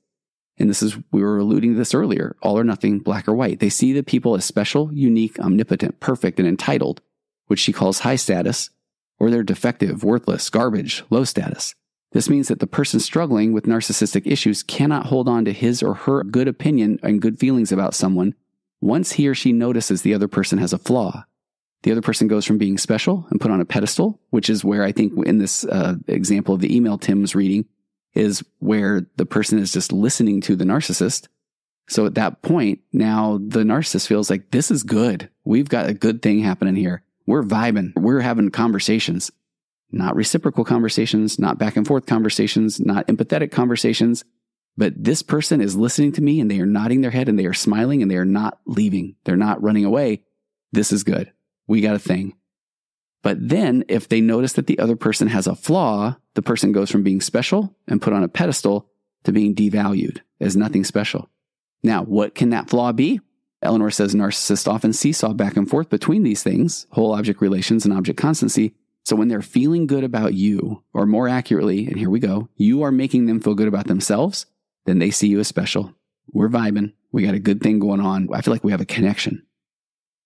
And 0.59 0.71
this 0.71 0.83
is, 0.83 0.97
we 1.11 1.23
were 1.23 1.39
alluding 1.39 1.73
to 1.73 1.79
this 1.79 1.95
earlier, 1.95 2.37
all 2.43 2.59
or 2.59 2.65
nothing, 2.65 3.01
black 3.01 3.27
or 3.27 3.35
white. 3.35 3.61
They 3.61 3.69
see 3.69 3.93
the 3.93 4.03
people 4.03 4.35
as 4.35 4.45
special, 4.45 4.93
unique, 4.93 5.39
omnipotent, 5.39 6.01
perfect, 6.01 6.39
and 6.39 6.47
entitled, 6.47 7.01
which 7.47 7.59
she 7.59 7.73
calls 7.73 8.01
high 8.01 8.17
status, 8.17 8.71
or 9.19 9.31
they're 9.31 9.43
defective, 9.43 10.05
worthless, 10.05 10.51
garbage, 10.51 11.03
low 11.11 11.25
status. 11.25 11.75
This 12.15 12.31
means 12.31 12.47
that 12.47 12.61
the 12.61 12.69
person 12.69 13.01
struggling 13.01 13.53
with 13.53 13.67
narcissistic 13.67 14.25
issues 14.25 14.63
cannot 14.63 15.07
hold 15.07 15.29
on 15.29 15.45
to 15.45 15.53
his 15.53 15.83
or 15.83 15.95
her 15.95 16.23
good 16.23 16.47
opinion 16.47 17.01
and 17.03 17.21
good 17.21 17.41
feelings 17.41 17.73
about 17.73 17.93
someone 17.93 18.35
once 18.81 19.13
he 19.13 19.27
or 19.27 19.35
she 19.35 19.53
notices 19.53 20.03
the 20.03 20.15
other 20.15 20.29
person 20.29 20.59
has 20.59 20.73
a 20.73 20.79
flaw. 20.79 21.25
The 21.83 21.91
other 21.91 22.03
person 22.03 22.29
goes 22.29 22.47
from 22.47 22.57
being 22.57 22.79
special 22.79 23.27
and 23.31 23.41
put 23.41 23.51
on 23.51 23.61
a 23.61 23.65
pedestal, 23.65 24.21
which 24.31 24.49
is 24.49 24.65
where 24.65 24.85
I 24.85 24.93
think 24.93 25.27
in 25.27 25.39
this 25.39 25.65
uh, 25.65 25.97
example 26.07 26.55
of 26.55 26.61
the 26.61 26.75
email 26.75 26.99
Tim's 26.99 27.35
reading, 27.35 27.67
is 28.15 28.45
where 28.61 29.07
the 29.17 29.27
person 29.27 29.59
is 29.59 29.73
just 29.73 29.93
listening 29.93 30.41
to 30.43 30.55
the 30.55 30.65
narcissist. 30.65 31.27
So 31.89 32.07
at 32.07 32.15
that 32.15 32.43
point, 32.43 32.79
now 32.93 33.41
the 33.45 33.65
narcissist 33.65 34.07
feels 34.07 34.31
like 34.31 34.53
this 34.53 34.71
is 34.71 34.85
good. 34.85 35.29
We've 35.45 35.69
got 35.69 35.89
a 35.89 35.95
good 35.95 36.23
thing 36.23 36.41
happening 36.41 36.77
here. 36.77 37.03
We're 37.27 37.43
vibing. 37.43 37.93
We're 37.99 38.21
having 38.21 38.51
conversations, 38.51 39.33
not 39.95 40.17
reciprocal 40.17 40.65
conversations, 40.65 41.39
not 41.39 41.59
back 41.59 41.77
and 41.77 41.87
forth 41.87 42.07
conversations, 42.07 42.81
not 42.81 43.07
empathetic 43.07 43.51
conversations. 43.53 44.25
But 44.77 44.93
this 44.97 45.23
person 45.23 45.61
is 45.61 45.77
listening 45.77 46.13
to 46.13 46.23
me 46.23 46.41
and 46.41 46.51
they 46.51 46.59
are 46.61 46.67
nodding 46.67 47.01
their 47.01 47.13
head 47.13 47.29
and 47.29 47.39
they 47.39 47.47
are 47.47 47.55
smiling 47.55 48.03
and 48.03 48.11
they 48.11 48.17
are 48.17 48.25
not 48.25 48.59
leaving. 48.67 49.15
They're 49.25 49.37
not 49.37 49.63
running 49.63 49.85
away. 49.85 50.25
This 50.73 50.93
is 50.93 51.05
good. 51.05 51.33
We 51.69 51.81
got 51.81 51.95
a 51.95 52.01
thing. 52.01 52.35
But 53.23 53.49
then 53.49 53.85
if 53.89 54.09
they 54.09 54.21
notice 54.21 54.55
that 54.55 54.67
the 54.67 54.79
other 54.79 54.97
person 54.97 55.29
has 55.29 55.47
a 55.47 55.55
flaw, 55.55 56.17
the 56.35 56.43
person 56.43 56.73
goes 56.73 56.91
from 56.91 57.05
being 57.05 57.21
special 57.21 57.75
and 57.87 58.03
put 58.03 58.13
on 58.13 58.25
a 58.25 58.29
pedestal 58.29 58.91
to 59.23 59.33
being 59.33 59.55
devalued 59.55 60.21
as 60.41 60.57
nothing 60.57 60.85
special. 60.85 61.31
Now, 61.83 62.03
what 62.03 62.35
can 62.35 62.51
that 62.51 62.69
flaw 62.69 62.93
be? 62.93 63.21
Elinor 63.63 63.91
says 63.91 64.15
narcissists 64.15 64.71
often 64.71 64.93
seesaw 64.93 65.33
back 65.33 65.57
and 65.57 65.69
forth 65.69 65.89
between 65.89 66.23
these 66.23 66.43
things, 66.43 66.87
whole 66.91 67.15
object 67.15 67.41
relations 67.41 67.87
and 67.87 67.95
object 67.95 68.19
constancy. 68.19 68.75
So 69.05 69.17
when 69.17 69.29
they're 69.29 69.43
feeling 69.43 69.87
good 69.87 70.03
about 70.03 70.35
you, 70.35 70.83
or 70.95 71.05
more 71.05 71.29
accurately, 71.29 71.87
and 71.87 71.99
here 71.99 72.09
we 72.09 72.21
go, 72.21 72.49
you 72.57 72.83
are 72.83 72.91
making 72.91 73.27
them 73.27 73.41
feel 73.41 73.55
good 73.55 73.69
about 73.69 73.87
themselves, 73.87 74.47
then 74.87 74.99
they 74.99 75.11
see 75.11 75.29
you 75.29 75.41
as 75.41 75.49
special. 75.49 75.95
We're 76.33 76.49
vibing. 76.49 76.95
We 77.13 77.23
got 77.23 77.35
a 77.35 77.39
good 77.39 77.63
thing 77.63 77.79
going 77.79 78.01
on. 78.01 78.29
I 78.33 78.41
feel 78.41 78.53
like 78.53 78.65
we 78.65 78.73
have 78.73 78.81
a 78.81 78.87
connection. 78.87 79.45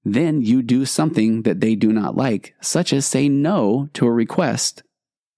Then 0.04 0.40
you 0.42 0.62
do 0.62 0.84
something 0.84 1.42
that 1.42 1.60
they 1.60 1.74
do 1.74 1.92
not 1.92 2.16
like, 2.16 2.54
such 2.60 2.92
as 2.92 3.04
say 3.04 3.28
no 3.28 3.88
to 3.94 4.06
a 4.06 4.12
request, 4.12 4.84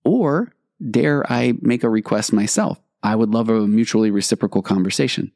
or 0.05 0.53
dare 0.91 1.31
I 1.33 1.55
make 1.61 1.83
a 1.83 1.89
request 1.89 2.33
myself? 2.33 2.81
I 3.03 3.17
would 3.17 3.31
love 3.31 3.49
a 3.49 3.67
mutually 3.67 4.11
reciprocal 4.11 4.63
conversation. 4.63 5.33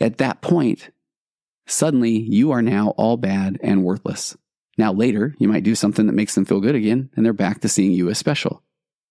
At 0.00 0.16
that 0.18 0.40
point, 0.40 0.90
suddenly 1.66 2.18
you 2.18 2.50
are 2.50 2.62
now 2.62 2.90
all 2.96 3.18
bad 3.18 3.58
and 3.62 3.84
worthless. 3.84 4.36
Now, 4.78 4.92
later, 4.92 5.34
you 5.38 5.48
might 5.48 5.64
do 5.64 5.74
something 5.74 6.06
that 6.06 6.14
makes 6.14 6.34
them 6.34 6.44
feel 6.44 6.60
good 6.60 6.76
again, 6.76 7.10
and 7.16 7.26
they're 7.26 7.32
back 7.32 7.60
to 7.60 7.68
seeing 7.68 7.92
you 7.92 8.08
as 8.08 8.16
special. 8.16 8.62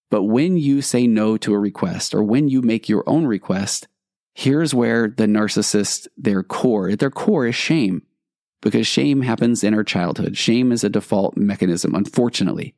But 0.09 0.23
when 0.23 0.57
you 0.57 0.81
say 0.81 1.05
no 1.05 1.35
to 1.37 1.53
a 1.53 1.59
request, 1.59 2.15
or 2.15 2.23
when 2.23 2.47
you 2.47 2.61
make 2.61 2.87
your 2.87 3.03
own 3.05 3.25
request, 3.25 3.87
here's 4.33 4.73
where 4.73 5.09
the 5.09 5.25
narcissist, 5.25 6.07
their 6.15 6.41
core, 6.41 6.89
at 6.89 6.99
their 6.99 7.11
core 7.11 7.45
is 7.45 7.55
shame 7.55 8.03
because 8.61 8.87
shame 8.87 9.21
happens 9.21 9.63
in 9.63 9.73
our 9.73 9.83
childhood. 9.83 10.37
Shame 10.37 10.71
is 10.71 10.83
a 10.83 10.89
default 10.89 11.35
mechanism, 11.35 11.93
unfortunately. 11.93 12.73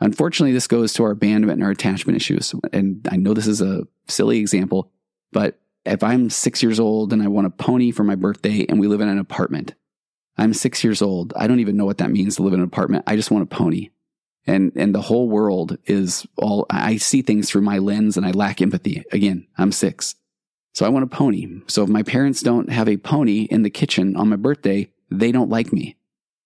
Unfortunately, 0.00 0.52
this 0.52 0.66
goes 0.66 0.92
to 0.94 1.04
our 1.04 1.12
abandonment 1.12 1.58
and 1.58 1.64
our 1.64 1.70
attachment 1.70 2.16
issues. 2.16 2.54
And 2.72 3.06
I 3.10 3.16
know 3.16 3.34
this 3.34 3.46
is 3.46 3.60
a 3.60 3.86
silly 4.08 4.38
example, 4.38 4.90
but 5.30 5.60
if 5.84 6.02
I'm 6.02 6.28
six 6.28 6.62
years 6.62 6.80
old 6.80 7.12
and 7.12 7.22
I 7.22 7.28
want 7.28 7.46
a 7.46 7.50
pony 7.50 7.92
for 7.92 8.02
my 8.02 8.16
birthday 8.16 8.66
and 8.68 8.80
we 8.80 8.88
live 8.88 9.00
in 9.00 9.08
an 9.08 9.18
apartment, 9.18 9.74
I'm 10.36 10.54
six 10.54 10.82
years 10.82 11.02
old. 11.02 11.32
I 11.36 11.46
don't 11.46 11.60
even 11.60 11.76
know 11.76 11.84
what 11.84 11.98
that 11.98 12.10
means 12.10 12.36
to 12.36 12.42
live 12.42 12.54
in 12.54 12.60
an 12.60 12.66
apartment. 12.66 13.04
I 13.06 13.16
just 13.16 13.30
want 13.30 13.42
a 13.42 13.54
pony. 13.54 13.90
And, 14.46 14.72
and 14.74 14.94
the 14.94 15.02
whole 15.02 15.28
world 15.28 15.78
is 15.84 16.26
all, 16.36 16.66
I 16.68 16.96
see 16.96 17.22
things 17.22 17.48
through 17.48 17.62
my 17.62 17.78
lens 17.78 18.16
and 18.16 18.26
I 18.26 18.32
lack 18.32 18.60
empathy. 18.60 19.04
Again, 19.12 19.46
I'm 19.56 19.70
six. 19.70 20.16
So 20.74 20.86
I 20.86 20.88
want 20.88 21.04
a 21.04 21.08
pony. 21.08 21.60
So 21.68 21.82
if 21.82 21.88
my 21.88 22.02
parents 22.02 22.42
don't 22.42 22.70
have 22.70 22.88
a 22.88 22.96
pony 22.96 23.42
in 23.42 23.62
the 23.62 23.70
kitchen 23.70 24.16
on 24.16 24.30
my 24.30 24.36
birthday, 24.36 24.90
they 25.10 25.30
don't 25.30 25.50
like 25.50 25.72
me. 25.72 25.96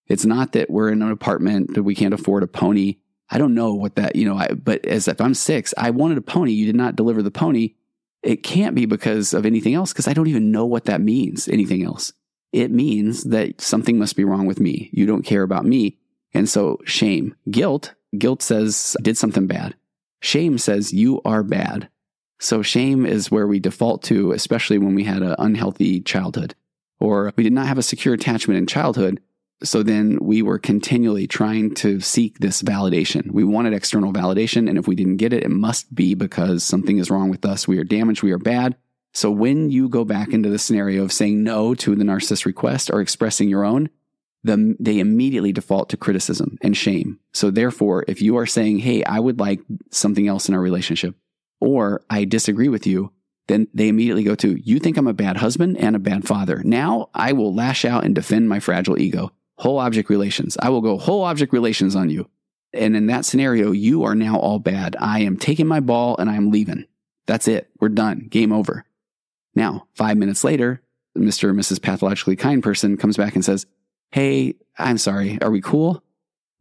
It's 0.09 0.24
not 0.24 0.53
that 0.53 0.70
we're 0.70 0.91
in 0.91 1.03
an 1.03 1.11
apartment 1.11 1.74
that 1.74 1.84
we 1.84 1.95
can't 1.95 2.14
afford 2.14 2.43
a 2.43 2.49
pony. 2.49 2.97
I 3.30 3.39
don't 3.39 3.55
know 3.55 3.74
what 3.74 3.97
that, 3.97 4.14
you 4.14 4.24
know, 4.24 4.37
I, 4.37 4.49
but 4.49 4.84
as 4.84 5.09
if 5.09 5.20
I'm 5.20 5.34
six, 5.34 5.72
I 5.76 5.91
wanted 5.91 6.18
a 6.18 6.22
pony. 6.22 6.53
You 6.53 6.66
did 6.66 6.76
not 6.76 6.97
deliver 6.97 7.22
the 7.22 7.30
pony. 7.30 7.74
It 8.22 8.43
can't 8.43 8.74
be 8.74 8.87
because 8.87 9.32
of 9.32 9.47
anything 9.47 9.74
else 9.74 9.93
because 9.93 10.09
I 10.09 10.12
don't 10.12 10.28
even 10.28 10.51
know 10.51 10.66
what 10.66 10.84
that 10.84 11.01
means, 11.01 11.49
anything 11.49 11.82
else. 11.84 12.12
It 12.57 12.71
means 12.71 13.25
that 13.25 13.61
something 13.61 13.99
must 13.99 14.17
be 14.17 14.25
wrong 14.25 14.47
with 14.47 14.61
me. 14.61 14.89
You 14.91 15.05
don't 15.05 15.27
care 15.27 15.43
about 15.43 15.67
me. 15.67 15.99
And 16.33 16.49
so 16.49 16.81
shame, 16.87 17.35
guilt, 17.51 17.93
guilt 18.17 18.41
says 18.41 18.97
I 18.99 19.03
did 19.03 19.19
something 19.19 19.47
bad. 19.47 19.75
Shame 20.23 20.57
says 20.57 20.91
you 20.91 21.21
are 21.27 21.43
bad. 21.43 21.91
So 22.39 22.63
shame 22.63 23.05
is 23.05 23.31
where 23.31 23.47
we 23.47 23.61
default 23.61 24.03
to, 24.05 24.33
especially 24.33 24.79
when 24.79 24.95
we 24.95 25.05
had 25.05 25.23
an 25.23 25.37
unhealthy 25.39 26.01
childhood 26.01 26.55
or 26.99 27.31
we 27.37 27.43
did 27.43 27.53
not 27.53 27.67
have 27.67 27.77
a 27.77 27.83
secure 27.83 28.15
attachment 28.15 28.57
in 28.57 28.67
childhood. 28.67 29.21
So 29.63 29.83
then 29.83 30.19
we 30.23 30.41
were 30.41 30.59
continually 30.59 31.27
trying 31.27 31.75
to 31.75 32.01
seek 32.01 32.39
this 32.39 32.63
validation. 32.63 33.33
We 33.33 33.45
wanted 33.45 33.75
external 33.75 34.15
validation. 34.15 34.67
And 34.67 34.79
if 34.79 34.89
we 34.89 34.95
didn't 34.97 35.19
get 35.19 35.35
it, 35.35 35.45
it 35.45 35.51
must 35.51 35.95
be 35.95 36.15
because 36.15 36.65
something 36.65 36.97
is 36.97 37.11
wrong 37.11 37.29
with 37.29 37.45
us. 37.45 37.69
We 37.69 37.77
are 37.77 37.85
damaged. 37.85 38.23
We 38.23 38.33
are 38.33 38.39
bad. 38.39 38.77
So 39.17 39.31
when 39.31 39.71
you 39.71 39.89
go 39.89 40.05
back 40.05 40.35
into 40.35 40.51
the 40.51 40.59
scenario 40.59 41.03
of 41.03 41.11
saying 41.11 41.43
no 41.43 41.75
to 41.77 41.95
the 41.97 42.05
narcissist 42.05 42.45
request 42.45 42.91
or 42.93 43.01
expressing 43.01 43.49
your 43.49 43.64
own, 43.64 43.89
the, 44.45 44.77
they 44.79 44.99
immediately 44.99 45.53
default 45.53 45.89
to 45.89 45.97
criticism 45.97 46.59
and 46.61 46.77
shame. 46.77 47.19
So 47.33 47.51
therefore, 47.51 48.05
if 48.09 48.21
you 48.21 48.37
are 48.37 48.45
saying, 48.45 48.81
Hey, 48.81 49.03
I 49.05 49.19
would 49.19 49.41
like 49.41 49.61
something 49.91 50.29
else 50.29 50.51
in 50.51 50.55
our 50.55 50.61
relationship, 50.61 51.14
or 51.62 52.03
I 52.11 52.27
disagree 52.27 52.69
with 52.69 52.87
you, 52.87 53.11
then 53.49 53.69
they 53.73 53.89
immediately 53.89 54.23
go 54.23 54.35
to, 54.35 54.61
you 54.62 54.79
think 54.79 54.99
I'm 54.99 55.07
a 55.07 55.14
bad 55.14 55.39
husband 55.39 55.79
and 55.79 55.97
a 55.97 55.99
bad 55.99 56.29
father. 56.29 56.61
Now 56.62 57.09
I 57.14 57.33
will 57.33 57.55
lash 57.55 57.87
out 57.87 58.05
and 58.05 58.14
defend 58.14 58.51
my 58.51 58.61
fragile 58.61 59.01
ego. 59.01 59.33
Whole 59.57 59.79
object 59.79 60.11
relations. 60.11 60.59
I 60.61 60.69
will 60.69 60.83
go 60.83 60.99
whole 60.99 61.25
object 61.25 61.55
relations 61.55 61.97
on 61.97 62.11
you. 62.11 62.29
And 62.75 62.95
in 62.95 63.07
that 63.07 63.25
scenario, 63.25 63.73
you 63.73 64.03
are 64.03 64.14
now 64.14 64.39
all 64.39 64.59
bad. 64.59 64.95
I 65.01 65.21
am 65.21 65.39
taking 65.39 65.67
my 65.67 65.81
ball 65.81 66.17
and 66.19 66.29
I 66.29 66.35
am 66.35 66.51
leaving. 66.51 66.85
That's 67.25 67.49
it. 67.49 67.71
We're 67.81 67.89
done. 67.89 68.27
Game 68.29 68.53
over. 68.53 68.85
Now, 69.57 69.89
five 69.95 70.17
minutes 70.17 70.45
later, 70.45 70.83
Mr. 71.17 71.45
or 71.45 71.55
Mrs. 71.55 71.83
Pathologically 71.83 72.37
Kind 72.37 72.63
person 72.63 72.97
comes 72.97 73.17
back 73.17 73.35
and 73.35 73.45
says, 73.45 73.67
Hey, 74.13 74.55
I'm 74.79 74.99
sorry. 74.99 75.41
Are 75.43 75.51
we 75.51 75.61
cool? 75.61 76.05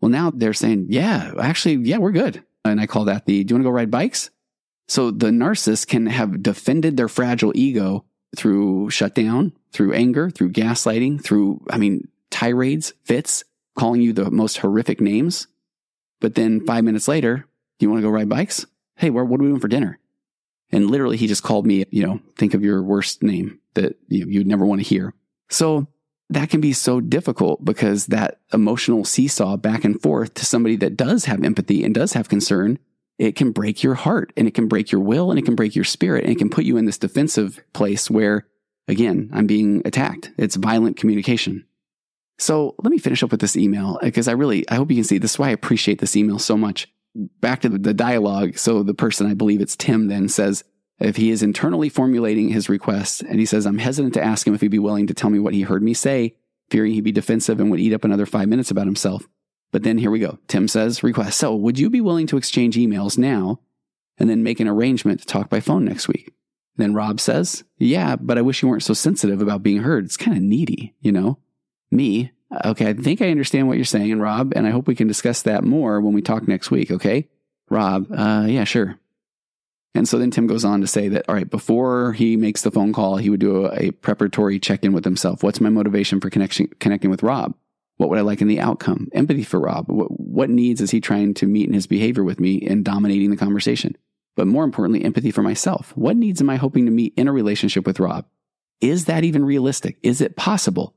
Well, 0.02 0.10
now 0.10 0.32
they're 0.34 0.54
saying, 0.54 0.88
Yeah, 0.89 1.34
actually, 1.39 1.76
yeah, 1.76 1.98
we're 1.98 2.12
good. 2.12 2.43
And 2.64 2.80
I 2.80 2.88
call 2.88 3.06
that 3.06 3.26
the, 3.26 3.43
do 3.43 3.52
you 3.52 3.56
want 3.56 3.64
to 3.64 3.70
go 3.70 3.76
ride 3.76 3.91
bikes? 3.91 4.32
So 4.88 5.12
the 5.12 5.28
narcissist 5.28 5.88
can 5.88 6.08
have 6.08 6.41
defended 6.41 6.98
their 6.98 7.08
fragile 7.08 7.52
ego 7.54 8.06
through 8.36 8.89
shutdown, 8.89 9.54
through 9.72 9.93
anger, 9.93 10.30
through 10.30 10.52
gaslighting, 10.52 11.24
through, 11.24 11.64
I 11.70 11.78
mean, 11.78 12.08
tirades, 12.32 12.93
fits, 13.04 13.43
calling 13.78 14.02
you 14.02 14.14
the 14.14 14.32
most 14.32 14.58
horrific 14.58 15.02
names. 15.02 15.48
But 16.22 16.36
then 16.36 16.66
five 16.66 16.84
minutes 16.84 17.08
later, 17.08 17.46
do 17.80 17.86
you 17.86 17.89
want 17.89 18.02
to 18.02 18.08
go 18.08 18.12
ride 18.12 18.30
bikes? 18.30 18.66
Hey, 18.96 19.10
what 19.10 19.22
are 19.22 19.26
we 19.26 19.38
doing 19.38 19.60
for 19.60 19.68
dinner? 19.68 20.00
And 20.76 20.91
literally, 20.91 21.15
he 21.15 21.28
just 21.28 21.41
called 21.41 21.65
me, 21.65 21.86
you 21.89 22.05
know, 22.05 22.19
think 22.38 22.53
of 22.53 22.61
your 22.61 22.84
worst 22.84 23.23
name 23.23 23.61
that 23.76 23.97
you, 24.09 24.26
you'd 24.28 24.45
never 24.45 24.65
want 24.65 24.82
to 24.82 24.88
hear. 24.88 25.13
So 25.49 25.88
that 26.30 26.49
can 26.49 26.59
be 26.59 26.73
so 26.73 26.99
difficult 26.99 27.63
because 27.63 28.07
that 28.07 28.41
emotional 28.51 29.05
seesaw 29.05 29.55
back 29.55 29.86
and 29.86 30.01
forth 30.01 30.34
to 30.34 30.45
somebody 30.45 30.76
that 30.76 30.97
does 30.97 31.26
have 31.26 31.45
empathy 31.45 31.86
and 31.86 31.95
does 31.95 32.11
have 32.11 32.28
concern, 32.28 32.78
it 33.17 33.38
can 33.38 33.51
break 33.51 33.84
your 33.84 33.93
heart 33.93 34.34
and 34.36 34.49
it 34.49 34.53
can 34.53 34.67
break 34.67 34.91
your 34.91 34.99
will 34.99 35.30
and 35.30 35.39
it 35.39 35.45
can 35.45 35.55
break 35.55 35.78
your 35.78 35.86
spirit 35.86 36.26
and 36.26 36.34
it 36.34 36.38
can 36.38 36.49
put 36.49 36.65
you 36.65 36.76
in 36.76 36.84
this 36.84 36.97
defensive 36.97 37.63
place 37.71 38.09
where, 38.09 38.45
again, 38.89 39.30
I'm 39.32 39.47
being 39.47 39.82
attacked. 39.86 40.32
It's 40.38 40.57
violent 40.57 40.97
communication. 40.97 41.65
So 42.38 42.76
let 42.84 42.91
me 42.91 42.97
finish 42.97 43.23
up 43.23 43.32
with 43.32 43.39
this 43.39 43.55
email 43.55 43.97
because 44.01 44.28
I 44.28 44.34
really, 44.34 44.67
I 44.67 44.76
hope 44.76 44.91
you 44.91 44.97
can 44.97 45.05
see 45.05 45.19
this 45.19 45.36
is 45.36 45.39
why 45.39 45.47
I 45.47 45.51
appreciate 45.51 45.99
this 45.99 46.17
email 46.17 46.38
so 46.38 46.57
much. 46.57 46.89
Back 47.39 47.61
to 47.61 47.70
the 47.70 47.93
dialogue. 47.93 48.57
So 48.57 48.84
the 48.84 48.93
person, 48.93 49.28
I 49.28 49.34
believe 49.34 49.61
it's 49.61 49.76
Tim, 49.76 50.07
then 50.07 50.28
says, 50.28 50.63
if 50.99 51.16
he 51.16 51.32
is 51.32 51.43
internally 51.43 51.89
formulating 51.89 52.49
his 52.49 52.70
request 52.70 53.22
and 53.22 53.39
he 53.39 53.45
says, 53.45 53.66
I'm 53.66 53.78
hesitant 53.78 54.13
to 54.16 54.24
ask 54.24 54.45
him 54.45 54.53
if 54.53 54.61
he'd 54.61 54.70
be 54.70 54.80
willing 54.80 55.07
to 55.07 55.13
tell 55.13 55.30
me 55.30 55.39
what 55.39 55.53
he 55.53 55.61
heard 55.61 55.84
me 55.84 55.93
say, 55.93 56.36
fearing 56.70 56.93
he'd 56.93 57.03
be 57.03 57.11
defensive 57.11 57.59
and 57.59 57.72
would 57.72 57.80
eat 57.80 57.93
up 57.93 58.03
another 58.03 58.26
five 58.26 58.49
minutes 58.49 58.72
about 58.72 58.86
himself. 58.86 59.28
But 59.72 59.84
then 59.84 59.97
here 59.97 60.11
we 60.11 60.20
go. 60.20 60.39
Tim 60.47 60.68
says, 60.68 61.03
request. 61.03 61.38
So 61.38 61.55
would 61.55 61.80
you 61.80 61.89
be 61.89 62.01
willing 62.01 62.28
to 62.28 62.38
exchange 62.38 62.76
emails 62.76 63.18
now 63.18 63.59
and 64.18 64.30
then 64.30 64.43
make 64.43 64.59
an 64.59 64.68
arrangement 64.68 65.20
to 65.20 65.26
talk 65.26 65.49
by 65.49 65.59
phone 65.59 65.86
next 65.86 66.07
week? 66.07 66.34
Then 66.78 66.93
Rob 66.93 67.20
says, 67.20 67.63
yeah, 67.78 68.16
but 68.16 68.38
I 68.38 68.41
wish 68.41 68.61
you 68.61 68.68
weren't 68.68 68.84
so 68.84 68.93
sensitive 68.93 69.41
about 69.41 69.63
being 69.63 69.84
heard. 69.84 70.05
It's 70.05 70.18
kind 70.18 70.36
of 70.36 70.43
needy, 70.43 70.95
you 70.99 71.11
know? 71.11 71.39
Me, 71.91 72.32
okay, 72.66 72.89
I 72.89 72.93
think 72.93 73.22
I 73.22 73.32
understand 73.32 73.68
what 73.68 73.78
you're 73.78 73.86
saying, 73.86 74.12
and 74.12 74.22
Rob, 74.22 74.54
and 74.56 74.68
I 74.68 74.72
hope 74.72 74.88
we 74.88 74.96
can 74.96 75.08
discuss 75.08 75.41
that 75.43 75.64
more 75.64 76.02
when 76.02 76.14
we 76.14 76.22
talk 76.22 76.48
next 76.48 76.72
week, 76.72 76.91
okay? 76.91 77.28
Rob, 77.70 78.08
uh, 78.12 78.46
yeah, 78.48 78.64
sure. 78.64 79.00
And 79.96 80.08
so 80.08 80.20
then 80.20 80.30
Tim 80.30 80.46
goes 80.46 80.66
on 80.66 80.82
to 80.82 80.88
say 80.88 81.08
that, 81.10 81.26
all 81.30 81.36
right, 81.36 81.50
before 81.50 82.14
he 82.14 82.36
makes 82.36 82.62
the 82.62 82.72
phone 82.72 82.91
call, 82.91 83.16
he 83.16 83.30
would 83.30 83.39
do 83.39 83.66
a, 83.66 83.88
a 83.88 83.91
preparatory 83.91 84.60
check 84.60 84.84
in 84.84 84.91
with 84.91 85.06
himself. 85.06 85.41
What's 85.41 85.62
my 85.62 85.70
motivation 85.70 86.20
for 86.20 86.30
connection, 86.30 86.68
connecting 86.80 87.10
with 87.10 87.24
Rob? 87.24 87.56
What 87.98 88.10
would 88.10 88.20
I 88.20 88.24
like 88.24 88.41
in 88.41 88.50
the 88.50 88.60
outcome? 88.60 89.08
Empathy 89.14 89.43
for 89.43 89.60
Rob. 89.60 89.86
What, 89.88 90.08
what 90.20 90.50
needs 90.50 90.82
is 90.82 90.91
he 90.91 91.00
trying 91.00 91.34
to 91.36 91.48
meet 91.48 91.68
in 91.68 91.74
his 91.74 91.88
behavior 91.88 92.26
with 92.26 92.41
me 92.41 92.62
and 92.68 92.84
dominating 92.84 93.32
the 93.32 93.38
conversation? 93.38 93.96
But 94.36 94.48
more 94.48 94.66
importantly, 94.66 95.06
empathy 95.06 95.32
for 95.32 95.41
myself. 95.41 95.96
What 95.96 96.18
needs 96.18 96.41
am 96.41 96.50
I 96.50 96.58
hoping 96.58 96.86
to 96.86 96.91
meet 96.91 97.14
in 97.16 97.30
a 97.30 97.34
relationship 97.34 97.88
with 97.88 98.02
Rob? 98.02 98.26
Is 98.82 99.06
that 99.06 99.24
even 99.24 99.46
realistic? 99.46 99.98
Is 100.04 100.20
it 100.20 100.36
possible? 100.36 100.93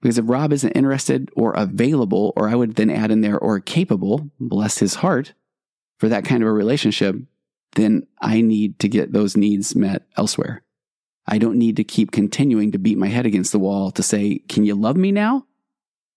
Because 0.00 0.18
if 0.18 0.24
Rob 0.28 0.52
isn't 0.52 0.72
interested 0.72 1.30
or 1.34 1.52
available, 1.52 2.32
or 2.36 2.48
I 2.48 2.54
would 2.54 2.76
then 2.76 2.90
add 2.90 3.10
in 3.10 3.20
there 3.20 3.38
or 3.38 3.58
capable, 3.58 4.30
bless 4.38 4.78
his 4.78 4.96
heart, 4.96 5.32
for 5.98 6.08
that 6.08 6.24
kind 6.24 6.42
of 6.42 6.48
a 6.48 6.52
relationship, 6.52 7.16
then 7.74 8.06
I 8.20 8.40
need 8.40 8.78
to 8.78 8.88
get 8.88 9.12
those 9.12 9.36
needs 9.36 9.74
met 9.74 10.06
elsewhere. 10.16 10.62
I 11.26 11.38
don't 11.38 11.58
need 11.58 11.76
to 11.76 11.84
keep 11.84 12.12
continuing 12.12 12.72
to 12.72 12.78
beat 12.78 12.96
my 12.96 13.08
head 13.08 13.26
against 13.26 13.52
the 13.52 13.58
wall 13.58 13.90
to 13.92 14.02
say, 14.02 14.38
Can 14.48 14.64
you 14.64 14.74
love 14.74 14.96
me 14.96 15.12
now? 15.12 15.46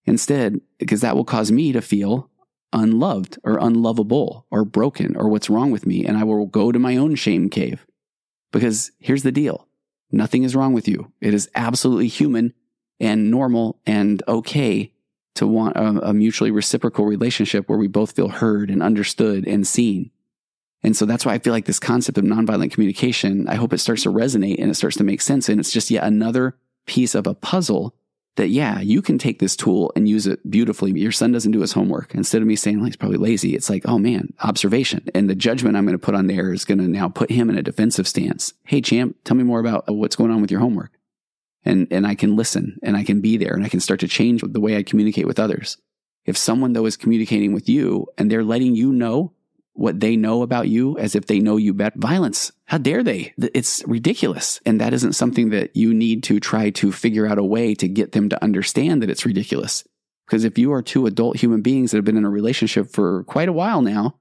Instead, 0.05 0.61
because 0.77 1.01
that 1.01 1.15
will 1.15 1.25
cause 1.25 1.51
me 1.51 1.71
to 1.73 1.81
feel 1.81 2.29
unloved 2.73 3.37
or 3.43 3.57
unlovable 3.57 4.45
or 4.49 4.63
broken 4.63 5.15
or 5.17 5.27
what's 5.27 5.49
wrong 5.49 5.71
with 5.71 5.85
me. 5.85 6.05
And 6.05 6.17
I 6.17 6.23
will 6.23 6.45
go 6.45 6.71
to 6.71 6.79
my 6.79 6.95
own 6.95 7.15
shame 7.15 7.49
cave. 7.49 7.85
Because 8.51 8.91
here's 8.99 9.23
the 9.23 9.31
deal 9.31 9.67
nothing 10.11 10.43
is 10.43 10.55
wrong 10.55 10.73
with 10.73 10.87
you. 10.87 11.11
It 11.21 11.33
is 11.33 11.49
absolutely 11.55 12.07
human 12.07 12.53
and 13.01 13.31
normal 13.31 13.79
and 13.85 14.23
okay 14.27 14.93
to 15.33 15.47
want 15.47 15.75
a, 15.75 16.09
a 16.09 16.13
mutually 16.13 16.51
reciprocal 16.51 17.05
relationship 17.05 17.67
where 17.67 17.77
we 17.77 17.87
both 17.87 18.11
feel 18.11 18.29
heard 18.29 18.69
and 18.69 18.83
understood 18.83 19.47
and 19.47 19.67
seen. 19.67 20.11
And 20.83 20.95
so 20.95 21.05
that's 21.05 21.25
why 21.25 21.33
I 21.33 21.39
feel 21.39 21.53
like 21.53 21.65
this 21.65 21.79
concept 21.79 22.17
of 22.17 22.23
nonviolent 22.23 22.71
communication, 22.71 23.47
I 23.47 23.55
hope 23.55 23.73
it 23.73 23.79
starts 23.79 24.03
to 24.03 24.11
resonate 24.11 24.59
and 24.59 24.69
it 24.69 24.75
starts 24.75 24.97
to 24.97 25.03
make 25.03 25.21
sense. 25.21 25.49
And 25.49 25.59
it's 25.59 25.71
just 25.71 25.91
yet 25.91 26.03
another 26.03 26.55
piece 26.85 27.15
of 27.15 27.27
a 27.27 27.33
puzzle 27.33 27.95
that, 28.35 28.49
yeah, 28.49 28.79
you 28.79 29.01
can 29.01 29.17
take 29.17 29.39
this 29.39 29.55
tool 29.55 29.91
and 29.95 30.07
use 30.07 30.25
it 30.25 30.49
beautifully. 30.49 30.91
Your 30.91 31.11
son 31.11 31.31
doesn't 31.31 31.51
do 31.51 31.61
his 31.61 31.73
homework. 31.73 32.15
Instead 32.15 32.41
of 32.41 32.47
me 32.47 32.55
saying, 32.55 32.77
well, 32.77 32.85
he's 32.85 32.95
probably 32.95 33.17
lazy, 33.17 33.55
it's 33.55 33.69
like, 33.69 33.83
oh 33.85 33.99
man, 33.99 34.33
observation. 34.41 35.05
And 35.13 35.29
the 35.29 35.35
judgment 35.35 35.75
I'm 35.75 35.85
going 35.85 35.97
to 35.97 36.03
put 36.03 36.15
on 36.15 36.27
there 36.27 36.53
is 36.53 36.65
going 36.65 36.79
to 36.79 36.87
now 36.87 37.09
put 37.09 37.29
him 37.29 37.49
in 37.49 37.57
a 37.57 37.63
defensive 37.63 38.07
stance. 38.07 38.53
Hey, 38.63 38.81
champ, 38.81 39.17
tell 39.23 39.37
me 39.37 39.43
more 39.43 39.59
about 39.59 39.87
uh, 39.89 39.93
what's 39.93 40.15
going 40.15 40.31
on 40.31 40.41
with 40.41 40.51
your 40.51 40.61
homework. 40.61 40.91
And, 41.63 41.87
and 41.91 42.07
I 42.07 42.15
can 42.15 42.35
listen 42.35 42.79
and 42.81 42.97
I 42.97 43.03
can 43.03 43.21
be 43.21 43.37
there 43.37 43.53
and 43.53 43.63
I 43.63 43.69
can 43.69 43.79
start 43.79 43.99
to 43.99 44.07
change 44.07 44.41
the 44.43 44.59
way 44.59 44.77
I 44.77 44.83
communicate 44.83 45.27
with 45.27 45.39
others. 45.39 45.77
If 46.25 46.37
someone 46.37 46.73
though 46.73 46.85
is 46.85 46.97
communicating 46.97 47.53
with 47.53 47.69
you 47.69 48.07
and 48.17 48.31
they're 48.31 48.43
letting 48.43 48.75
you 48.75 48.91
know 48.91 49.33
what 49.73 49.99
they 49.99 50.15
know 50.15 50.41
about 50.41 50.67
you 50.67 50.97
as 50.97 51.15
if 51.15 51.25
they 51.25 51.39
know 51.39 51.57
you 51.57 51.73
better. 51.73 51.97
Violence. 51.97 52.51
How 52.65 52.77
dare 52.77 53.03
they? 53.03 53.33
It's 53.37 53.83
ridiculous. 53.87 54.59
And 54.65 54.81
that 54.81 54.93
isn't 54.93 55.13
something 55.13 55.49
that 55.51 55.75
you 55.75 55.93
need 55.93 56.23
to 56.23 56.39
try 56.39 56.69
to 56.71 56.91
figure 56.91 57.27
out 57.27 57.37
a 57.37 57.43
way 57.43 57.73
to 57.75 57.87
get 57.87 58.11
them 58.11 58.29
to 58.29 58.43
understand 58.43 59.01
that 59.01 59.09
it's 59.09 59.25
ridiculous. 59.25 59.83
Because 60.25 60.43
if 60.43 60.57
you 60.57 60.71
are 60.73 60.81
two 60.81 61.05
adult 61.05 61.37
human 61.37 61.61
beings 61.61 61.91
that 61.91 61.97
have 61.97 62.05
been 62.05 62.17
in 62.17 62.25
a 62.25 62.29
relationship 62.29 62.91
for 62.91 63.23
quite 63.25 63.49
a 63.49 63.53
while 63.53 63.81
now, 63.81 64.15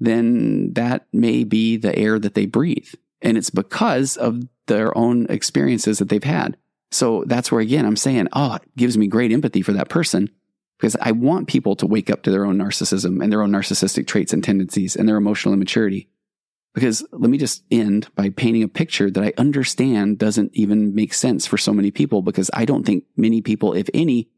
then 0.00 0.72
that 0.74 1.06
may 1.12 1.44
be 1.44 1.76
the 1.76 1.96
air 1.96 2.18
that 2.18 2.34
they 2.34 2.46
breathe. 2.46 2.92
And 3.20 3.36
it's 3.36 3.50
because 3.50 4.16
of 4.16 4.42
their 4.66 4.96
own 4.96 5.26
experiences 5.26 5.98
that 5.98 6.08
they've 6.08 6.22
had. 6.22 6.56
So 6.90 7.24
that's 7.26 7.52
where, 7.52 7.60
again, 7.60 7.84
I'm 7.84 7.96
saying, 7.96 8.28
oh, 8.32 8.54
it 8.54 8.62
gives 8.76 8.96
me 8.96 9.06
great 9.06 9.32
empathy 9.32 9.62
for 9.62 9.72
that 9.72 9.88
person 9.88 10.30
because 10.78 10.96
I 11.00 11.12
want 11.12 11.48
people 11.48 11.76
to 11.76 11.86
wake 11.86 12.08
up 12.10 12.22
to 12.22 12.30
their 12.30 12.46
own 12.46 12.56
narcissism 12.56 13.22
and 13.22 13.32
their 13.32 13.42
own 13.42 13.50
narcissistic 13.50 14.06
traits 14.06 14.32
and 14.32 14.42
tendencies 14.42 14.96
and 14.96 15.08
their 15.08 15.16
emotional 15.16 15.54
immaturity. 15.54 16.08
Because 16.74 17.04
let 17.12 17.30
me 17.30 17.38
just 17.38 17.64
end 17.70 18.08
by 18.14 18.30
painting 18.30 18.62
a 18.62 18.68
picture 18.68 19.10
that 19.10 19.24
I 19.24 19.32
understand 19.36 20.18
doesn't 20.18 20.52
even 20.54 20.94
make 20.94 21.12
sense 21.12 21.46
for 21.46 21.58
so 21.58 21.72
many 21.72 21.90
people 21.90 22.22
because 22.22 22.50
I 22.54 22.64
don't 22.64 22.86
think 22.86 23.04
many 23.16 23.40
people, 23.40 23.72
if 23.72 23.88
any, 23.92 24.28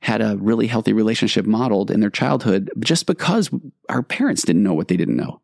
had 0.00 0.22
a 0.22 0.36
really 0.38 0.66
healthy 0.66 0.92
relationship 0.92 1.46
modeled 1.46 1.90
in 1.90 2.00
their 2.00 2.10
childhood 2.10 2.70
just 2.78 3.06
because 3.06 3.50
our 3.88 4.02
parents 4.02 4.42
didn't 4.42 4.62
know 4.62 4.74
what 4.74 4.88
they 4.88 4.96
didn't 4.96 5.16
know. 5.16 5.40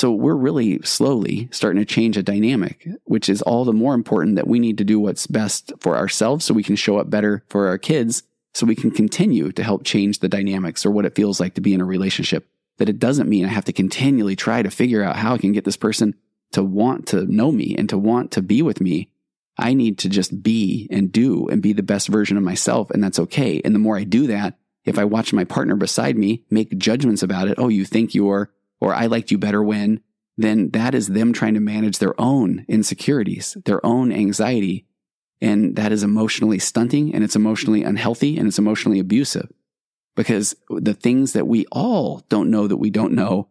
So 0.00 0.12
we're 0.12 0.34
really 0.34 0.80
slowly 0.80 1.50
starting 1.52 1.78
to 1.78 1.84
change 1.84 2.16
a 2.16 2.22
dynamic, 2.22 2.88
which 3.04 3.28
is 3.28 3.42
all 3.42 3.66
the 3.66 3.74
more 3.74 3.92
important 3.92 4.36
that 4.36 4.48
we 4.48 4.58
need 4.58 4.78
to 4.78 4.84
do 4.84 4.98
what's 4.98 5.26
best 5.26 5.74
for 5.78 5.94
ourselves 5.94 6.42
so 6.42 6.54
we 6.54 6.62
can 6.62 6.74
show 6.74 6.96
up 6.96 7.10
better 7.10 7.44
for 7.50 7.68
our 7.68 7.76
kids 7.76 8.22
so 8.54 8.64
we 8.64 8.74
can 8.74 8.90
continue 8.90 9.52
to 9.52 9.62
help 9.62 9.84
change 9.84 10.20
the 10.20 10.28
dynamics 10.30 10.86
or 10.86 10.90
what 10.90 11.04
it 11.04 11.14
feels 11.14 11.38
like 11.38 11.52
to 11.52 11.60
be 11.60 11.74
in 11.74 11.82
a 11.82 11.84
relationship. 11.84 12.48
That 12.78 12.88
it 12.88 12.98
doesn't 12.98 13.28
mean 13.28 13.44
I 13.44 13.48
have 13.48 13.66
to 13.66 13.74
continually 13.74 14.36
try 14.36 14.62
to 14.62 14.70
figure 14.70 15.04
out 15.04 15.16
how 15.16 15.34
I 15.34 15.38
can 15.38 15.52
get 15.52 15.66
this 15.66 15.76
person 15.76 16.14
to 16.52 16.62
want 16.62 17.08
to 17.08 17.26
know 17.26 17.52
me 17.52 17.76
and 17.76 17.86
to 17.90 17.98
want 17.98 18.30
to 18.30 18.40
be 18.40 18.62
with 18.62 18.80
me. 18.80 19.10
I 19.58 19.74
need 19.74 19.98
to 19.98 20.08
just 20.08 20.42
be 20.42 20.88
and 20.90 21.12
do 21.12 21.46
and 21.48 21.60
be 21.60 21.74
the 21.74 21.82
best 21.82 22.08
version 22.08 22.38
of 22.38 22.42
myself. 22.42 22.90
And 22.90 23.04
that's 23.04 23.18
okay. 23.18 23.60
And 23.66 23.74
the 23.74 23.78
more 23.78 23.98
I 23.98 24.04
do 24.04 24.28
that, 24.28 24.56
if 24.86 24.98
I 24.98 25.04
watch 25.04 25.34
my 25.34 25.44
partner 25.44 25.76
beside 25.76 26.16
me 26.16 26.46
make 26.48 26.78
judgments 26.78 27.22
about 27.22 27.48
it, 27.48 27.58
oh, 27.58 27.68
you 27.68 27.84
think 27.84 28.14
you're, 28.14 28.50
or 28.80 28.94
I 28.94 29.06
liked 29.06 29.30
you 29.30 29.38
better 29.38 29.62
when, 29.62 30.00
then 30.36 30.70
that 30.70 30.94
is 30.94 31.08
them 31.08 31.32
trying 31.32 31.54
to 31.54 31.60
manage 31.60 31.98
their 31.98 32.18
own 32.20 32.64
insecurities, 32.68 33.56
their 33.64 33.84
own 33.84 34.12
anxiety, 34.12 34.86
and 35.40 35.76
that 35.76 35.92
is 35.92 36.02
emotionally 36.02 36.58
stunting 36.58 37.14
and 37.14 37.24
it's 37.24 37.36
emotionally 37.36 37.82
unhealthy 37.82 38.38
and 38.38 38.48
it's 38.48 38.58
emotionally 38.58 38.98
abusive. 38.98 39.50
Because 40.16 40.54
the 40.68 40.94
things 40.94 41.32
that 41.32 41.46
we 41.46 41.66
all 41.72 42.24
don't 42.28 42.50
know 42.50 42.66
that 42.66 42.76
we 42.76 42.90
don't 42.90 43.12
know 43.12 43.48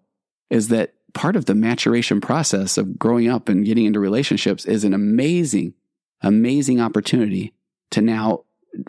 is 0.49 0.67
that 0.69 0.93
part 1.13 1.35
of 1.35 1.45
the 1.45 1.55
maturation 1.55 2.21
process 2.21 2.77
of 2.77 2.99
growing 2.99 3.27
up 3.29 3.49
and 3.49 3.65
getting 3.65 3.85
into 3.85 3.99
relationships 3.99 4.65
is 4.65 4.83
an 4.83 4.93
amazing, 4.93 5.73
amazing 6.21 6.79
opportunity 6.79 7.53
to 7.91 8.01
now 8.01 8.43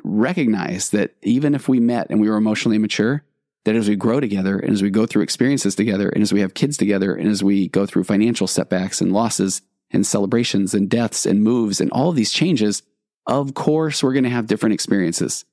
recognize 0.04 0.90
that 0.90 1.14
even 1.22 1.54
if 1.54 1.68
we 1.68 1.80
met 1.80 2.08
and 2.10 2.20
we 2.20 2.28
were 2.28 2.36
emotionally 2.36 2.76
immature, 2.76 3.24
that 3.64 3.76
as 3.76 3.88
we 3.88 3.96
grow 3.96 4.20
together 4.20 4.58
and 4.58 4.72
as 4.72 4.82
we 4.82 4.90
go 4.90 5.06
through 5.06 5.22
experiences 5.22 5.74
together 5.74 6.08
and 6.08 6.22
as 6.22 6.32
we 6.32 6.40
have 6.40 6.54
kids 6.54 6.76
together 6.76 7.14
and 7.14 7.28
as 7.28 7.44
we 7.44 7.68
go 7.68 7.86
through 7.86 8.04
financial 8.04 8.46
setbacks 8.46 9.00
and 9.00 9.12
losses 9.12 9.62
and 9.90 10.06
celebrations 10.06 10.72
and 10.72 10.88
deaths 10.88 11.26
and 11.26 11.42
moves 11.42 11.80
and 11.80 11.90
all 11.90 12.10
of 12.10 12.16
these 12.16 12.32
changes, 12.32 12.82
of 13.26 13.54
course, 13.54 14.02
we're 14.02 14.12
going 14.12 14.24
to 14.24 14.30
have 14.30 14.46
different 14.46 14.74
experiences. 14.74 15.44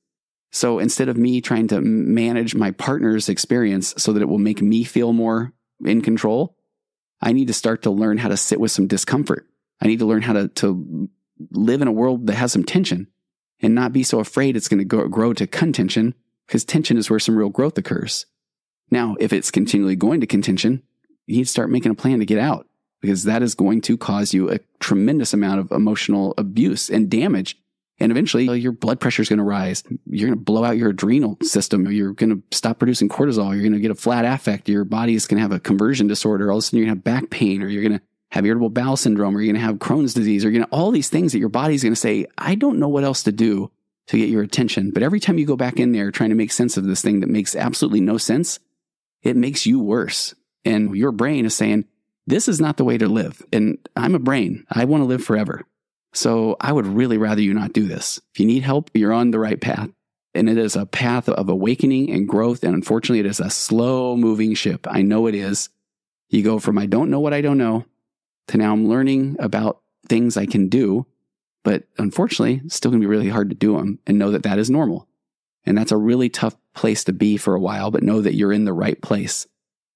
So 0.50 0.78
instead 0.78 1.08
of 1.08 1.18
me 1.18 1.40
trying 1.40 1.68
to 1.68 1.80
manage 1.80 2.54
my 2.54 2.70
partner's 2.70 3.28
experience 3.28 3.94
so 3.98 4.12
that 4.12 4.22
it 4.22 4.28
will 4.28 4.38
make 4.38 4.62
me 4.62 4.84
feel 4.84 5.12
more 5.12 5.52
in 5.84 6.00
control, 6.00 6.56
I 7.20 7.32
need 7.32 7.48
to 7.48 7.54
start 7.54 7.82
to 7.82 7.90
learn 7.90 8.16
how 8.18 8.28
to 8.28 8.36
sit 8.36 8.60
with 8.60 8.70
some 8.70 8.86
discomfort. 8.86 9.46
I 9.80 9.86
need 9.86 9.98
to 9.98 10.06
learn 10.06 10.22
how 10.22 10.32
to, 10.32 10.48
to 10.48 11.10
live 11.50 11.82
in 11.82 11.88
a 11.88 11.92
world 11.92 12.26
that 12.26 12.36
has 12.36 12.52
some 12.52 12.64
tension 12.64 13.08
and 13.60 13.74
not 13.74 13.92
be 13.92 14.02
so 14.02 14.20
afraid 14.20 14.56
it's 14.56 14.68
going 14.68 14.86
to 14.86 15.08
grow 15.08 15.32
to 15.34 15.46
contention 15.46 16.14
because 16.48 16.64
tension 16.64 16.96
is 16.96 17.08
where 17.08 17.20
some 17.20 17.36
real 17.36 17.50
growth 17.50 17.78
occurs. 17.78 18.26
Now, 18.90 19.16
if 19.20 19.32
it's 19.32 19.50
continually 19.50 19.96
going 19.96 20.20
to 20.22 20.26
contention, 20.26 20.82
you 21.26 21.36
need 21.36 21.44
to 21.44 21.50
start 21.50 21.70
making 21.70 21.92
a 21.92 21.94
plan 21.94 22.18
to 22.20 22.26
get 22.26 22.38
out 22.38 22.66
because 23.00 23.24
that 23.24 23.42
is 23.42 23.54
going 23.54 23.82
to 23.82 23.98
cause 23.98 24.32
you 24.32 24.50
a 24.50 24.60
tremendous 24.80 25.34
amount 25.34 25.60
of 25.60 25.70
emotional 25.70 26.34
abuse 26.38 26.88
and 26.88 27.10
damage. 27.10 27.58
And 28.00 28.10
eventually 28.10 28.44
your 28.58 28.72
blood 28.72 28.98
pressure 29.00 29.22
is 29.22 29.28
going 29.28 29.38
to 29.38 29.44
rise. 29.44 29.82
You're 30.06 30.28
going 30.28 30.38
to 30.38 30.44
blow 30.44 30.64
out 30.64 30.78
your 30.78 30.90
adrenal 30.90 31.36
system. 31.42 31.90
You're 31.90 32.14
going 32.14 32.30
to 32.30 32.56
stop 32.56 32.78
producing 32.78 33.08
cortisol. 33.08 33.52
You're 33.52 33.62
going 33.62 33.72
to 33.72 33.80
get 33.80 33.90
a 33.90 33.96
flat 33.96 34.24
affect. 34.24 34.68
Your 34.68 34.84
body 34.84 35.14
is 35.14 35.26
going 35.26 35.36
to 35.36 35.42
have 35.42 35.52
a 35.52 35.60
conversion 35.60 36.06
disorder. 36.06 36.50
All 36.50 36.58
of 36.58 36.62
a 36.62 36.62
sudden 36.62 36.78
you're 36.78 36.86
going 36.86 37.00
to 37.00 37.10
have 37.10 37.22
back 37.22 37.30
pain 37.30 37.62
or 37.62 37.68
you're 37.68 37.82
going 37.82 37.98
to 37.98 38.04
have 38.30 38.46
irritable 38.46 38.70
bowel 38.70 38.96
syndrome 38.96 39.36
or 39.36 39.40
you're 39.40 39.52
going 39.52 39.60
to 39.60 39.66
have 39.66 39.76
Crohn's 39.76 40.14
disease 40.14 40.44
or 40.44 40.50
you're 40.50 40.60
going 40.60 40.70
to 40.70 40.74
all 40.74 40.90
these 40.90 41.08
things 41.08 41.32
that 41.32 41.38
your 41.38 41.48
body's 41.48 41.82
going 41.82 41.94
to 41.94 42.00
say, 42.00 42.26
I 42.38 42.54
don't 42.54 42.78
know 42.78 42.88
what 42.88 43.04
else 43.04 43.24
to 43.24 43.32
do 43.32 43.70
to 44.08 44.18
get 44.18 44.28
your 44.28 44.42
attention. 44.42 44.90
But 44.90 45.02
every 45.02 45.20
time 45.20 45.38
you 45.38 45.46
go 45.46 45.56
back 45.56 45.78
in 45.78 45.92
there 45.92 46.10
trying 46.10 46.30
to 46.30 46.36
make 46.36 46.52
sense 46.52 46.76
of 46.76 46.84
this 46.84 47.02
thing 47.02 47.20
that 47.20 47.28
makes 47.28 47.54
absolutely 47.54 48.00
no 48.00 48.18
sense, 48.18 48.58
it 49.22 49.36
makes 49.36 49.66
you 49.66 49.80
worse. 49.80 50.34
And 50.64 50.94
your 50.96 51.12
brain 51.12 51.44
is 51.44 51.54
saying, 51.54 51.84
this 52.26 52.48
is 52.48 52.60
not 52.60 52.76
the 52.76 52.84
way 52.84 52.98
to 52.98 53.08
live. 53.08 53.42
And 53.52 53.78
I'm 53.96 54.14
a 54.14 54.18
brain. 54.18 54.66
I 54.70 54.84
want 54.84 55.02
to 55.02 55.06
live 55.06 55.24
forever. 55.24 55.64
So 56.12 56.56
I 56.60 56.72
would 56.72 56.86
really 56.86 57.18
rather 57.18 57.42
you 57.42 57.54
not 57.54 57.72
do 57.72 57.86
this. 57.86 58.20
If 58.32 58.40
you 58.40 58.46
need 58.46 58.62
help, 58.62 58.90
you're 58.94 59.12
on 59.12 59.30
the 59.30 59.38
right 59.38 59.60
path. 59.60 59.90
And 60.34 60.48
it 60.48 60.58
is 60.58 60.76
a 60.76 60.86
path 60.86 61.28
of 61.28 61.48
awakening 61.48 62.10
and 62.10 62.28
growth. 62.28 62.62
And 62.64 62.74
unfortunately, 62.74 63.20
it 63.20 63.26
is 63.26 63.40
a 63.40 63.50
slow 63.50 64.16
moving 64.16 64.54
ship. 64.54 64.86
I 64.88 65.02
know 65.02 65.26
it 65.26 65.34
is. 65.34 65.68
You 66.28 66.42
go 66.42 66.58
from 66.58 66.78
I 66.78 66.86
don't 66.86 67.10
know 67.10 67.20
what 67.20 67.34
I 67.34 67.40
don't 67.40 67.58
know 67.58 67.84
to 68.48 68.58
now 68.58 68.72
I'm 68.72 68.88
learning 68.88 69.36
about 69.38 69.80
things 70.08 70.36
I 70.36 70.46
can 70.46 70.68
do. 70.68 71.06
But 71.68 71.84
unfortunately, 71.98 72.62
it's 72.64 72.76
still 72.76 72.90
going 72.90 73.02
to 73.02 73.06
be 73.06 73.10
really 73.10 73.28
hard 73.28 73.50
to 73.50 73.54
do 73.54 73.76
them 73.76 73.98
and 74.06 74.18
know 74.18 74.30
that 74.30 74.42
that 74.44 74.58
is 74.58 74.70
normal. 74.70 75.06
And 75.66 75.76
that's 75.76 75.92
a 75.92 75.98
really 75.98 76.30
tough 76.30 76.56
place 76.74 77.04
to 77.04 77.12
be 77.12 77.36
for 77.36 77.54
a 77.54 77.60
while, 77.60 77.90
but 77.90 78.02
know 78.02 78.22
that 78.22 78.32
you're 78.32 78.54
in 78.54 78.64
the 78.64 78.72
right 78.72 78.98
place. 79.02 79.46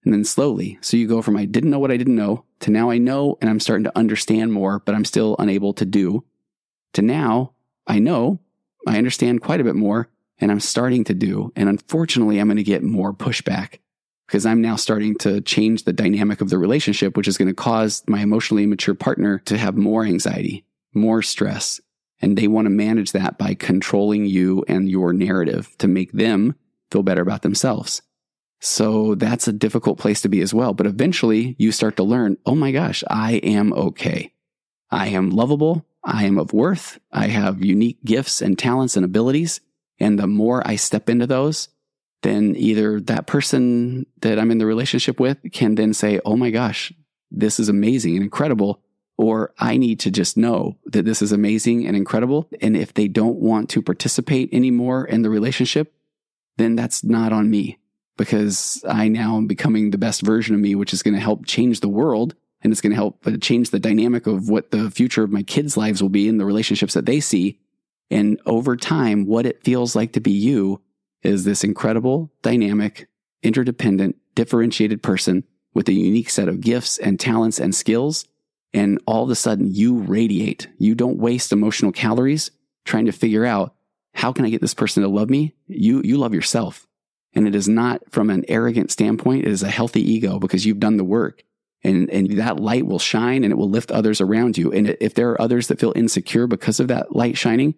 And 0.05 0.12
then 0.12 0.23
slowly, 0.27 0.77
so 0.83 0.99
you 0.99 1.09
go 1.09 1.23
from 1.23 1.39
I 1.39 1.47
didn't 1.47 1.70
know 1.70 1.79
what 1.79 1.91
I 1.91 1.97
didn't 1.97 2.14
know 2.14 2.45
to 2.61 2.70
now 2.70 2.91
I 2.91 2.99
know 2.99 3.39
and 3.41 3.49
I'm 3.49 3.59
starting 3.59 3.85
to 3.85 3.99
understand 3.99 4.53
more, 4.53 4.81
but 4.81 4.95
I'm 4.95 5.07
still 5.07 5.35
unable 5.39 5.73
to 5.73 5.87
do 5.87 6.27
to 6.93 7.01
now 7.01 7.53
I 7.87 8.01
know, 8.01 8.39
I 8.87 8.99
understand 8.99 9.41
quite 9.41 9.62
a 9.62 9.64
bit 9.64 9.75
more 9.75 10.11
and 10.39 10.51
I'm 10.51 10.61
starting 10.61 11.05
to 11.05 11.14
do. 11.14 11.55
And 11.57 11.70
unfortunately, 11.70 12.39
I'm 12.39 12.49
going 12.49 12.59
to 12.59 12.62
get 12.62 12.83
more 12.83 13.14
pushback 13.14 13.79
because 14.27 14.45
I'm 14.45 14.61
now 14.61 14.77
starting 14.77 15.16
to 15.20 15.41
change 15.41 15.85
the 15.85 15.95
dynamic 15.95 16.43
of 16.43 16.51
the 16.51 16.59
relationship, 16.59 17.16
which 17.16 17.29
is 17.29 17.39
going 17.39 17.49
to 17.49 17.55
cause 17.55 18.03
my 18.07 18.20
emotionally 18.20 18.64
immature 18.64 18.95
partner 18.95 19.39
to 19.47 19.57
have 19.57 19.75
more 19.75 20.05
anxiety, 20.05 20.66
more 20.95 21.22
stress. 21.22 21.80
And 22.20 22.36
they 22.38 22.49
want 22.49 22.66
to 22.66 22.70
manage 22.70 23.12
that 23.12 23.36
by 23.38 23.55
controlling 23.55 24.26
you 24.26 24.64
and 24.68 24.88
your 24.88 25.12
narrative 25.12 25.74
to 25.78 25.88
make 25.88 26.12
them 26.12 26.55
feel 26.90 27.03
better 27.03 27.22
about 27.22 27.43
themselves. 27.43 28.03
So 28.61 29.16
that's 29.16 29.49
a 29.49 29.53
difficult 29.53 29.99
place 29.99 30.20
to 30.22 30.28
be 30.28 30.40
as 30.40 30.55
well. 30.55 30.72
But 30.72 30.86
eventually 30.86 31.57
you 31.59 31.72
start 31.72 31.97
to 31.97 32.05
learn, 32.05 32.38
oh 32.47 32.55
my 32.55 32.70
gosh, 32.70 33.03
I 33.11 33.34
am 33.34 33.72
okay. 33.72 34.32
I 34.88 35.09
am 35.09 35.30
lovable. 35.30 35.84
I 36.05 36.24
am 36.24 36.38
of 36.38 36.53
worth. 36.53 36.99
I 37.11 37.26
have 37.26 37.64
unique 37.64 37.99
gifts 38.05 38.40
and 38.40 38.59
talents 38.59 38.97
and 38.97 39.05
abilities. 39.05 39.61
And 39.99 40.18
the 40.18 40.26
more 40.26 40.66
I 40.66 40.76
step 40.76 41.09
into 41.09 41.26
those, 41.26 41.68
then 42.22 42.55
either 42.57 43.01
that 43.01 43.26
person 43.26 44.07
that 44.20 44.38
I'm 44.38 44.51
in 44.51 44.59
the 44.59 44.66
relationship 44.66 45.18
with 45.18 45.38
can 45.53 45.74
then 45.74 45.93
say, 45.93 46.20
Oh 46.24 46.36
my 46.36 46.51
gosh, 46.51 46.93
this 47.30 47.59
is 47.59 47.68
amazing 47.68 48.14
and 48.14 48.24
incredible. 48.24 48.82
Or 49.18 49.52
I 49.58 49.76
need 49.76 50.00
to 50.00 50.10
just 50.10 50.36
know 50.36 50.78
that 50.86 51.04
this 51.04 51.22
is 51.22 51.32
amazing 51.32 51.86
and 51.86 51.96
incredible. 51.96 52.48
And 52.60 52.76
if 52.76 52.94
they 52.94 53.08
don't 53.08 53.38
want 53.38 53.68
to 53.70 53.82
participate 53.82 54.52
anymore 54.52 55.04
in 55.04 55.22
the 55.22 55.30
relationship, 55.30 55.94
then 56.56 56.76
that's 56.76 57.04
not 57.04 57.32
on 57.32 57.50
me 57.50 57.78
because 58.16 58.84
I 58.88 59.08
now 59.08 59.36
am 59.36 59.46
becoming 59.46 59.90
the 59.90 59.98
best 59.98 60.22
version 60.22 60.54
of 60.54 60.60
me, 60.60 60.74
which 60.74 60.92
is 60.92 61.02
going 61.02 61.14
to 61.14 61.20
help 61.20 61.46
change 61.46 61.80
the 61.80 61.88
world. 61.88 62.34
And 62.62 62.72
it's 62.72 62.80
going 62.80 62.90
to 62.90 62.96
help 62.96 63.26
uh, 63.26 63.36
change 63.40 63.70
the 63.70 63.80
dynamic 63.80 64.26
of 64.26 64.48
what 64.48 64.70
the 64.70 64.90
future 64.90 65.24
of 65.24 65.32
my 65.32 65.42
kids' 65.42 65.76
lives 65.76 66.00
will 66.00 66.08
be 66.08 66.28
in 66.28 66.38
the 66.38 66.44
relationships 66.44 66.94
that 66.94 67.06
they 67.06 67.18
see. 67.18 67.58
And 68.10 68.40
over 68.46 68.76
time, 68.76 69.26
what 69.26 69.46
it 69.46 69.64
feels 69.64 69.96
like 69.96 70.12
to 70.12 70.20
be 70.20 70.30
you 70.30 70.80
is 71.22 71.44
this 71.44 71.64
incredible, 71.64 72.30
dynamic, 72.42 73.08
interdependent, 73.42 74.16
differentiated 74.34 75.02
person 75.02 75.44
with 75.74 75.88
a 75.88 75.92
unique 75.92 76.30
set 76.30 76.48
of 76.48 76.60
gifts 76.60 76.98
and 76.98 77.18
talents 77.18 77.58
and 77.58 77.74
skills. 77.74 78.26
And 78.75 79.01
all 79.07 79.25
of 79.25 79.31
a 79.31 79.35
sudden 79.35 79.73
you 79.73 79.99
radiate. 79.99 80.68
You 80.79 80.95
don't 80.95 81.18
waste 81.18 81.53
emotional 81.53 81.93
calories 81.93 82.51
trying 82.85 83.07
to 83.07 83.12
figure 83.12 83.45
out 83.45 83.75
how 84.14 84.33
can 84.33 84.45
I 84.45 84.51
get 84.51 84.61
this 84.61 84.75
person 84.75 85.03
to 85.03 85.09
love 85.09 85.31
me? 85.31 85.55
You, 85.66 86.03
you 86.05 86.18
love 86.18 86.35
yourself. 86.35 86.87
And 87.35 87.47
it 87.47 87.55
is 87.55 87.68
not 87.68 88.03
from 88.11 88.29
an 88.31 88.45
arrogant 88.49 88.91
standpoint. 88.91 89.45
It 89.47 89.51
is 89.51 89.62
a 89.62 89.70
healthy 89.70 90.01
ego 90.01 90.39
because 90.39 90.66
you've 90.66 90.81
done 90.81 90.97
the 90.97 91.05
work 91.05 91.43
and, 91.85 92.11
and 92.11 92.39
that 92.39 92.61
light 92.61 92.87
will 92.87 92.99
shine 92.99 93.45
and 93.45 93.53
it 93.53 93.57
will 93.57 93.70
lift 93.70 93.91
others 93.91 94.20
around 94.20 94.57
you. 94.57 94.73
And 94.73 94.97
if 95.01 95.14
there 95.14 95.31
are 95.31 95.41
others 95.41 95.68
that 95.68 95.81
feel 95.81 95.93
insecure 95.97 96.47
because 96.47 96.81
of 96.81 96.89
that 96.89 97.14
light 97.14 97.37
shining, 97.39 97.75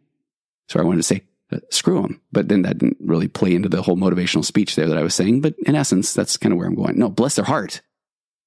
sorry, 0.69 0.85
I 0.85 0.87
wanted 0.87 0.99
to 0.99 1.03
say 1.05 1.23
uh, 1.53 1.59
screw 1.71 2.03
them. 2.03 2.21
But 2.33 2.49
then 2.49 2.63
that 2.63 2.79
didn't 2.79 2.99
really 3.01 3.29
play 3.29 3.55
into 3.55 3.69
the 3.69 3.83
whole 3.83 3.97
motivational 3.97 4.45
speech 4.45 4.77
there 4.77 4.89
that 4.89 4.99
I 4.99 5.03
was 5.03 5.15
saying. 5.15 5.41
But 5.41 5.55
in 5.67 5.75
essence, 5.75 6.15
that's 6.15 6.37
kind 6.37 6.53
of 6.53 6.59
where 6.59 6.67
I'm 6.67 6.75
going. 6.75 6.99
No, 6.99 7.09
bless 7.09 7.37
their 7.37 7.45
heart 7.45 7.81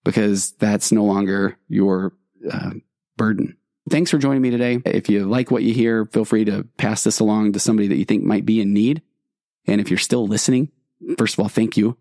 because 0.04 0.52
that's 0.54 0.92
no 0.92 1.04
longer 1.04 1.58
your 1.70 2.14
uh, 2.52 2.72
burden. 3.16 3.58
Thanks 3.90 4.12
for 4.12 4.18
joining 4.18 4.42
me 4.42 4.50
today. 4.50 4.82
If 4.86 5.10
you 5.10 5.26
like 5.26 5.50
what 5.50 5.64
you 5.64 5.74
hear, 5.74 6.06
feel 6.06 6.26
free 6.26 6.46
to 6.46 6.68
pass 6.78 7.04
this 7.04 7.20
along 7.20 7.54
to 7.54 7.60
somebody 7.60 7.88
that 7.88 7.98
you 7.98 8.06
think 8.06 8.24
might 8.24 8.46
be 8.46 8.60
in 8.60 8.74
need. 8.74 9.02
And 9.66 9.80
if 9.80 9.90
you're 9.90 9.98
still 9.98 10.28
listening, 10.28 10.72
first 11.18 11.36
of 11.36 11.40
all, 11.40 11.50
thank 11.50 11.78
you. 11.78 11.98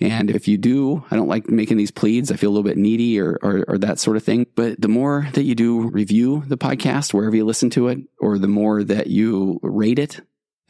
And 0.00 0.30
if 0.30 0.48
you 0.48 0.56
do, 0.56 1.04
I 1.10 1.16
don't 1.16 1.28
like 1.28 1.48
making 1.50 1.76
these 1.76 1.90
pleads. 1.90 2.32
I 2.32 2.36
feel 2.36 2.48
a 2.50 2.52
little 2.52 2.68
bit 2.68 2.78
needy 2.78 3.20
or, 3.20 3.38
or, 3.42 3.64
or, 3.68 3.78
that 3.78 3.98
sort 3.98 4.16
of 4.16 4.24
thing. 4.24 4.46
But 4.54 4.80
the 4.80 4.88
more 4.88 5.28
that 5.34 5.42
you 5.42 5.54
do 5.54 5.90
review 5.90 6.42
the 6.46 6.56
podcast, 6.56 7.12
wherever 7.12 7.36
you 7.36 7.44
listen 7.44 7.68
to 7.70 7.88
it, 7.88 7.98
or 8.18 8.38
the 8.38 8.48
more 8.48 8.82
that 8.82 9.08
you 9.08 9.60
rate 9.62 9.98
it, 9.98 10.20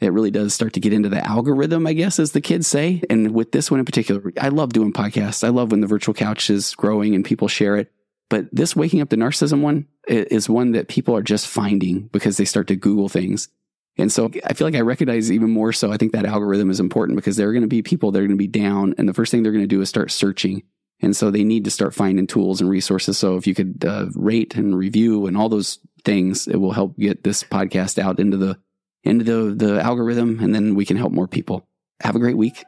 it 0.01 0.11
really 0.11 0.31
does 0.31 0.53
start 0.53 0.73
to 0.73 0.81
get 0.81 0.91
into 0.91 1.07
the 1.07 1.25
algorithm, 1.25 1.87
I 1.87 1.93
guess, 1.93 2.19
as 2.19 2.33
the 2.33 2.41
kids 2.41 2.67
say. 2.67 3.03
And 3.09 3.31
with 3.31 3.53
this 3.53 3.71
one 3.71 3.79
in 3.79 3.85
particular, 3.85 4.33
I 4.39 4.49
love 4.49 4.73
doing 4.73 4.91
podcasts. 4.91 5.45
I 5.45 5.49
love 5.49 5.71
when 5.71 5.79
the 5.79 5.87
virtual 5.87 6.13
couch 6.13 6.49
is 6.49 6.75
growing 6.75 7.15
and 7.15 7.23
people 7.23 7.47
share 7.47 7.77
it. 7.77 7.91
But 8.31 8.47
this 8.53 8.77
waking 8.77 9.01
up 9.01 9.09
the 9.09 9.17
narcissism 9.17 9.59
one 9.59 9.87
is 10.07 10.49
one 10.49 10.71
that 10.71 10.87
people 10.87 11.17
are 11.17 11.21
just 11.21 11.47
finding 11.47 12.07
because 12.13 12.37
they 12.37 12.45
start 12.45 12.67
to 12.67 12.77
Google 12.77 13.09
things. 13.09 13.49
And 13.97 14.09
so 14.09 14.31
I 14.45 14.53
feel 14.53 14.65
like 14.65 14.75
I 14.75 14.81
recognize 14.81 15.29
even 15.29 15.49
more 15.49 15.73
so. 15.73 15.91
I 15.91 15.97
think 15.97 16.13
that 16.13 16.25
algorithm 16.25 16.69
is 16.69 16.79
important 16.79 17.17
because 17.17 17.35
there 17.35 17.49
are 17.49 17.51
going 17.51 17.63
to 17.63 17.67
be 17.67 17.81
people 17.81 18.09
that 18.11 18.19
are 18.19 18.21
going 18.21 18.31
to 18.31 18.37
be 18.37 18.47
down. 18.47 18.95
And 18.97 19.09
the 19.09 19.13
first 19.13 19.31
thing 19.31 19.43
they're 19.43 19.51
going 19.51 19.65
to 19.65 19.67
do 19.67 19.81
is 19.81 19.89
start 19.89 20.11
searching. 20.11 20.63
And 21.01 21.13
so 21.13 21.29
they 21.29 21.43
need 21.43 21.65
to 21.65 21.71
start 21.71 21.93
finding 21.93 22.25
tools 22.25 22.61
and 22.61 22.69
resources. 22.69 23.17
So 23.17 23.35
if 23.35 23.47
you 23.47 23.53
could 23.53 23.83
uh, 23.83 24.05
rate 24.15 24.55
and 24.55 24.77
review 24.77 25.27
and 25.27 25.35
all 25.35 25.49
those 25.49 25.79
things, 26.05 26.47
it 26.47 26.55
will 26.55 26.71
help 26.71 26.97
get 26.97 27.25
this 27.25 27.43
podcast 27.43 27.99
out 27.99 28.17
into 28.17 28.37
the 28.37 28.57
into 29.03 29.25
the, 29.25 29.53
the 29.65 29.81
algorithm, 29.81 30.39
and 30.39 30.55
then 30.55 30.75
we 30.75 30.85
can 30.85 30.95
help 30.95 31.11
more 31.11 31.27
people. 31.27 31.67
Have 32.01 32.15
a 32.15 32.19
great 32.19 32.37
week, 32.37 32.63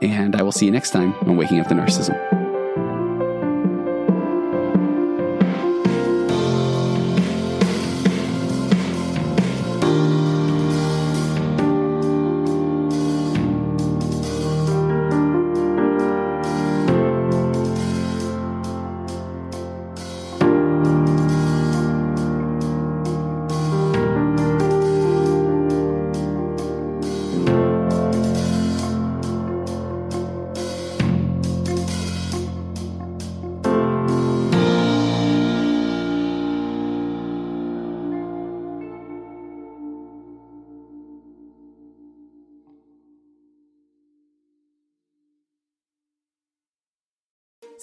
and 0.00 0.36
I 0.36 0.42
will 0.42 0.52
see 0.52 0.64
you 0.64 0.72
next 0.72 0.90
time 0.90 1.12
on 1.22 1.36
Waking 1.36 1.58
Up 1.58 1.68
the 1.68 1.74
Narcissism. 1.74 2.41